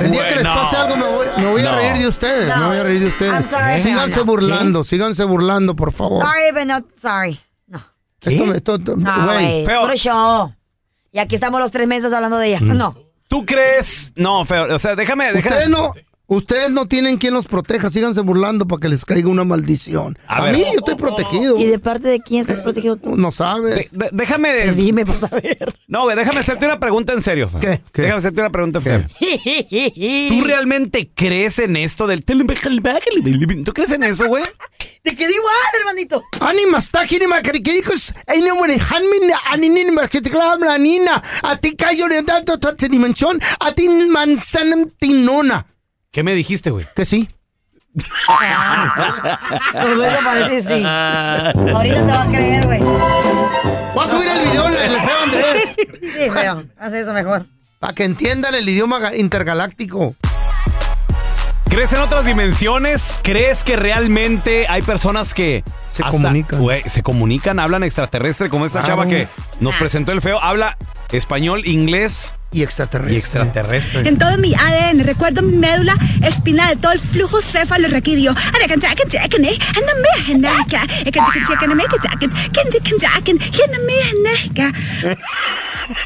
El 0.00 0.10
día 0.10 0.28
que 0.28 0.34
les 0.36 0.44
pase 0.44 0.76
algo 0.76 0.96
me 0.96 1.04
voy, 1.04 1.26
me 1.36 1.50
voy 1.50 1.60
a 1.60 1.64
No. 1.70 1.76
reír 1.76 1.98
de 1.98 2.08
ustedes. 2.08 2.48
No. 2.48 2.56
Me 2.56 2.66
voy 2.66 2.76
a 2.78 2.82
reír 2.82 3.00
de 3.00 3.06
ustedes. 3.06 3.32
I'm 3.32 3.44
sorry. 3.44 3.82
Síganse 3.82 4.16
No, 4.16 4.24
no. 4.24 4.24
burlando, 4.24 4.84
síganse 4.84 5.24
burlando, 5.24 5.76
por 5.76 5.92
favor. 5.92 6.24
Sorry, 6.24 6.50
but 6.52 6.64
not 6.66 6.84
sorry. 7.00 7.38
No. 7.66 7.80
Me- 8.24 8.56
esto- 8.56 8.74
esto- 8.76 8.96
No, 8.96 9.24
güey. 9.26 9.64
Feo. 9.66 9.82
Puro 9.82 9.94
show. 9.96 10.54
Y 11.12 11.18
aquí 11.18 11.34
estamos 11.36 11.60
los 11.60 11.70
tres 11.70 11.86
meses 11.86 12.12
hablando 12.12 12.38
de 12.38 12.48
ella. 12.48 12.60
Mm. 12.60 12.76
No. 12.76 12.96
¿Tú 13.28 13.44
crees? 13.46 14.12
No, 14.16 14.44
feo. 14.44 14.74
O 14.74 14.78
sea, 14.78 14.96
déjame, 14.96 15.32
déjame. 15.32 15.56
Ustedes 15.56 15.68
no, 15.68 15.92
ustedes 16.26 16.70
no 16.70 16.86
tienen 16.86 17.16
quien 17.18 17.34
los 17.34 17.46
proteja. 17.46 17.90
Síganse 17.90 18.20
burlando 18.20 18.66
para 18.66 18.80
que 18.80 18.88
les 18.88 19.04
caiga 19.04 19.28
una 19.28 19.44
maldición. 19.44 20.16
A 20.26 20.36
A, 20.38 20.44
ver. 20.44 20.54
mí 20.56 20.64
yo 20.64 20.78
estoy 20.78 20.94
protegido. 20.96 21.58
¿Y 21.58 21.66
de 21.66 21.78
parte 21.78 22.08
de 22.08 22.20
quién 22.20 22.40
estás 22.42 22.60
protegido 22.60 22.96
tú? 22.96 23.16
No 23.16 23.32
sabes. 23.32 23.74
De- 23.74 23.88
de- 23.92 24.10
déjame. 24.12 24.50
Pues 24.64 24.76
dime, 24.76 25.04
para 25.06 25.20
saber. 25.20 25.74
No, 25.86 26.02
güey, 26.02 26.16
déjame 26.16 26.40
hacerte 26.40 26.64
una 26.66 26.78
pregunta 26.80 27.12
en 27.12 27.20
serio. 27.22 27.50
¿Qué? 27.60 27.80
¿Qué? 27.92 28.02
Déjame 28.02 28.18
hacerte 28.18 28.40
una 28.40 28.50
pregunta 28.50 28.78
en 28.78 28.84
serio. 28.84 29.08
¿Tú 30.28 30.34
¿Tú 30.34 30.44
realmente 30.44 31.10
crees 31.14 31.58
en 31.58 31.76
esto 31.76 32.06
del 32.06 32.24
¿Tú 32.24 33.72
crees 33.72 33.90
en 33.92 34.02
eso, 34.04 34.26
güey? 34.26 34.42
Te 35.02 35.14
quedó 35.14 35.30
igual, 35.30 35.54
hermanito. 35.80 36.22
Ani 36.40 36.66
mastaki 36.66 37.18
ni 37.18 37.26
makarikikos, 37.26 38.14
ay 38.26 38.40
no 38.40 38.56
bueno, 38.56 38.74
hanmin 38.88 39.30
ani 39.50 39.68
ni 39.68 39.84
marketiklam 39.90 40.60
la 40.60 40.78
nina, 40.78 41.22
a 41.42 41.56
ti 41.58 41.76
kayo 41.76 42.08
le 42.08 42.22
dato 42.22 42.58
tot 42.58 42.80
dimensión, 42.82 43.38
a 43.60 43.72
ti 43.72 43.86
mansanam 43.88 44.88
tinona. 44.98 45.66
¿Qué 46.14 46.22
me 46.22 46.32
dijiste, 46.34 46.70
güey? 46.70 46.86
Que 46.94 47.04
sí. 47.04 47.28
Pues 47.94 48.12
eso 50.12 50.24
parece 50.24 50.62
sí. 50.62 50.84
Ahorita 50.86 52.06
te 52.06 52.12
va 52.12 52.22
a 52.22 52.26
creer, 52.28 52.66
güey. 52.66 52.80
Voy 52.80 54.04
a 54.04 54.08
subir 54.08 54.28
el 54.28 54.48
video 54.48 54.68
en 54.68 54.74
el 54.92 55.00
feo 55.00 55.18
Andrés. 55.24 55.76
Sí, 56.14 56.30
feo. 56.30 56.64
Haz 56.78 56.92
eso 56.92 57.12
mejor. 57.12 57.46
Para 57.80 57.92
que 57.94 58.04
entiendan 58.04 58.54
el 58.54 58.68
idioma 58.68 59.00
ga- 59.00 59.18
intergaláctico. 59.18 60.14
¿Crees 61.68 61.92
en 61.92 62.00
otras 62.02 62.24
dimensiones? 62.24 63.18
¿Crees 63.24 63.64
que 63.64 63.74
realmente 63.74 64.66
hay 64.68 64.82
personas 64.82 65.34
que 65.34 65.64
Se 65.90 66.02
hasta- 66.04 66.12
comunican. 66.12 66.60
se 66.86 67.02
comunican, 67.02 67.58
hablan 67.58 67.82
extraterrestre, 67.82 68.48
como 68.48 68.64
esta 68.66 68.80
Ah, 68.82 68.84
chava 68.86 69.06
que 69.08 69.26
nos 69.58 69.74
presentó 69.74 70.12
el 70.12 70.20
feo, 70.20 70.40
habla 70.40 70.78
español, 71.10 71.66
inglés 71.66 72.36
y 72.54 72.62
extraterrestre. 72.62 73.14
Y 73.14 73.18
extraterrestre. 73.18 74.08
En 74.08 74.16
todo 74.18 74.38
mi 74.38 74.54
ADN, 74.54 75.00
recuerdo 75.00 75.42
mi 75.42 75.56
médula 75.56 75.96
espinal, 76.22 76.78
todo 76.78 76.92
el 76.92 77.00
flujo 77.00 77.40
cefalorraquídeo. 77.40 78.34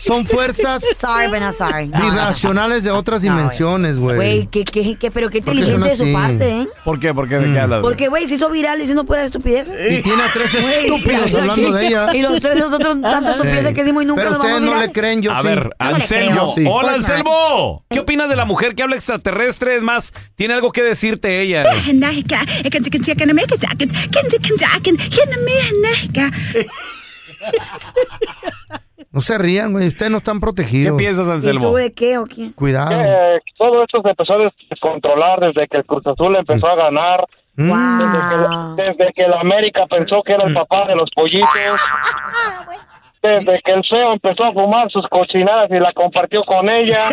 Son 0.01 0.27
fuerzas 0.27 0.83
Sorry, 0.97 1.29
but 1.29 1.41
not 1.41 1.55
sorry. 1.55 1.87
No, 1.87 1.99
no, 1.99 2.05
no. 2.05 2.11
vibracionales 2.11 2.83
de 2.83 2.91
otras 2.91 3.23
dimensiones, 3.23 3.97
güey. 3.97 4.17
Güey, 4.17 4.47
qué, 4.47 4.65
qué, 4.65 4.97
qué, 4.99 5.11
pero 5.11 5.31
qué 5.31 5.39
inteligente 5.39 5.89
de 5.89 5.97
su 5.97 6.13
parte, 6.13 6.49
¿eh? 6.63 6.69
¿Por 6.85 6.99
qué? 6.99 7.15
¿Por 7.15 7.29
qué? 7.29 7.39
¿De 7.39 7.53
qué 7.53 7.61
hablas? 7.61 7.81
Porque, 7.83 8.09
güey, 8.09 8.27
se 8.27 8.35
hizo 8.35 8.51
viral 8.51 8.79
diciendo 8.79 9.05
puras 9.05 9.27
estupideces. 9.27 9.75
Y 9.93 10.03
tiene 10.03 10.23
a 10.23 10.33
tres 10.33 10.55
estúpidos 10.55 11.35
hablando 11.35 11.73
de 11.73 11.87
ella. 11.87 12.15
Y 12.15 12.23
los 12.23 12.41
tres 12.41 12.57
nosotros 12.57 13.01
tantas 13.01 13.37
estupideces 13.37 13.75
que 13.75 13.81
decimos 13.83 14.03
y 14.03 14.07
nunca 14.07 14.23
Pero 14.23 14.31
nos 14.33 14.39
vamos 14.41 14.61
ustedes 14.61 14.75
no 14.75 14.81
le 14.81 14.93
creen, 14.93 15.23
yo 15.23 15.33
a 15.33 15.41
sí. 15.41 15.47
ver, 15.47 15.63
Yo 15.63 15.87
le 15.89 15.95
Anselmo. 15.95 16.38
Sí. 16.55 16.65
Hola, 16.69 16.93
Pues, 16.95 17.09
Anselmo. 17.09 17.85
¿Qué 17.89 18.01
opinas 18.01 18.29
de 18.29 18.37
la 18.37 18.45
mujer 18.45 18.75
que 18.75 18.83
habla 18.83 18.97
extraterrestre? 18.97 19.77
Es 19.77 19.83
más, 19.83 20.13
tiene 20.35 20.55
algo 20.55 20.73
que 20.73 20.83
decirte 20.83 21.41
ella. 21.41 21.65
No 29.11 29.21
se 29.21 29.39
rían, 29.39 29.73
güey. 29.73 29.89
Ustedes 29.89 30.11
no 30.11 30.19
están 30.19 30.41
protegidos. 30.41 30.97
¿Qué 30.97 31.05
piensas, 31.05 31.45
¿Y 31.45 31.57
tú 31.59 31.75
de 31.75 31.93
qué 31.93 32.19
o 32.19 32.27
qué? 32.27 32.53
Cuidado. 32.55 32.93
Eh, 32.93 33.41
todo 33.57 33.83
esto 33.83 34.03
se 34.03 34.11
empezó 34.11 34.35
a 34.35 34.53
descontrolar 34.71 35.41
desde 35.41 35.67
que 35.69 35.79
el 35.79 35.85
Cruz 35.85 36.07
Azul 36.07 36.37
empezó 36.37 36.67
a 36.67 36.77
ganar. 36.77 37.27
Mm. 37.57 37.99
Desde, 37.99 38.19
que, 38.29 38.83
desde 38.83 39.13
que 39.15 39.23
la 39.27 39.41
América 39.41 39.87
pensó 39.91 40.23
que 40.23 40.33
era 40.35 40.47
el 40.47 40.55
papá 40.55 40.87
de 40.87 40.95
los 40.95 41.11
pollitos. 41.11 41.81
Desde 43.23 43.61
que 43.65 43.73
el 43.73 43.85
feo 43.85 44.13
empezó 44.13 44.45
a 44.45 44.53
fumar 44.53 44.91
sus 44.91 45.07
cochinadas 45.09 45.69
y 45.71 45.79
la 45.81 45.93
compartió 45.93 46.45
con 46.45 46.69
ella. 46.69 47.09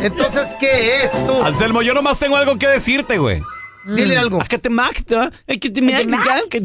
Entonces, 0.00 0.54
¿qué 0.58 1.04
es 1.04 1.12
tú? 1.26 1.42
Anselmo, 1.44 1.82
yo 1.82 1.92
nomás 1.94 2.18
tengo 2.18 2.36
algo 2.36 2.56
que 2.58 2.68
decirte, 2.68 3.18
güey. 3.18 3.42
Dile 3.86 4.16
algo. 4.16 4.40
¿A 4.40 4.46
qué 4.46 4.56
te 4.58 4.70
macta? 4.70 5.24
¿A 5.24 5.30
qué 5.60 5.68
te 5.70 5.82
macta? 5.82 6.06
No, 6.06 6.30
Te- 6.48 6.60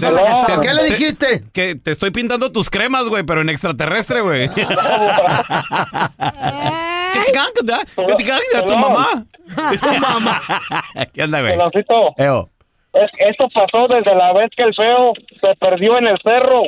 no. 0.00 0.44
te- 0.46 0.60
¿Qué 0.66 0.72
le 0.74 0.80
te- 0.82 0.90
dijiste? 0.90 1.44
Que 1.52 1.74
te 1.74 1.90
estoy 1.90 2.10
pintando 2.12 2.50
tus 2.50 2.70
cremas, 2.70 3.08
güey, 3.10 3.24
pero 3.24 3.42
en 3.42 3.50
extraterrestre, 3.50 4.22
güey. 4.22 4.48
¿Qué 4.54 4.64
te 7.26 7.32
canta? 7.32 7.80
¿Qué 7.94 8.14
te 8.16 8.24
canta? 8.24 8.66
¿Tu 8.66 8.74
mamá? 8.76 9.26
Tu 9.80 9.98
mamá. 10.00 10.40
¿Qué 11.12 11.22
onda, 11.24 11.40
güey? 11.42 11.52
Peloncito, 11.52 12.14
Eo. 12.16 12.48
Es- 12.94 13.10
esto 13.30 13.48
pasó 13.52 13.88
desde 13.88 14.14
la 14.14 14.32
vez 14.32 14.50
que 14.56 14.62
el 14.62 14.74
feo 14.74 15.12
se 15.40 15.54
perdió 15.58 15.98
en 15.98 16.06
el 16.06 16.18
cerro. 16.22 16.62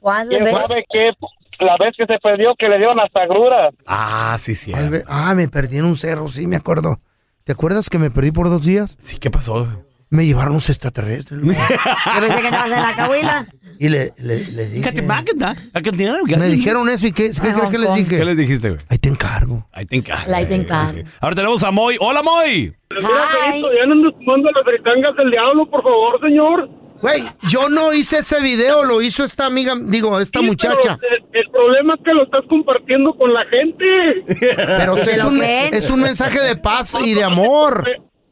¿Cuándo 0.00 0.30
¿Quién 0.30 0.44
ves? 0.44 0.54
sabe 0.56 0.84
qué? 0.90 1.12
La 1.60 1.76
vez 1.76 1.96
que 1.96 2.06
se 2.06 2.18
perdió 2.20 2.54
que 2.56 2.68
le 2.68 2.78
dieron 2.78 3.00
hasta 3.00 3.22
agruras. 3.22 3.74
Ah, 3.86 4.36
sí, 4.38 4.54
sí. 4.54 4.72
Ah, 5.08 5.34
me 5.34 5.48
perdí 5.48 5.78
en 5.78 5.86
un 5.86 5.96
cerro, 5.96 6.28
sí, 6.28 6.46
me 6.46 6.56
acuerdo. 6.56 6.96
¿Te 7.44 7.52
acuerdas 7.52 7.90
que 7.90 7.98
me 7.98 8.10
perdí 8.10 8.30
por 8.30 8.48
dos 8.48 8.64
días? 8.64 8.96
Sí, 9.00 9.18
¿qué 9.18 9.30
pasó? 9.30 9.66
Me 10.10 10.24
llevaron 10.24 10.54
los 10.54 10.68
extraterrestres. 10.70 11.40
Yo 11.42 11.46
pensé 11.48 12.40
que 12.40 12.46
estabas 12.46 12.66
en 12.66 12.82
la 12.82 12.94
cabuela. 12.96 13.46
y 13.78 13.88
le, 13.88 14.14
le, 14.16 14.44
le 14.52 14.66
dije. 14.66 14.82
¿Qué 14.84 14.92
te 14.92 15.02
macta? 15.02 15.54
¿A 15.74 15.80
qué 15.82 15.92
te 15.92 16.36
Me 16.36 16.46
dijeron 16.48 16.88
eso 16.88 17.06
y 17.06 17.12
¿qué, 17.12 17.30
qué, 17.30 17.52
crees 17.52 17.68
que 17.68 17.78
les 17.78 17.94
dije? 17.94 18.16
¿Qué 18.18 18.24
les 18.24 18.36
dijiste, 18.36 18.70
güey? 18.70 18.80
Ahí 18.88 18.98
te 18.98 19.08
encargo. 19.10 19.66
Ahí 19.72 19.84
te 19.86 19.96
encargo. 19.96 20.34
Ahí 20.34 20.46
te 20.46 20.54
encargo. 20.54 21.00
Ahora 21.20 21.36
tenemos 21.36 21.62
a 21.62 21.70
Moy. 21.70 21.96
¡Hola, 22.00 22.22
Moy! 22.22 22.74
Ay. 22.90 23.62
Ya 23.62 23.86
no 23.86 23.94
nos 23.96 24.14
manda 24.26 24.50
las 24.54 24.64
britangas 24.64 25.14
del 25.16 25.30
diablo, 25.30 25.68
por 25.70 25.82
favor, 25.82 26.18
señor. 26.22 26.70
Güey, 27.00 27.22
yo 27.48 27.68
no 27.68 27.92
hice 27.92 28.18
ese 28.18 28.40
video, 28.42 28.82
lo 28.84 29.00
hizo 29.00 29.24
esta 29.24 29.46
amiga, 29.46 29.74
digo, 29.80 30.18
esta 30.18 30.42
muchacha. 30.42 30.98
el, 31.08 31.38
el 31.44 31.50
problema 31.52 31.94
es 31.94 32.00
que 32.04 32.12
lo 32.12 32.24
estás 32.24 32.42
compartiendo 32.48 33.12
con 33.14 33.32
la 33.32 33.44
gente. 33.44 34.24
Pero 34.56 34.96
¿Se 34.96 35.02
es 35.12 35.18
lo 35.22 35.28
un, 35.28 35.38
creen? 35.38 35.74
es 35.74 35.90
un 35.90 36.00
mensaje 36.00 36.40
de 36.40 36.56
paz 36.56 36.96
y 37.04 37.14
de 37.14 37.22
amor. 37.22 37.84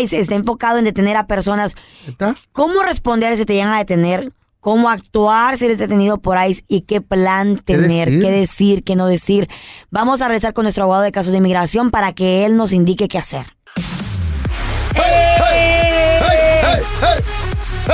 ICE 0.01 0.21
está 0.21 0.35
enfocado 0.35 0.79
en 0.79 0.85
detener 0.85 1.17
a 1.17 1.27
personas. 1.27 1.75
¿Está? 2.07 2.35
¿Cómo 2.53 2.83
responder 2.83 3.37
si 3.37 3.45
te 3.45 3.55
llegan 3.55 3.73
a 3.73 3.79
detener? 3.79 4.33
¿Cómo 4.61 4.91
actuar 4.91 5.57
si 5.57 5.65
eres 5.65 5.79
detenido 5.79 6.19
por 6.19 6.37
ICE? 6.37 6.65
¿Y 6.69 6.83
qué 6.83 7.01
plan 7.01 7.57
¿Qué 7.57 7.77
tener? 7.77 8.11
decir? 8.11 8.23
¿Qué 8.23 8.31
decir? 8.31 8.85
¿Qué 8.85 8.97
no 8.97 9.07
decir? 9.07 9.49
Vamos 9.91 10.21
a 10.21 10.29
regresar 10.29 10.53
con 10.53 10.65
nuestro 10.65 10.85
abogado 10.85 11.03
de 11.05 11.13
casos 11.13 11.33
de 11.33 11.39
inmigración 11.39 11.91
para 11.91 12.13
que 12.13 12.45
él 12.45 12.57
nos 12.57 12.73
indique 12.73 13.09
qué 13.09 13.19
hacer. 13.19 13.47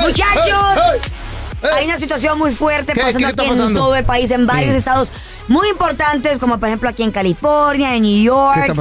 Muchachos, 0.03 0.83
hay 1.75 1.85
una 1.87 1.99
situación 1.99 2.39
muy 2.39 2.53
fuerte 2.53 2.93
¿Qué? 2.93 3.01
pasando 3.01 3.19
¿Qué 3.19 3.27
está 3.27 3.43
aquí 3.43 3.53
en 3.53 3.75
todo 3.75 3.97
el 3.97 4.05
país, 4.05 4.31
en 4.31 4.47
varios 4.47 4.75
estados 4.75 5.11
muy 5.49 5.69
importantes, 5.69 6.39
como 6.39 6.59
por 6.59 6.69
ejemplo 6.69 6.89
aquí 6.89 7.03
en 7.03 7.13
California, 7.13 7.95
en 7.95 8.03
New 8.03 8.23
York, 8.23 8.73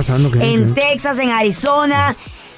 en. 0.41 0.73
Texas, 0.73 1.19
en 1.19 1.29
Arizona. 1.29 2.15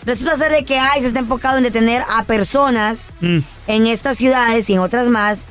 Resulta 0.07 0.37
ser 0.37 0.51
de 0.51 0.63
que 0.65 0.79
ICE 0.97 1.05
está 1.07 1.19
enfocado 1.19 1.57
en 1.57 1.63
detener 1.63 2.03
a 2.09 2.23
personas 2.23 3.11
Mm. 3.21 3.39
en 3.67 3.87
estas 3.87 4.17
ciudades 4.17 4.67
y 4.69 4.73
en 4.73 4.79
otras 4.79 5.07
más. 5.09 5.45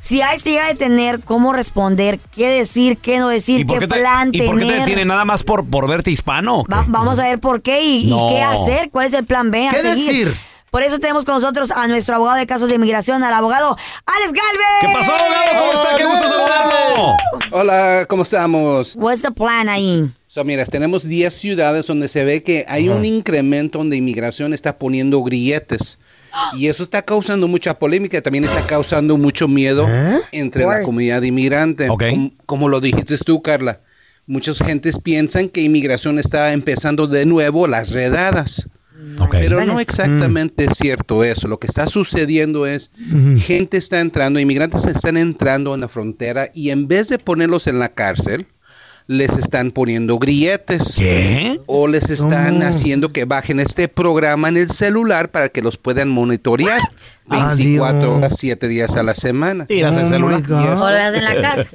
Si 0.00 0.20
ICE 0.22 0.42
te 0.42 0.50
llega 0.52 0.64
a 0.64 0.68
detener, 0.68 1.20
¿cómo 1.20 1.52
responder? 1.52 2.18
¿Qué 2.34 2.48
decir? 2.48 2.96
¿Qué 2.96 3.18
no 3.18 3.28
decir? 3.28 3.60
¿Y 3.60 3.66
¿Qué 3.66 3.74
qué 3.74 3.86
te, 3.86 3.94
plan 4.00 4.30
¿y 4.32 4.40
por 4.42 4.56
qué 4.56 4.62
te 4.62 4.66
tener? 4.68 4.80
detiene 4.80 5.04
nada 5.04 5.24
más 5.26 5.42
por, 5.42 5.68
por 5.68 5.86
verte 5.86 6.10
hispano? 6.10 6.64
Va- 6.72 6.86
vamos 6.88 7.18
a 7.18 7.26
ver 7.28 7.38
por 7.38 7.60
qué 7.60 7.82
y, 7.82 8.06
y 8.06 8.10
No. 8.10 8.28
qué 8.30 8.40
hacer, 8.42 8.90
cuál 8.90 9.06
es 9.08 9.12
el 9.12 9.26
plan 9.26 9.50
B 9.50 9.68
a 9.68 9.72
¿Qué 9.72 9.82
seguir. 9.82 10.06
decir? 10.26 10.36
Por 10.70 10.82
eso 10.82 10.98
tenemos 11.00 11.24
con 11.26 11.34
nosotros 11.34 11.70
a 11.72 11.86
nuestro 11.88 12.14
abogado 12.14 12.38
de 12.38 12.46
casos 12.46 12.68
de 12.70 12.76
inmigración, 12.76 13.22
al 13.24 13.34
abogado 13.34 13.76
Alex 14.06 14.32
Galvez. 14.32 14.80
¿Qué 14.80 14.88
pasó, 14.94 15.12
abogado? 15.12 15.58
¿Cómo 15.58 15.72
está? 15.72 15.96
Qué 15.96 16.04
gusto 16.06 16.28
saludarlo. 16.28 17.16
Hola, 17.50 18.06
¿cómo 18.08 18.22
estamos? 18.22 18.94
What's 18.96 19.20
the 19.20 19.32
plan 19.32 19.68
ahí? 19.68 20.10
So, 20.32 20.44
mira, 20.44 20.64
tenemos 20.64 21.08
10 21.08 21.34
ciudades 21.34 21.88
donde 21.88 22.06
se 22.06 22.22
ve 22.22 22.44
que 22.44 22.64
hay 22.68 22.88
un 22.88 23.04
incremento 23.04 23.78
donde 23.78 23.96
inmigración 23.96 24.54
está 24.54 24.78
poniendo 24.78 25.20
grilletes. 25.24 25.98
Y 26.56 26.68
eso 26.68 26.84
está 26.84 27.02
causando 27.02 27.48
mucha 27.48 27.76
polémica, 27.76 28.22
también 28.22 28.44
está 28.44 28.64
causando 28.64 29.16
mucho 29.16 29.48
miedo 29.48 29.88
entre 30.30 30.64
la 30.64 30.82
comunidad 30.82 31.22
inmigrante. 31.22 31.88
Como, 31.88 32.30
como 32.46 32.68
lo 32.68 32.80
dijiste 32.80 33.18
tú, 33.18 33.42
Carla. 33.42 33.80
Muchas 34.28 34.58
gentes 34.58 35.00
piensan 35.00 35.48
que 35.48 35.62
inmigración 35.62 36.20
está 36.20 36.52
empezando 36.52 37.08
de 37.08 37.26
nuevo 37.26 37.66
las 37.66 37.90
redadas. 37.90 38.68
Pero 39.32 39.64
no 39.64 39.80
exactamente 39.80 40.66
es 40.66 40.78
cierto 40.78 41.24
eso. 41.24 41.48
Lo 41.48 41.58
que 41.58 41.66
está 41.66 41.88
sucediendo 41.88 42.66
es 42.66 42.92
gente 43.38 43.76
está 43.76 44.00
entrando, 44.00 44.38
inmigrantes 44.38 44.86
están 44.86 45.16
entrando 45.16 45.74
en 45.74 45.80
la 45.80 45.88
frontera 45.88 46.48
y 46.54 46.70
en 46.70 46.86
vez 46.86 47.08
de 47.08 47.18
ponerlos 47.18 47.66
en 47.66 47.80
la 47.80 47.88
cárcel, 47.88 48.46
les 49.10 49.36
están 49.38 49.72
poniendo 49.72 50.18
grilletes. 50.20 50.94
¿Qué? 50.96 51.60
O 51.66 51.88
les 51.88 52.10
están 52.10 52.62
haciendo 52.62 53.12
que 53.12 53.24
bajen 53.24 53.58
este 53.58 53.88
programa 53.88 54.48
en 54.48 54.56
el 54.56 54.70
celular 54.70 55.30
para 55.32 55.48
que 55.48 55.62
los 55.62 55.78
puedan 55.78 56.08
monitorear 56.08 56.80
Ah, 57.28 57.54
24 57.56 58.16
horas, 58.18 58.36
7 58.38 58.68
días 58.68 58.96
a 58.96 59.02
la 59.02 59.14
semana. 59.16 59.66
Tiras 59.66 59.96
el 59.96 60.04
Oh, 60.04 60.08
celular. 60.10 60.42
O 60.48 60.90
lo 60.90 60.96
hacen 60.96 61.14
en 61.16 61.24
la 61.24 61.40
casa. 61.42 61.68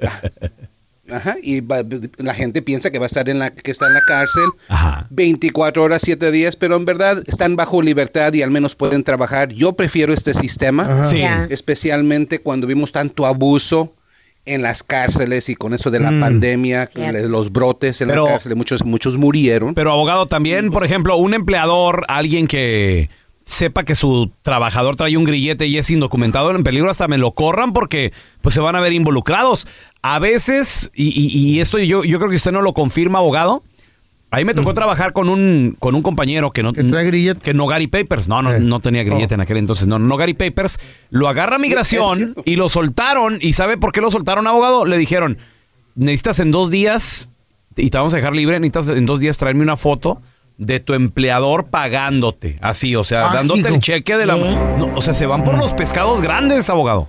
Ajá, 1.12 1.36
y 1.44 1.60
va- 1.62 1.84
la 2.18 2.34
gente 2.34 2.62
piensa 2.62 2.90
que 2.90 3.00
va 3.00 3.06
a 3.06 3.08
estar 3.08 3.28
en 3.30 3.38
la 3.40 3.52
que 3.52 3.70
está 3.70 3.88
en 3.88 3.94
la 3.96 4.02
cárcel 4.06 4.46
24 5.12 5.84
horas, 5.84 6.02
7 6.04 6.32
días, 6.32 6.56
pero 6.56 6.76
en 6.78 6.86
verdad 6.86 7.22
están 7.28 7.56
bajo 7.56 7.82
libertad 7.82 8.34
y 8.34 8.42
al 8.42 8.50
menos 8.50 8.76
pueden 8.76 9.04
trabajar. 9.04 9.50
Yo 9.50 9.74
prefiero 9.74 10.14
este 10.14 10.34
sistema, 10.34 10.84
Ajá. 10.84 11.10
Sí. 11.10 11.22
Especialmente 11.54 12.40
cuando 12.40 12.66
vimos 12.66 12.92
tanto 12.92 13.26
abuso 13.26 13.94
en 14.46 14.62
las 14.62 14.84
cárceles 14.84 15.50
y 15.50 15.56
con 15.56 15.74
eso 15.74 15.90
de 15.92 16.00
la 16.00 16.12
Mm. 16.12 16.20
pandemia, 16.20 16.90
los 17.28 17.52
brotes 17.52 18.02
en 18.02 18.10
Pero- 18.10 18.26
la 18.26 18.32
cárcel, 18.32 18.56
muchos 18.56 18.86
muchos 18.86 19.18
murieron. 19.18 19.74
Pero 19.74 19.92
abogado, 19.92 20.28
también, 20.28 20.70
por 20.70 20.86
ejemplo, 20.86 21.18
un 21.18 21.34
empleador, 21.34 22.06
alguien 22.08 22.48
que 22.48 23.10
sepa 23.46 23.84
que 23.84 23.94
su 23.96 24.32
trabajador 24.42 24.96
trae 24.96 25.18
un 25.18 25.24
grillete 25.24 25.68
y 25.68 25.78
es 25.78 25.90
indocumentado 25.92 26.50
en 26.52 26.64
peligro, 26.64 26.90
hasta 26.90 27.08
me 27.08 27.18
lo 27.20 27.32
corran 27.32 27.74
porque 27.74 28.12
pues 28.42 28.56
se 28.56 28.62
van 28.62 28.76
a 28.76 28.82
ver 28.82 28.94
involucrados. 28.94 29.68
A 30.02 30.18
veces, 30.20 30.90
y, 30.96 31.10
y- 31.10 31.38
y 31.38 31.60
esto 31.60 31.78
yo, 31.80 32.04
yo 32.04 32.18
creo 32.18 32.30
que 32.30 32.36
usted 32.38 32.52
no 32.52 32.62
lo 32.62 32.74
confirma, 32.74 33.20
abogado. 33.20 33.64
Ahí 34.36 34.44
me 34.44 34.54
tocó 34.54 34.74
trabajar 34.74 35.14
con 35.14 35.30
un, 35.30 35.78
con 35.80 35.96
un 35.96 36.02
compañero 36.02 36.52
que 36.52 36.62
no 36.62 36.74
que 36.74 36.84
trae 36.84 37.06
grillete. 37.06 37.40
Que 37.40 37.54
no 37.54 37.68
Gary 37.68 37.88
Papers. 37.88 38.28
No, 38.28 38.42
no, 38.42 38.60
no 38.60 38.80
tenía 38.82 39.04
grillete 39.04 39.36
en 39.36 39.40
aquel 39.42 39.56
entonces. 39.58 39.88
No, 39.88 39.98
no 39.98 40.18
Gary 40.18 40.34
Papers. 40.34 40.78
Lo 41.10 41.30
agarra 41.30 41.58
migración 41.58 42.36
y 42.46 42.58
lo 42.58 42.68
soltaron. 42.68 43.38
¿Y 43.40 43.54
sabe 43.54 43.78
por 43.78 43.94
qué 43.94 44.02
lo 44.02 44.12
soltaron, 44.12 44.46
abogado? 44.46 44.86
Le 44.86 44.98
dijeron, 44.98 45.38
necesitas 45.96 46.40
en 46.40 46.52
dos 46.52 46.70
días, 46.70 47.30
y 47.78 47.90
te 47.90 47.98
vamos 47.98 48.14
a 48.14 48.18
dejar 48.18 48.36
libre, 48.36 48.60
necesitas 48.60 48.90
en 48.98 49.06
dos 49.06 49.22
días 49.22 49.38
traerme 49.38 49.64
una 49.64 49.78
foto 49.78 50.20
de 50.58 50.82
tu 50.82 50.94
empleador 50.94 51.68
pagándote. 51.68 52.58
Así, 52.62 52.96
o 52.96 53.04
sea, 53.06 53.30
Ah, 53.30 53.34
dándote 53.34 53.62
hijo. 53.62 53.70
el 53.70 53.80
cheque 53.80 54.18
de 54.18 54.26
la... 54.26 54.36
O 54.96 55.02
sea, 55.02 55.14
se 55.14 55.26
van 55.26 55.44
por 55.46 55.58
los 55.58 55.74
pescados 55.74 56.22
grandes, 56.22 56.70
abogado. 56.70 57.08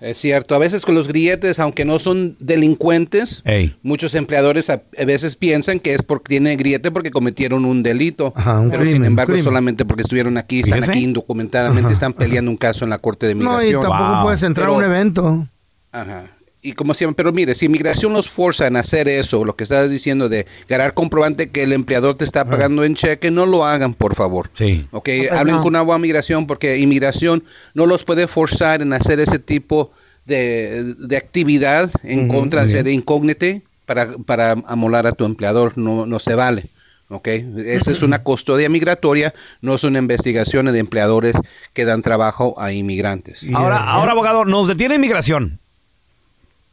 Es 0.00 0.18
cierto, 0.18 0.54
a 0.54 0.58
veces 0.58 0.84
con 0.86 0.94
los 0.94 1.08
grilletes, 1.08 1.58
aunque 1.58 1.84
no 1.84 1.98
son 1.98 2.36
delincuentes, 2.38 3.42
muchos 3.82 4.14
empleadores 4.14 4.70
a, 4.70 4.82
a 4.96 5.04
veces 5.04 5.34
piensan 5.34 5.80
que 5.80 5.94
es 5.94 6.02
porque 6.02 6.28
tienen 6.30 6.56
grillete 6.56 6.90
porque 6.90 7.10
cometieron 7.10 7.64
un 7.64 7.82
delito. 7.82 8.32
un 8.36 8.70
pero 8.70 8.86
sin 8.86 9.04
embargo, 9.04 9.32
crimen. 9.32 9.44
solamente 9.44 9.84
porque 9.84 10.02
estuvieron 10.02 10.36
aquí, 10.38 10.60
están 10.60 10.74
Fíjese. 10.80 10.90
aquí 10.92 11.04
indocumentadamente, 11.04 11.86
Ajá. 11.86 11.92
están 11.92 12.12
peleando 12.12 12.50
un 12.50 12.56
caso 12.56 12.84
en 12.84 12.90
la 12.90 12.98
Corte 12.98 13.26
de 13.26 13.34
No, 13.34 13.40
y 13.40 13.44
Migración. 13.66 13.82
tampoco 13.82 14.22
puedes 14.22 14.42
entrar 14.44 14.68
a 14.68 14.72
un 14.72 14.84
evento. 14.84 15.48
Ajá. 15.92 16.24
Y 16.68 16.74
como 16.74 16.92
siempre, 16.92 17.24
pero 17.24 17.32
mire, 17.32 17.54
si 17.54 17.64
inmigración 17.64 18.12
los 18.12 18.28
forza 18.28 18.66
en 18.66 18.76
hacer 18.76 19.08
eso, 19.08 19.42
lo 19.46 19.56
que 19.56 19.64
estás 19.64 19.90
diciendo 19.90 20.28
de 20.28 20.46
ganar 20.68 20.92
comprobante 20.92 21.50
que 21.50 21.62
el 21.62 21.72
empleador 21.72 22.14
te 22.14 22.24
está 22.24 22.44
pagando 22.44 22.84
en 22.84 22.94
cheque, 22.94 23.30
no 23.30 23.46
lo 23.46 23.64
hagan, 23.64 23.94
por 23.94 24.14
favor. 24.14 24.50
Sí. 24.52 24.86
Ok, 24.90 25.04
pues 25.04 25.32
hablen 25.32 25.56
no. 25.56 25.62
con 25.62 25.76
agua 25.76 25.98
migración 25.98 26.46
porque 26.46 26.76
inmigración 26.76 27.42
no 27.72 27.86
los 27.86 28.04
puede 28.04 28.28
forzar 28.28 28.82
en 28.82 28.92
hacer 28.92 29.18
ese 29.18 29.38
tipo 29.38 29.90
de, 30.26 30.92
de 30.98 31.16
actividad 31.16 31.90
en 32.02 32.28
contra 32.28 32.64
de 32.64 32.68
ser 32.68 32.86
incógnite 32.88 33.62
para, 33.86 34.06
para 34.26 34.50
amolar 34.66 35.06
a 35.06 35.12
tu 35.12 35.24
empleador. 35.24 35.78
No, 35.78 36.04
no 36.04 36.18
se 36.18 36.34
vale. 36.34 36.64
Ok, 37.08 37.28
esa 37.28 37.92
es 37.92 38.02
una 38.02 38.22
custodia 38.22 38.68
migratoria, 38.68 39.32
no 39.62 39.78
son 39.78 39.96
investigaciones 39.96 40.74
de 40.74 40.80
empleadores 40.80 41.34
que 41.72 41.86
dan 41.86 42.02
trabajo 42.02 42.60
a 42.60 42.72
inmigrantes. 42.72 43.46
Ahora, 43.54 43.82
ahora, 43.84 44.12
abogado, 44.12 44.44
nos 44.44 44.68
detiene 44.68 44.96
inmigración. 44.96 45.58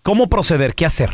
¿Cómo 0.06 0.30
proceder? 0.30 0.76
¿Qué 0.76 0.86
hacer? 0.86 1.10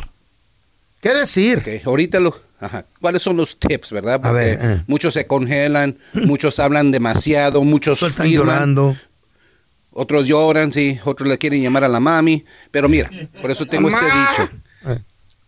¿Qué 1.00 1.14
decir? 1.14 1.64
Ahorita 1.86 2.20
lo, 2.20 2.36
ajá, 2.60 2.84
¿cuáles 3.00 3.24
son 3.24 3.38
los 3.38 3.58
tips, 3.58 3.94
verdad? 3.94 4.20
Porque 4.20 4.36
ver, 4.36 4.60
eh. 4.62 4.84
muchos 4.86 5.14
se 5.14 5.26
congelan, 5.26 5.98
muchos 6.26 6.60
hablan 6.60 6.92
demasiado, 6.92 7.64
muchos 7.64 8.04
Están 8.04 8.28
firman, 8.28 8.48
llorando. 8.48 8.96
otros 9.92 10.28
lloran, 10.28 10.74
sí, 10.74 11.00
otros 11.06 11.30
le 11.30 11.38
quieren 11.38 11.62
llamar 11.62 11.86
a 11.86 11.88
la 11.88 12.02
mami, 12.02 12.44
pero 12.70 12.89
mira, 12.89 13.10
por 13.42 13.50
eso 13.50 13.66
tengo 13.66 13.88
este 13.88 14.04
dicho. 14.04 14.50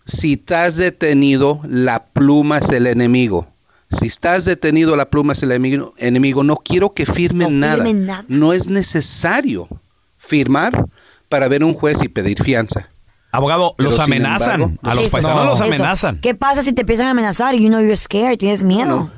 Si 0.05 0.33
estás 0.33 0.77
detenido, 0.77 1.59
la 1.67 2.05
pluma 2.05 2.59
es 2.59 2.69
el 2.71 2.87
enemigo. 2.87 3.45
Si 3.89 4.07
estás 4.07 4.45
detenido, 4.45 4.95
la 4.95 5.09
pluma 5.09 5.33
es 5.33 5.43
el 5.43 5.51
enemigo. 5.51 5.93
enemigo. 5.97 6.45
No 6.45 6.55
quiero 6.55 6.93
que 6.93 7.05
firmen, 7.05 7.59
nada. 7.59 7.83
firmen 7.83 8.05
nada. 8.05 8.25
No 8.29 8.53
es 8.53 8.69
necesario 8.69 9.67
firmar 10.17 10.85
para 11.27 11.49
ver 11.49 11.65
un 11.65 11.73
juez 11.73 12.01
y 12.03 12.07
pedir 12.07 12.41
fianza. 12.41 12.89
Abogado, 13.33 13.73
Pero, 13.77 13.89
los 13.89 13.99
amenazan. 13.99 14.61
embargo, 14.61 14.77
a 14.83 14.93
los 14.95 15.03
Eso. 15.05 15.11
paisanos 15.11 15.45
los 15.45 15.55
Eso. 15.55 15.63
amenazan. 15.65 16.19
¿Qué 16.21 16.35
pasa 16.35 16.61
si 16.63 16.71
te 16.71 16.81
empiezan 16.81 17.07
a 17.07 17.11
amenazar? 17.11 17.55
You 17.55 17.67
know 17.67 17.79
you're 17.81 17.97
scared, 17.97 18.37
tienes 18.37 18.61
miedo. 18.63 19.09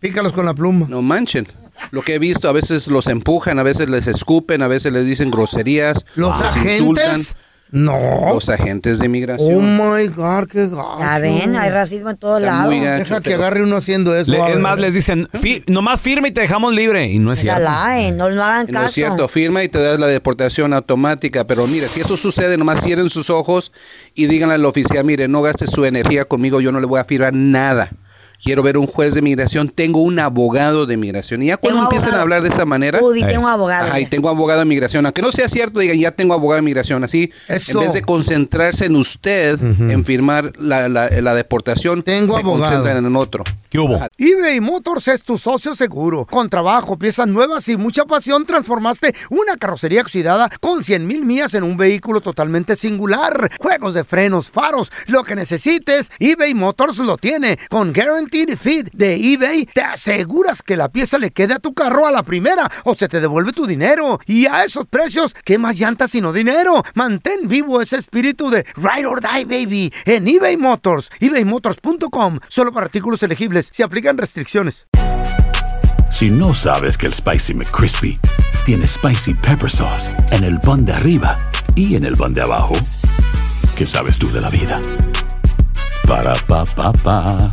Pícalos 0.00 0.32
con 0.32 0.46
la 0.46 0.54
pluma. 0.54 0.86
No 0.88 1.02
manchen. 1.02 1.46
Lo 1.90 2.02
que 2.02 2.14
he 2.14 2.18
visto, 2.18 2.48
a 2.48 2.52
veces 2.52 2.88
los 2.88 3.06
empujan, 3.08 3.58
a 3.58 3.62
veces 3.62 3.88
les 3.88 4.06
escupen, 4.06 4.62
a 4.62 4.68
veces 4.68 4.92
les 4.92 5.04
dicen 5.04 5.30
groserías, 5.30 6.06
¿Los 6.16 6.32
agentes? 6.40 6.80
insultan. 6.80 7.22
No. 7.72 7.98
Los 8.34 8.50
agentes 8.50 8.98
de 8.98 9.06
Oh 9.06 9.10
migración. 9.10 9.76
my 9.78 10.06
God, 10.08 10.46
qué 10.46 10.68
gacho. 10.68 10.96
Ya 11.00 11.18
ven, 11.18 11.56
hay 11.56 11.70
racismo 11.70 12.10
en 12.10 12.18
todos 12.18 12.42
lados. 12.42 12.70
Deja 12.70 13.16
que 13.22 13.30
pero- 13.30 13.36
agarre 13.42 13.62
uno 13.62 13.76
haciendo 13.78 14.14
eso. 14.14 14.30
Le- 14.30 14.38
es 14.40 14.44
ver. 14.46 14.58
más, 14.58 14.78
les 14.78 14.92
dicen, 14.92 15.26
"Fi- 15.32 15.64
nomás 15.68 15.98
firme 15.98 16.28
y 16.28 16.32
te 16.32 16.42
dejamos 16.42 16.74
libre. 16.74 17.08
Y 17.10 17.18
no 17.18 17.32
es 17.32 17.40
cierto. 17.40 17.62
lie, 17.62 18.12
no, 18.12 18.28
no 18.30 18.44
hagan 18.44 18.66
No 18.66 18.72
caso. 18.74 18.86
es 18.86 18.92
cierto, 18.92 19.26
firma 19.26 19.64
y 19.64 19.68
te 19.70 19.80
das 19.82 19.98
la 19.98 20.06
deportación 20.06 20.74
automática, 20.74 21.46
pero 21.46 21.66
mire, 21.66 21.88
si 21.88 22.00
eso 22.02 22.18
sucede, 22.18 22.58
nomás 22.58 22.82
cierren 22.82 23.08
sus 23.08 23.30
ojos 23.30 23.72
y 24.14 24.26
díganle 24.26 24.56
al 24.56 24.64
oficial, 24.66 25.04
mire, 25.06 25.26
no 25.26 25.40
gaste 25.40 25.66
su 25.66 25.84
energía 25.86 26.26
conmigo, 26.26 26.60
yo 26.60 26.72
no 26.72 26.80
le 26.80 26.86
voy 26.86 27.00
a 27.00 27.04
firmar 27.04 27.32
nada. 27.32 27.88
Quiero 28.42 28.62
ver 28.64 28.76
un 28.76 28.88
juez 28.88 29.14
de 29.14 29.22
migración, 29.22 29.68
tengo 29.68 30.00
un 30.02 30.18
abogado 30.18 30.84
de 30.84 30.96
migración. 30.96 31.42
Y 31.42 31.46
ya 31.46 31.56
cuando 31.58 31.82
empiezan 31.84 32.08
abogado. 32.08 32.18
a 32.18 32.22
hablar 32.22 32.42
de 32.42 32.48
esa 32.48 32.64
manera, 32.64 33.00
Udi, 33.00 33.24
tengo 33.24 33.46
abogado. 33.46 33.86
Ajá, 33.86 34.00
y 34.00 34.06
tengo 34.06 34.28
abogado 34.28 34.58
de 34.58 34.66
migración. 34.66 35.06
Aunque 35.06 35.22
no 35.22 35.30
sea 35.30 35.48
cierto, 35.48 35.78
digan, 35.78 35.96
ya 35.98 36.10
tengo 36.10 36.34
abogado 36.34 36.56
de 36.56 36.62
migración. 36.62 37.04
Así, 37.04 37.30
Eso. 37.48 37.72
en 37.72 37.78
vez 37.86 37.92
de 37.92 38.02
concentrarse 38.02 38.86
en 38.86 38.96
usted, 38.96 39.60
en 39.62 40.04
firmar 40.04 40.52
la, 40.58 40.88
la- 40.88 41.08
la 41.08 41.34
deportación, 41.34 42.02
Tengo 42.02 42.34
se 42.34 42.40
abogado. 42.40 42.64
concentran 42.74 43.06
en 43.06 43.14
otro. 43.14 43.44
¿Qué 43.70 43.78
hubo? 43.78 43.98
eBay 44.18 44.60
Motors 44.60 45.06
es 45.08 45.22
tu 45.22 45.38
socio 45.38 45.74
seguro. 45.76 46.26
Con 46.26 46.50
trabajo, 46.50 46.98
piezas 46.98 47.28
nuevas 47.28 47.68
y 47.68 47.76
mucha 47.76 48.04
pasión, 48.06 48.44
transformaste 48.44 49.14
una 49.30 49.56
carrocería 49.56 50.02
oxidada 50.02 50.50
con 50.60 50.82
100 50.82 51.06
mil 51.06 51.24
millas 51.24 51.54
en 51.54 51.62
un 51.62 51.76
vehículo 51.76 52.20
totalmente 52.20 52.74
singular. 52.76 53.52
Juegos 53.60 53.94
de 53.94 54.02
frenos, 54.04 54.50
faros, 54.50 54.90
lo 55.06 55.22
que 55.22 55.36
necesites, 55.36 56.10
eBay 56.18 56.54
Motors 56.54 56.98
lo 56.98 57.16
tiene. 57.16 57.56
Con 57.70 57.92
Guaranteed 58.32 58.56
Fit 58.56 58.88
de 58.94 59.14
eBay, 59.14 59.66
te 59.66 59.82
aseguras 59.82 60.62
que 60.62 60.76
la 60.76 60.88
pieza 60.88 61.18
le 61.18 61.32
quede 61.32 61.52
a 61.54 61.58
tu 61.58 61.74
carro 61.74 62.06
a 62.06 62.10
la 62.10 62.22
primera 62.22 62.70
o 62.84 62.94
se 62.94 63.06
te 63.06 63.20
devuelve 63.20 63.52
tu 63.52 63.66
dinero. 63.66 64.20
Y 64.26 64.46
a 64.46 64.64
esos 64.64 64.86
precios, 64.86 65.34
¿qué 65.44 65.58
más 65.58 65.78
llantas 65.78 66.12
sino 66.12 66.32
dinero? 66.32 66.82
Mantén 66.94 67.46
vivo 67.46 67.82
ese 67.82 67.96
espíritu 67.96 68.48
de 68.48 68.64
Ride 68.76 69.06
or 69.06 69.20
Die, 69.20 69.44
baby, 69.44 69.92
en 70.06 70.26
eBay 70.26 70.56
Motors. 70.56 71.10
ebaymotors.com, 71.20 72.38
solo 72.48 72.72
para 72.72 72.86
artículos 72.86 73.22
elegibles. 73.22 73.68
Se 73.70 73.82
aplican 73.82 74.16
restricciones. 74.16 74.86
Si 76.10 76.30
no 76.30 76.54
sabes 76.54 76.96
que 76.96 77.06
el 77.06 77.12
Spicy 77.12 77.52
McCrispy 77.52 78.18
tiene 78.64 78.86
Spicy 78.86 79.34
Pepper 79.34 79.70
Sauce 79.70 80.10
en 80.30 80.44
el 80.44 80.58
pan 80.58 80.86
de 80.86 80.92
arriba 80.92 81.36
y 81.74 81.96
en 81.96 82.04
el 82.04 82.16
pan 82.16 82.32
de 82.32 82.40
abajo, 82.40 82.74
¿qué 83.76 83.86
sabes 83.86 84.18
tú 84.18 84.30
de 84.30 84.40
la 84.40 84.48
vida? 84.48 84.80
Para, 86.06 86.32
pa, 86.46 86.64
pa, 86.64 86.92
pa. 86.92 87.52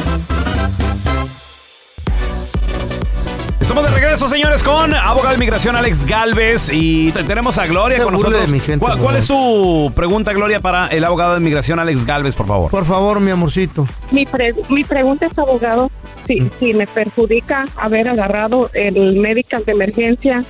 Estamos 3.61 3.83
de 3.83 3.91
regreso, 3.91 4.27
señores, 4.27 4.63
con 4.63 4.93
abogado 4.93 5.29
de 5.29 5.35
inmigración 5.35 5.75
Alex 5.75 6.05
Galvez 6.05 6.69
y 6.73 7.11
te- 7.11 7.23
tenemos 7.23 7.57
a 7.57 7.67
Gloria 7.67 7.97
Se 7.99 8.03
con 8.03 8.13
nosotros. 8.13 8.47
de 8.47 8.51
mi 8.51 8.59
gente, 8.59 8.85
¿Cuál, 8.99 9.15
es 9.15 9.27
tu 9.27 9.91
pregunta, 9.95 10.33
Gloria, 10.33 10.59
para 10.59 10.87
el 10.87 11.03
abogado 11.03 11.33
de 11.33 11.39
inmigración 11.39 11.79
Alex 11.79 12.05
Galvez, 12.05 12.35
por 12.35 12.47
favor? 12.47 12.71
Por 12.71 12.85
favor, 12.85 13.19
mi 13.19 13.31
amorcito. 13.31 13.87
Mi, 14.11 14.25
pre- 14.25 14.55
mi 14.69 14.83
pregunta 14.83 15.27
es, 15.27 15.37
abogado, 15.37 15.89
si, 16.27 16.39
si 16.59 16.73
me 16.73 16.87
perjudica 16.87 17.67
haber 17.77 18.09
agarrado 18.09 18.69
el 18.73 19.15
medical 19.17 19.63
de 19.63 19.71
emergencia, 19.71 20.43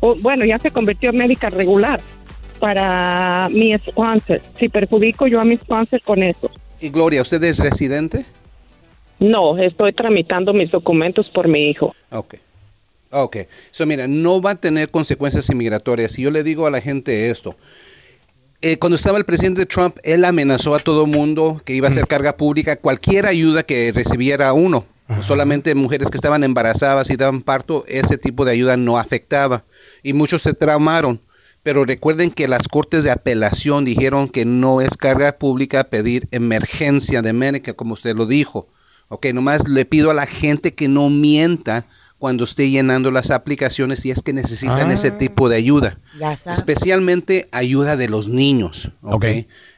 o 0.00 0.16
bueno, 0.20 0.44
ya 0.44 0.58
se 0.58 0.70
convirtió 0.70 1.10
en 1.10 1.18
medical 1.18 1.52
regular 1.52 2.00
para 2.58 3.48
mi 3.50 3.72
sponsor. 3.78 4.40
Si 4.58 4.68
perjudico 4.70 5.26
yo 5.26 5.40
a 5.40 5.44
mi 5.44 5.56
sponsor 5.58 6.00
con 6.02 6.22
eso. 6.22 6.50
Y 6.80 6.88
Gloria, 6.88 7.22
¿usted 7.22 7.42
es 7.44 7.58
residente? 7.58 8.24
No, 9.18 9.56
estoy 9.58 9.92
tramitando 9.92 10.52
mis 10.52 10.70
documentos 10.70 11.28
por 11.30 11.48
mi 11.48 11.70
hijo. 11.70 11.94
Ok. 12.10 12.34
Ok. 13.18 13.38
So, 13.70 13.86
mira, 13.86 14.06
no 14.06 14.42
va 14.42 14.50
a 14.50 14.54
tener 14.56 14.90
consecuencias 14.90 15.48
inmigratorias. 15.48 16.18
Y 16.18 16.22
yo 16.22 16.30
le 16.30 16.42
digo 16.42 16.66
a 16.66 16.70
la 16.70 16.82
gente 16.82 17.30
esto. 17.30 17.56
Eh, 18.60 18.78
cuando 18.78 18.96
estaba 18.96 19.16
el 19.16 19.24
presidente 19.24 19.64
Trump, 19.64 19.96
él 20.02 20.24
amenazó 20.24 20.74
a 20.74 20.80
todo 20.80 21.06
mundo 21.06 21.60
que 21.64 21.74
iba 21.74 21.88
a 21.88 21.92
ser 21.92 22.06
carga 22.06 22.36
pública 22.36 22.76
cualquier 22.76 23.24
ayuda 23.26 23.62
que 23.62 23.90
recibiera 23.92 24.52
uno. 24.52 24.84
Solamente 25.22 25.74
mujeres 25.76 26.10
que 26.10 26.16
estaban 26.16 26.42
embarazadas 26.42 27.08
y 27.10 27.16
daban 27.16 27.40
parto, 27.40 27.84
ese 27.86 28.18
tipo 28.18 28.44
de 28.44 28.52
ayuda 28.52 28.76
no 28.76 28.98
afectaba. 28.98 29.64
Y 30.02 30.12
muchos 30.12 30.42
se 30.42 30.52
traumaron. 30.52 31.20
Pero 31.62 31.84
recuerden 31.84 32.30
que 32.30 32.48
las 32.48 32.68
cortes 32.68 33.02
de 33.04 33.12
apelación 33.12 33.84
dijeron 33.84 34.28
que 34.28 34.44
no 34.44 34.80
es 34.80 34.96
carga 34.96 35.38
pública 35.38 35.84
pedir 35.84 36.28
emergencia 36.32 37.22
de 37.22 37.32
Medicare, 37.32 37.76
como 37.76 37.94
usted 37.94 38.14
lo 38.14 38.26
dijo. 38.26 38.66
Ok, 39.08 39.26
nomás 39.32 39.68
le 39.68 39.84
pido 39.84 40.10
a 40.10 40.14
la 40.14 40.26
gente 40.26 40.74
que 40.74 40.88
no 40.88 41.08
mienta 41.08 41.86
cuando 42.26 42.42
esté 42.42 42.68
llenando 42.68 43.12
las 43.12 43.30
aplicaciones 43.30 44.00
si 44.00 44.10
es 44.10 44.20
que 44.20 44.32
necesitan 44.32 44.90
Ah. 44.90 44.92
ese 44.92 45.12
tipo 45.12 45.48
de 45.48 45.54
ayuda. 45.58 45.96
Ya 46.18 46.34
sabes. 46.34 46.58
Especialmente 46.58 47.46
ayuda 47.52 47.94
de 47.96 48.08
los 48.08 48.26
niños. 48.26 48.90
Ok. 49.02 49.26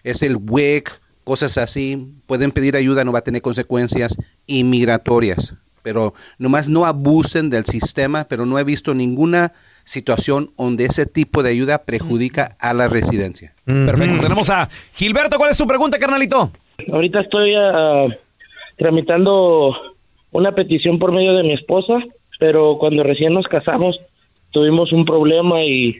Es 0.02 0.22
el 0.22 0.36
WIC, 0.36 0.90
cosas 1.24 1.58
así. 1.58 2.10
Pueden 2.26 2.50
pedir 2.52 2.74
ayuda, 2.74 3.04
no 3.04 3.12
va 3.12 3.18
a 3.18 3.22
tener 3.22 3.42
consecuencias 3.42 4.16
inmigratorias. 4.46 5.58
Pero 5.82 6.14
nomás 6.38 6.70
no 6.70 6.86
abusen 6.86 7.50
del 7.50 7.66
sistema, 7.66 8.24
pero 8.24 8.46
no 8.46 8.58
he 8.58 8.64
visto 8.64 8.94
ninguna 8.94 9.52
situación 9.84 10.48
donde 10.56 10.86
ese 10.86 11.04
tipo 11.04 11.42
de 11.42 11.50
ayuda 11.50 11.76
perjudica 11.84 12.56
a 12.60 12.72
la 12.72 12.88
residencia. 12.88 13.52
Perfecto. 13.66 14.20
Tenemos 14.22 14.48
a 14.48 14.70
Gilberto. 14.94 15.36
¿Cuál 15.36 15.50
es 15.50 15.58
tu 15.58 15.66
pregunta, 15.66 15.98
carnalito? 15.98 16.50
Ahorita 16.90 17.20
estoy 17.20 17.52
ah, 17.56 18.06
tramitando 18.78 19.74
una 20.30 20.52
petición 20.54 20.98
por 20.98 21.12
medio 21.12 21.34
de 21.34 21.42
mi 21.42 21.52
esposa, 21.52 21.98
pero 22.38 22.78
cuando 22.78 23.02
recién 23.02 23.34
nos 23.34 23.46
casamos 23.46 23.98
tuvimos 24.50 24.92
un 24.92 25.04
problema 25.04 25.62
y, 25.64 25.96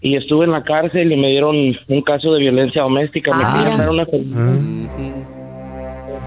y 0.00 0.16
estuve 0.16 0.44
en 0.44 0.52
la 0.52 0.62
cárcel 0.64 1.10
y 1.12 1.16
me 1.16 1.28
dieron 1.30 1.76
un 1.88 2.02
caso 2.02 2.32
de 2.34 2.40
violencia 2.40 2.82
doméstica. 2.82 3.34
Me 3.36 3.44
Ah. 3.44 3.54
querían 3.56 3.78
dar 3.78 3.90
una 3.90 4.06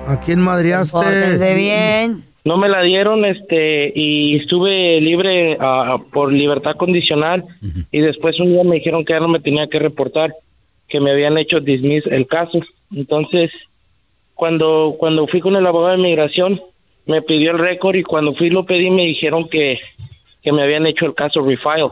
¿A 0.07 0.19
quién 0.19 0.39
madreaste? 0.41 0.91
Pórtense 0.97 1.55
bien. 1.55 2.23
No 2.45 2.57
me 2.57 2.67
la 2.67 2.81
dieron, 2.81 3.23
este, 3.23 3.93
y 3.95 4.35
estuve 4.35 4.99
libre 4.99 5.55
ah, 5.61 5.97
por 6.11 6.33
libertad 6.33 6.75
condicional 6.75 7.45
y 7.89 7.99
después 7.99 8.37
un 8.39 8.51
día 8.51 8.63
me 8.65 8.75
dijeron 8.75 9.05
que 9.05 9.13
ya 9.13 9.21
no 9.21 9.29
me 9.29 9.39
tenía 9.39 9.67
que 9.67 9.79
reportar, 9.79 10.33
que 10.89 10.99
me 10.99 11.11
habían 11.11 11.37
hecho 11.37 11.61
dismiss 11.61 12.05
el 12.07 12.27
caso. 12.27 12.59
Entonces, 12.93 13.49
cuando 14.33 14.95
cuando 14.99 15.25
fui 15.27 15.39
con 15.39 15.55
el 15.55 15.65
abogado 15.65 15.93
de 15.93 15.99
inmigración, 15.99 16.59
me 17.05 17.21
pidió 17.21 17.51
el 17.51 17.59
récord 17.59 17.95
y 17.95 18.03
cuando 18.03 18.33
fui 18.35 18.49
lo 18.49 18.65
pedí 18.65 18.89
me 18.89 19.03
dijeron 19.03 19.49
que, 19.49 19.79
que 20.41 20.51
me 20.51 20.63
habían 20.63 20.85
hecho 20.85 21.05
el 21.05 21.15
caso 21.15 21.41
refile. 21.41 21.89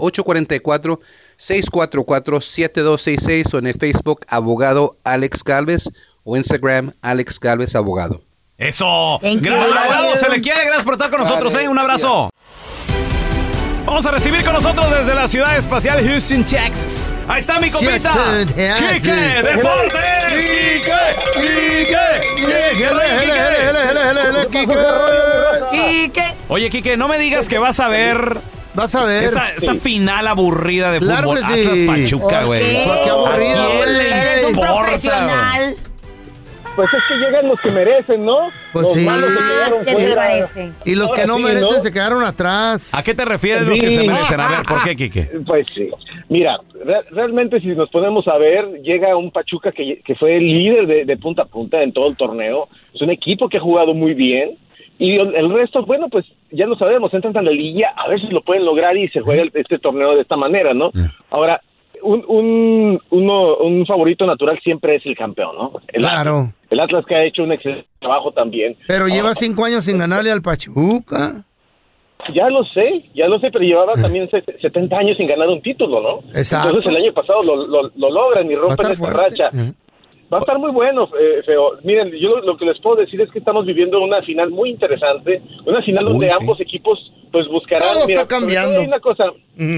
844-644-7266 1.37 3.53
o 3.53 3.59
en 3.59 3.67
el 3.67 3.73
Facebook 3.73 4.25
Abogado 4.27 4.97
Alex 5.03 5.43
Galvez 5.43 5.91
o 6.23 6.35
Instagram 6.35 6.93
Alex 7.01 7.39
Galvez 7.39 7.75
Abogado. 7.75 8.21
Eso. 8.57 9.15
Abogado, 9.15 10.17
se 10.17 10.29
le 10.29 10.41
quiere. 10.41 10.65
Gracias 10.65 10.83
por 10.83 10.93
estar 10.93 11.09
con 11.09 11.21
nosotros. 11.21 11.55
¿eh? 11.55 11.67
Un 11.67 11.79
abrazo. 11.79 12.29
Vamos 13.85 14.05
a 14.05 14.11
recibir 14.11 14.43
con 14.43 14.53
nosotros 14.53 14.89
desde 14.97 15.13
la 15.13 15.27
ciudad 15.27 15.57
espacial 15.57 16.01
Houston, 16.07 16.43
Texas. 16.45 17.11
Ahí 17.27 17.41
está 17.41 17.59
mi 17.59 17.69
Texas. 17.69 18.15
Quique 18.47 19.11
Deportes. 19.11 20.03
Quique, 20.29 20.91
Quique, 21.35 21.97
Quique, 22.37 22.89
Quique. 25.71 26.23
Oye, 26.47 26.69
Quique, 26.69 26.97
no 26.97 27.07
me 27.07 27.17
digas 27.19 27.47
que 27.49 27.57
vas 27.57 27.79
a 27.79 27.87
ver. 27.87 28.37
Vas 28.73 28.95
a 28.95 29.03
ver. 29.05 29.25
Esta, 29.25 29.49
esta 29.51 29.73
Sí. 29.73 29.79
final 29.79 30.27
aburrida 30.27 30.91
de 30.91 30.99
Claro 30.99 31.29
fútbol. 31.33 31.45
que 31.47 31.53
sí. 31.53 31.67
Atlas 31.67 31.79
Pachuca, 31.99 32.37
¿Por 32.39 32.45
güey. 32.47 32.61
qué? 32.61 32.83
¿Por 32.87 33.03
qué 33.03 33.09
aburrido, 33.09 33.61
¿A 33.63 33.65
quién 33.67 33.77
güey? 33.77 34.07
Eres 34.11 34.43
un 34.45 34.59
profesional. 34.59 35.75
Pues 36.75 36.91
es 36.93 37.07
que 37.07 37.25
llegan 37.25 37.47
los 37.47 37.61
que 37.61 37.69
merecen, 37.69 38.25
¿no? 38.25 38.37
Pues 38.71 38.83
los 38.85 38.93
sí. 38.93 39.05
malos 39.05 39.29
se 39.29 39.37
quedaron 39.53 39.79
¿Qué 39.85 39.91
te 39.91 40.01
fuera. 40.07 40.15
parece? 40.15 40.71
Y 40.85 40.95
los 40.95 41.07
Ahora 41.09 41.21
que 41.21 41.27
no 41.27 41.35
sí, 41.37 41.43
merecen 41.43 41.69
¿no? 41.69 41.81
se 41.81 41.91
quedaron 41.91 42.23
atrás. 42.23 42.93
¿A 42.95 43.03
qué 43.03 43.13
te 43.13 43.25
refieres 43.25 43.63
los 43.67 43.79
que 43.79 43.91
se 43.91 44.03
merecen? 44.03 44.39
A 44.39 44.47
ver, 44.47 44.59
¿por 44.67 44.83
qué, 44.83 44.95
Quique? 44.95 45.29
Pues 45.45 45.67
sí. 45.75 45.87
Mira, 46.29 46.57
re- 46.83 47.03
realmente 47.11 47.59
si 47.59 47.67
nos 47.67 47.89
ponemos 47.91 48.27
a 48.27 48.37
ver, 48.39 48.81
llega 48.81 49.15
un 49.15 49.29
Pachuca 49.29 49.71
que, 49.71 50.01
que 50.03 50.15
fue 50.15 50.37
el 50.37 50.47
líder 50.47 50.87
de, 50.87 51.05
de 51.05 51.17
punta 51.17 51.43
a 51.43 51.45
punta 51.45 51.83
en 51.83 51.93
todo 51.93 52.07
el 52.07 52.17
torneo. 52.17 52.67
Es 52.93 53.01
un 53.01 53.11
equipo 53.11 53.49
que 53.49 53.57
ha 53.57 53.61
jugado 53.61 53.93
muy 53.93 54.15
bien. 54.15 54.57
Y 54.97 55.15
el, 55.17 55.51
resto, 55.53 55.85
bueno, 55.85 56.07
pues 56.09 56.25
ya 56.51 56.65
lo 56.65 56.75
sabemos, 56.77 57.13
entran 57.13 57.35
a 57.37 57.41
la 57.41 57.51
liguilla, 57.51 57.89
a 57.97 58.07
ver 58.07 58.19
si 58.21 58.27
lo 58.27 58.41
pueden 58.41 58.63
lograr 58.65 58.95
y 58.97 59.09
se 59.09 59.19
juega 59.21 59.43
el- 59.43 59.51
este 59.53 59.77
torneo 59.79 60.15
de 60.15 60.21
esta 60.21 60.37
manera, 60.37 60.73
¿no? 60.73 60.91
Ahora, 61.29 61.61
un, 62.01 62.23
un, 62.27 63.01
un 63.83 63.87
favorito 63.87 64.25
natural 64.25 64.59
siempre 64.63 64.95
es 64.95 65.05
el 65.05 65.15
campeón, 65.15 65.55
¿no? 65.55 65.71
El 65.87 66.01
Claro. 66.01 66.37
Atlas. 66.39 66.55
El 66.69 66.79
Atlas 66.79 67.05
que 67.05 67.15
ha 67.15 67.23
hecho 67.25 67.43
un 67.43 67.51
excelente 67.51 67.87
trabajo 67.99 68.31
también. 68.31 68.75
Pero 68.87 69.03
Ahora, 69.03 69.13
lleva 69.13 69.35
cinco 69.35 69.65
años 69.65 69.85
sin 69.85 69.97
ganarle 69.97 70.31
al 70.31 70.41
Pachuca. 70.41 71.43
Ya 72.33 72.49
lo 72.49 72.63
sé, 72.63 73.03
ya 73.13 73.27
lo 73.27 73.37
sé, 73.39 73.49
pero 73.51 73.65
llevaba 73.65 73.93
también 73.93 74.29
set- 74.29 74.59
70 74.61 74.97
años 74.97 75.17
sin 75.17 75.27
ganar 75.27 75.49
un 75.49 75.61
título, 75.61 76.01
¿no? 76.01 76.19
Exacto. 76.39 76.69
Entonces 76.69 76.91
el 76.91 76.97
año 77.03 77.13
pasado 77.13 77.43
lo, 77.43 77.67
lo, 77.67 77.91
lo 77.95 78.09
logran 78.09 78.49
y 78.49 78.55
rompen 78.55 78.91
esta 78.91 78.95
fuerte. 78.95 79.17
racha. 79.21 79.49
Va 80.33 80.39
a 80.39 80.41
estar 80.41 80.57
muy 80.57 80.71
bueno, 80.71 81.07
eh, 81.19 81.43
Feo. 81.45 81.77
Miren, 81.83 82.11
yo 82.11 82.37
lo, 82.37 82.41
lo 82.41 82.57
que 82.57 82.65
les 82.65 82.79
puedo 82.79 82.95
decir 82.95 83.21
es 83.21 83.29
que 83.29 83.39
estamos 83.39 83.65
viviendo 83.65 84.01
una 84.01 84.21
final 84.23 84.49
muy 84.49 84.71
interesante, 84.71 85.41
una 85.65 85.81
final 85.83 86.05
donde 86.05 86.25
Uy, 86.25 86.29
sí. 86.31 86.37
ambos 86.39 86.59
equipos 86.59 87.13
pues 87.31 87.47
buscarán... 87.47 87.87
Todo 87.87 87.91
está 87.91 88.01
sobre 88.01 88.15
todo 88.15 88.27
cambiando. 88.27 88.79
hay 88.79 88.87
una 88.87 88.99
cosa, 88.99 89.25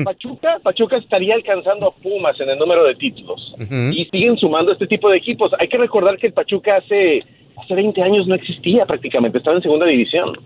Pachuca, 0.04 0.60
Pachuca 0.62 0.98
estaría 0.98 1.36
alcanzando 1.36 1.88
a 1.88 1.92
Pumas 1.92 2.40
en 2.40 2.50
el 2.50 2.58
número 2.60 2.84
de 2.84 2.96
títulos 2.96 3.56
y 3.92 4.06
siguen 4.06 4.38
sumando 4.38 4.72
este 4.72 4.88
tipo 4.88 5.10
de 5.10 5.18
equipos. 5.18 5.52
Hay 5.60 5.68
que 5.68 5.78
recordar 5.78 6.18
que 6.18 6.28
el 6.28 6.34
Pachuca 6.34 6.78
hace, 6.78 7.24
hace 7.58 7.76
20 7.76 8.02
años 8.02 8.28
no 8.28 8.36
existía 8.36 8.86
prácticamente, 8.86 9.38
estaba 9.38 9.58
en 9.58 9.64
segunda 9.64 9.86
división. 9.86 10.38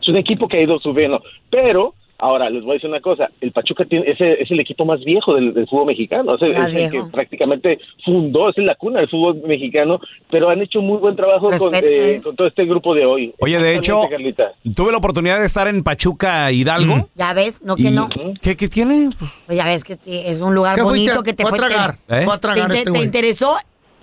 Es 0.00 0.08
un 0.08 0.16
equipo 0.16 0.48
que 0.48 0.58
ha 0.58 0.62
ido 0.62 0.78
subiendo. 0.80 1.22
Pero, 1.48 1.94
ahora 2.22 2.48
les 2.48 2.62
voy 2.62 2.70
a 2.70 2.74
decir 2.74 2.88
una 2.88 3.00
cosa: 3.00 3.28
el 3.40 3.52
Pachuca 3.52 3.84
tiene, 3.84 4.10
es, 4.10 4.20
el- 4.20 4.38
es 4.40 4.50
el 4.50 4.60
equipo 4.60 4.84
más 4.84 5.00
viejo 5.04 5.34
del, 5.34 5.52
del 5.52 5.66
fútbol 5.68 5.86
mexicano. 5.86 6.36
Es 6.36 6.42
el, 6.42 6.52
Más 6.54 6.68
es 6.70 6.76
el 6.76 6.90
que 6.90 7.02
prácticamente 7.12 7.78
fundó, 8.04 8.48
es 8.48 8.56
la 8.58 8.74
cuna 8.76 9.00
del 9.00 9.08
fútbol 9.08 9.42
mexicano. 9.46 9.98
Pero 10.30 10.48
han 10.48 10.62
hecho 10.62 10.80
muy 10.80 10.98
buen 10.98 11.16
trabajo 11.16 11.50
con, 11.58 11.74
eh, 11.74 11.80
¿eh? 11.82 12.20
con 12.22 12.34
todo 12.36 12.46
este 12.46 12.64
grupo 12.64 12.94
de 12.94 13.04
hoy. 13.04 13.34
Oye, 13.40 13.58
de 13.58 13.74
hecho, 13.76 14.02
Carlita. 14.08 14.52
tuve 14.74 14.92
la 14.92 14.98
oportunidad 14.98 15.40
de 15.40 15.46
estar 15.46 15.68
en 15.68 15.82
Pachuca, 15.82 16.50
Hidalgo. 16.52 17.08
Ya 17.14 17.34
ves, 17.34 17.60
no 17.62 17.76
que 17.76 17.82
y- 17.82 17.90
no. 17.90 18.08
¿Qué, 18.40 18.56
qué 18.56 18.68
tiene? 18.68 19.10
Pues, 19.18 19.30
Pues 19.46 19.58
ya 19.58 19.64
ves 19.64 19.84
que 19.84 19.96
te- 19.96 20.30
es 20.30 20.40
un 20.40 20.54
lugar 20.54 20.80
bonito 20.82 21.22
que 21.22 21.32
te 21.34 21.42
Fue 21.44 21.58
a 21.58 21.60
tragar. 21.60 21.98
¿Eh? 22.08 22.22
Fue 22.24 22.34
a 22.34 22.38
tragar 22.38 22.70
te, 22.70 22.78
este 22.78 22.92
te 22.92 23.02
interesó. 23.02 23.56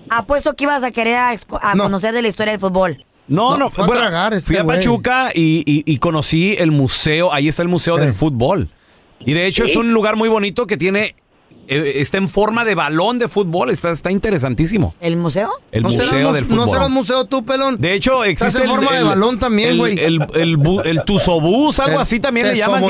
Apuesto 0.09 0.55
que 0.55 0.63
ibas 0.63 0.83
a 0.83 0.91
querer 0.91 1.15
a, 1.17 1.29
a 1.31 1.75
No. 1.75 1.83
conocer 1.83 2.13
de 2.13 2.21
la 2.21 2.27
historia 2.29 2.51
del 2.51 2.59
fútbol. 2.59 3.03
No, 3.29 3.51
No, 3.51 3.57
no, 3.57 3.69
fue 3.69 3.83
a 3.83 3.87
bueno, 3.87 4.01
tragar 4.01 4.33
este 4.33 4.47
fui 4.47 4.57
a 4.57 4.63
güey. 4.63 4.77
Pachuca 4.77 5.31
y, 5.33 5.63
y- 5.65 5.83
y 5.85 5.97
conocí 5.99 6.55
el 6.57 6.71
museo, 6.71 7.31
ahí 7.31 7.47
está 7.47 7.61
el 7.63 7.69
museo 7.69 7.97
Eh. 7.97 8.01
del 8.01 8.13
fútbol. 8.13 8.67
Y 9.19 9.33
de 9.33 9.45
hecho 9.45 9.65
Sí. 9.65 9.71
es 9.71 9.77
un 9.77 9.91
lugar 9.93 10.15
muy 10.15 10.29
bonito 10.29 10.65
que 10.65 10.77
tiene, 10.77 11.15
eh, 11.67 11.93
está 11.97 12.17
en 12.17 12.27
forma 12.27 12.65
de 12.65 12.73
balón 12.73 13.19
de 13.19 13.27
fútbol, 13.27 13.69
está, 13.69 13.91
está 13.91 14.09
interesantísimo. 14.11 14.95
¿El 14.99 15.15
museo? 15.17 15.51
El 15.71 15.83
¿No 15.83 15.89
serás 15.91 16.05
museo 16.11 16.27
mu- 16.29 16.33
del 16.33 16.43
¿No 16.49 16.55
fútbol. 16.63 16.73
serás 16.75 16.89
museo 16.89 17.25
tú, 17.25 17.45
pelón? 17.45 17.79
De 17.79 17.93
hecho, 17.93 18.23
Estás 18.23 18.47
existe 18.55 18.63
en 18.67 18.75
forma 18.75 18.91
de 18.97 19.03
balón 19.03 19.37
también, 19.37 19.69
el- 19.69 19.77
güey. 19.77 19.99
El, 19.99 20.19
el, 20.33 20.57
bu- 20.57 20.83
el 20.85 21.03
Tuzobús, 21.03 21.79
algo 21.79 21.95
El 21.97 22.01
así 22.01 22.19
también 22.19 22.47
le 22.47 22.57
llaman. 22.57 22.83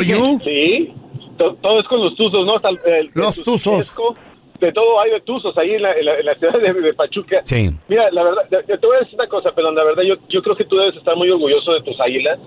Sí, 0.43 0.93
to- 1.37 1.55
todo 1.61 1.79
es 1.81 1.87
con 1.87 1.99
los 2.01 2.15
tuzos, 2.15 2.45
¿no? 2.45 2.55
Hasta 2.55 2.69
el- 2.69 2.79
el- 2.85 3.11
Los 3.13 3.37
el 3.37 3.43
tuzos. 3.43 3.79
tuzesco, 3.79 4.15
De 4.59 4.71
todo 4.73 4.99
hay 4.99 5.11
de 5.11 5.21
tuzos 5.21 5.57
ahí 5.57 5.71
en 5.75 5.81
la, 5.81 5.93
en 5.93 6.05
la- 6.05 6.19
en 6.19 6.25
la 6.25 6.35
ciudad 6.35 6.59
de, 6.59 6.73
de 6.73 6.93
Pachuca. 6.93 7.41
Sí. 7.45 7.69
Mira, 7.87 8.09
la 8.11 8.23
verdad, 8.23 8.41
te 8.49 8.85
voy 8.87 8.97
a 8.97 8.99
decir 8.99 9.15
una 9.15 9.27
cosa, 9.27 9.51
pero 9.55 9.71
la 9.71 9.83
verdad 9.83 10.03
yo, 10.03 10.15
yo 10.27 10.41
creo 10.41 10.55
que 10.55 10.65
tú 10.65 10.75
debes 10.77 10.95
estar 10.97 11.15
muy 11.15 11.29
orgulloso 11.29 11.73
de 11.73 11.81
tus 11.81 11.99
águilas 12.01 12.37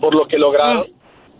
por 0.00 0.14
lo 0.14 0.26
que 0.26 0.38
lograron. 0.38 0.86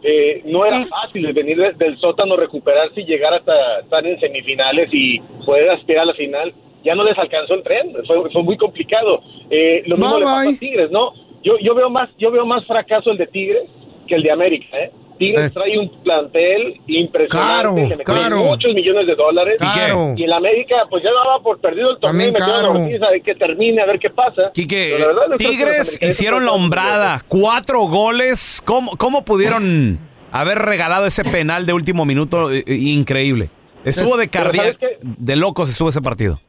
Eh, 0.03 0.43
no 0.47 0.67
era 0.67 0.85
fácil 0.87 1.31
venir 1.33 1.57
de- 1.59 1.73
del 1.73 1.99
sótano, 1.99 2.37
recuperarse 2.37 3.01
y 3.01 3.05
llegar 3.05 3.33
hasta 3.35 3.81
estar 3.81 4.07
en 4.07 4.19
semifinales 4.21 4.89
y 4.93 5.19
poder 5.47 5.71
aspirar 5.71 6.03
a 6.03 6.07
la 6.07 6.15
final. 6.15 6.53
Ya 6.85 6.95
no 6.95 7.05
les 7.05 7.17
alcanzó 7.19 7.55
el 7.55 7.63
tren, 7.63 7.95
fue, 8.07 8.31
fue 8.31 8.43
muy 8.43 8.57
complicado. 8.59 9.15
Eh, 9.51 9.83
lo 9.87 9.97
mismo 9.97 10.13
Bye, 10.13 10.21
le 10.21 10.25
pasó 10.27 10.47
bye. 10.49 10.57
a 10.57 10.59
Tigres, 10.59 10.91
¿no? 10.91 11.13
Yo, 11.43 11.59
yo 11.59 11.75
veo 11.75 11.89
más, 11.91 12.11
yo 12.19 12.31
veo 12.31 12.45
más 12.47 12.65
fracaso 12.67 13.11
el 13.11 13.17
de 13.19 13.27
Tigres 13.27 13.65
que 14.07 14.15
el 14.15 14.23
de 14.23 14.31
América, 14.31 14.79
¿eh? 14.79 14.91
Tigres 15.27 15.47
Eh. 15.47 15.51
trae 15.51 15.79
un 15.79 15.89
plantel 16.03 16.81
impresionante, 16.87 17.97
metieron 17.97 18.23
caro. 18.23 18.37
muchos 18.45 18.75
millones 18.75 19.07
de 19.07 19.15
dólares. 19.15 19.57
Caro. 19.59 20.15
Y 20.17 20.25
el 20.25 20.33
América, 20.33 20.77
pues 20.91 21.03
ya 21.03 21.11
daba 21.13 21.41
por 21.43 21.61
perdido 21.61 21.91
el 21.93 21.99
torneo 21.99 22.33
También 22.33 22.35
caro. 22.35 22.69
a 22.69 22.71
Ortiz 22.83 23.03
a 23.03 23.11
ver 23.11 23.23
que 23.23 23.35
termine, 23.35 23.83
a 23.83 23.87
ver 23.87 23.99
qué 23.99 24.11
pasa. 24.11 24.51
Quique, 24.53 24.97
la 24.99 25.07
verdad, 25.07 25.37
Tigres 25.37 26.03
hicieron 26.03 26.45
la 26.45 26.53
hombrada, 26.53 27.23
cuatro 27.29 27.81
goles. 27.83 28.63
¿Cómo, 28.65 28.97
cómo 28.97 29.25
pudieron 29.25 29.99
haber 30.33 30.59
regalado 30.59 31.07
ese 31.07 31.25
penal 31.25 31.67
de 31.67 31.73
último 31.73 32.05
minuto? 32.05 32.51
Eh, 32.53 32.65
eh, 32.67 32.75
increíble. 32.75 33.49
Estuvo 33.85 34.17
de 34.17 34.29
Pero 34.29 34.45
cardíaco, 34.45 34.79
¿sabes 34.81 34.99
qué? 34.99 34.99
de 35.03 35.37
locos 35.37 35.69
estuvo 35.71 35.89
ese 35.91 36.01
partido. 36.01 36.41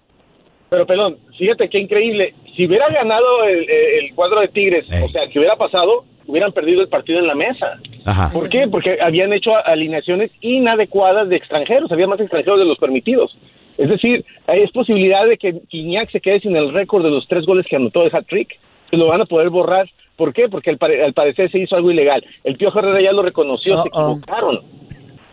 Pero, 0.70 0.86
pelón, 0.86 1.18
fíjate 1.38 1.70
qué 1.70 1.80
increíble. 1.80 2.34
Si 2.56 2.66
hubiera 2.66 2.90
ganado 2.90 3.44
el, 3.44 3.70
el 3.70 4.16
cuadro 4.16 4.40
de 4.42 4.48
Tigres, 4.48 4.86
Ey. 4.90 5.04
o 5.04 5.10
sea, 5.10 5.22
que 5.32 5.40
hubiera 5.40 5.56
pasado, 5.58 6.06
hubieran 6.28 6.52
perdido 6.52 6.82
el 6.82 6.88
partido 6.90 7.20
en 7.20 7.28
la 7.28 7.36
mesa. 7.36 7.80
Ajá. 8.06 8.30
¿Por 8.32 8.50
qué? 8.50 8.68
Porque 8.68 8.98
habían 9.02 9.34
hecho 9.34 9.52
alineaciones 9.66 10.32
inadecuadas 10.42 11.30
de 11.30 11.36
extranjeros, 11.36 11.92
había 11.92 12.08
más 12.08 12.20
extranjeros 12.20 12.60
de 12.60 12.66
los 12.66 12.78
permitidos. 12.78 13.38
Es 13.78 13.90
decir, 13.90 14.26
es 14.48 14.72
posibilidad 14.72 15.26
de 15.28 15.38
que 15.38 15.62
Guiñac 15.70 16.10
se 16.12 16.22
quede 16.22 16.40
sin 16.40 16.56
el 16.56 16.74
récord 16.74 17.04
de 17.04 17.12
los 17.12 17.28
tres 17.28 17.46
goles 17.46 17.66
que 17.70 17.76
anotó 17.76 18.04
de 18.04 18.10
hat-trick, 18.16 18.58
que 18.90 18.98
lo 18.98 19.08
van 19.08 19.22
a 19.22 19.26
poder 19.26 19.50
borrar. 19.50 19.90
¿Por 20.16 20.34
qué? 20.34 20.48
Porque 20.48 20.70
al, 20.70 20.78
pare- 20.78 21.04
al 21.04 21.12
parecer 21.14 21.52
se 21.52 21.60
hizo 21.60 21.76
algo 21.76 21.92
ilegal. 21.92 22.24
El 22.46 22.56
Piojo 22.56 22.80
Herrera 22.80 23.02
ya 23.02 23.12
lo 23.12 23.22
reconoció, 23.22 23.76
se 23.84 23.90
Uh-oh. 23.90 24.12
equivocaron. 24.14 24.62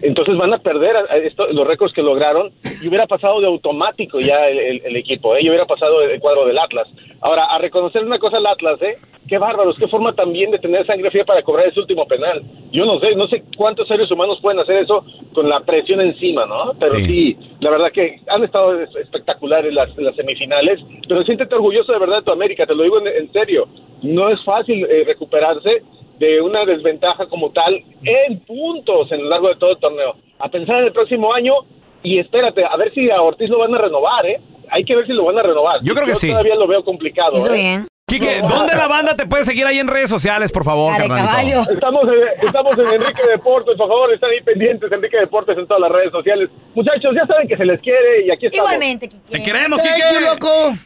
Entonces 0.03 0.37
van 0.37 0.53
a 0.53 0.59
perder 0.59 0.97
a- 0.97 1.17
esto- 1.17 1.47
los 1.53 1.67
récords 1.67 1.93
que 1.95 2.03
lograron 2.03 2.51
y 2.83 2.89
hubiera 2.89 3.07
pasado 3.07 3.41
de 3.41 3.47
automático 3.47 4.19
ya 4.21 4.49
el, 4.49 4.59
el- 4.59 4.83
el 4.85 4.97
equipo, 4.97 5.37
¿eh? 5.37 5.41
y 5.43 5.49
hubiera 5.49 5.65
pasado 5.67 6.03
el 6.03 6.21
cuadro 6.21 6.45
del 6.47 6.59
Atlas. 6.59 6.89
Ahora, 7.21 7.45
a 7.47 7.59
reconocer 7.59 8.05
una 8.05 8.19
cosa 8.19 8.39
al 8.39 8.47
Atlas, 8.47 8.83
¿eh? 8.83 8.99
Qué 9.29 9.39
bárbaros, 9.39 9.77
qué 9.79 9.87
forma 9.87 10.13
también 10.15 10.51
de 10.51 10.59
tener 10.59 10.85
sangre 10.85 11.09
fría 11.11 11.25
para 11.25 11.43
cobrar 11.43 11.69
ese 11.69 11.79
último 11.79 12.05
penal. 12.07 12.43
Yo 12.73 12.85
no 12.85 12.99
sé, 12.99 13.15
no 13.15 13.29
sé 13.29 13.45
cuántos 13.57 13.87
seres 13.87 14.11
humanos 14.11 14.39
pueden 14.43 14.59
hacer 14.59 14.83
eso 14.83 15.05
con 15.33 15.49
la 15.49 15.61
presión 15.61 16.01
encima, 16.01 16.45
¿no? 16.47 16.73
Pero 16.81 16.97
Sí. 16.97 17.05
sí, 17.07 17.37
la 17.61 17.71
verdad 17.71 17.93
que 17.93 18.17
han 18.27 18.43
estado 18.43 18.81
es- 18.81 18.95
espectaculares 18.97 19.73
las, 19.75 19.97
las 19.97 20.17
semifinales, 20.17 20.81
pero 21.09 21.23
siéntete 21.23 21.55
orgulloso 21.55 21.93
de 21.93 22.01
verdad 22.01 22.17
de 22.19 22.25
tu 22.25 22.33
América, 22.33 22.67
te 22.67 22.75
lo 22.75 22.83
digo 22.83 22.99
en, 23.01 23.07
en 23.07 23.33
serio. 23.33 23.69
No 24.03 24.29
es 24.29 24.43
fácil 24.45 24.85
eh, 24.85 25.05
recuperarse 25.07 25.83
de 26.19 26.41
una 26.41 26.65
desventaja 26.65 27.27
como 27.27 27.51
tal 27.51 27.75
en 28.05 28.41
puntos 28.41 29.11
en 29.13 29.23
lo 29.23 29.29
largo 29.29 29.49
de 29.49 29.57
todo 29.57 29.73
el 29.73 29.79
torneo. 29.79 30.17
A 30.39 30.49
pensar 30.49 30.79
en 30.79 30.87
el 30.87 30.93
próximo 30.93 31.33
año 31.33 31.55
y 32.03 32.19
espérate, 32.19 32.65
a 32.65 32.77
ver 32.77 32.93
si 32.95 33.11
a 33.11 33.21
Ortiz 33.21 33.49
lo 33.49 33.59
van 33.59 33.75
a 33.75 33.79
renovar, 33.79 34.27
¿eh? 34.27 34.41
Hay 34.71 34.85
que 34.85 34.97
ver 34.97 35.07
si 35.07 35.13
lo 35.13 35.25
van 35.25 35.39
a 35.39 35.43
renovar. 35.43 35.81
Yo 35.83 35.95
creo 35.95 36.07
que 36.07 36.15
sí. 36.15 36.31
todavía 36.31 36.55
lo 36.55 36.67
veo 36.67 36.85
complicado. 36.85 37.37
Hizo 37.37 37.55
¿eh? 37.55 37.59
bien. 37.59 37.87
Quique, 38.07 38.43
¿dónde 38.43 38.75
la 38.75 38.89
banda 38.89 39.17
te 39.17 39.27
puede 39.27 39.45
seguir 39.45 39.65
ahí 39.67 39.79
en 39.79 39.87
redes 39.87 40.11
sociales, 40.11 40.53
por 40.53 40.65
favor, 40.65 40.93
caballo. 40.97 41.63
Estamos 41.71 42.03
en, 42.05 42.47
estamos 42.47 42.79
en 42.79 42.87
Enrique 42.87 43.23
Deportes, 43.29 43.77
por 43.77 43.89
favor, 43.89 44.13
están 44.13 44.31
ahí 44.31 44.41
pendientes, 44.43 44.91
Enrique 44.91 45.19
Deportes 45.19 45.57
en 45.57 45.67
todas 45.67 45.83
las 45.83 45.93
redes 45.93 46.11
sociales. 46.11 46.51
Muchachos, 46.75 47.15
ya 47.15 47.27
saben 47.27 47.49
que 47.49 47.57
se 47.57 47.65
les 47.65 47.81
quiere 47.81 48.27
y 48.27 48.31
aquí 48.31 48.47
estamos. 48.47 48.71
Igualmente, 48.71 49.09
Kike. 49.09 49.31
Te 49.31 49.43
queremos, 49.43 49.83
Thank 49.83 49.95
Quique. 49.95 50.15
you, 50.15 50.21
loco. 50.21 50.77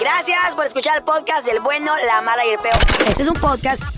Gracias 0.00 0.54
por 0.54 0.64
escuchar 0.64 0.98
el 0.98 1.04
podcast 1.04 1.44
del 1.44 1.60
bueno, 1.60 1.92
la 2.06 2.22
mala 2.22 2.46
y 2.46 2.50
el 2.50 2.58
peor. 2.58 2.78
Este 3.08 3.24
es 3.24 3.28
un 3.28 3.34
podcast 3.34 3.97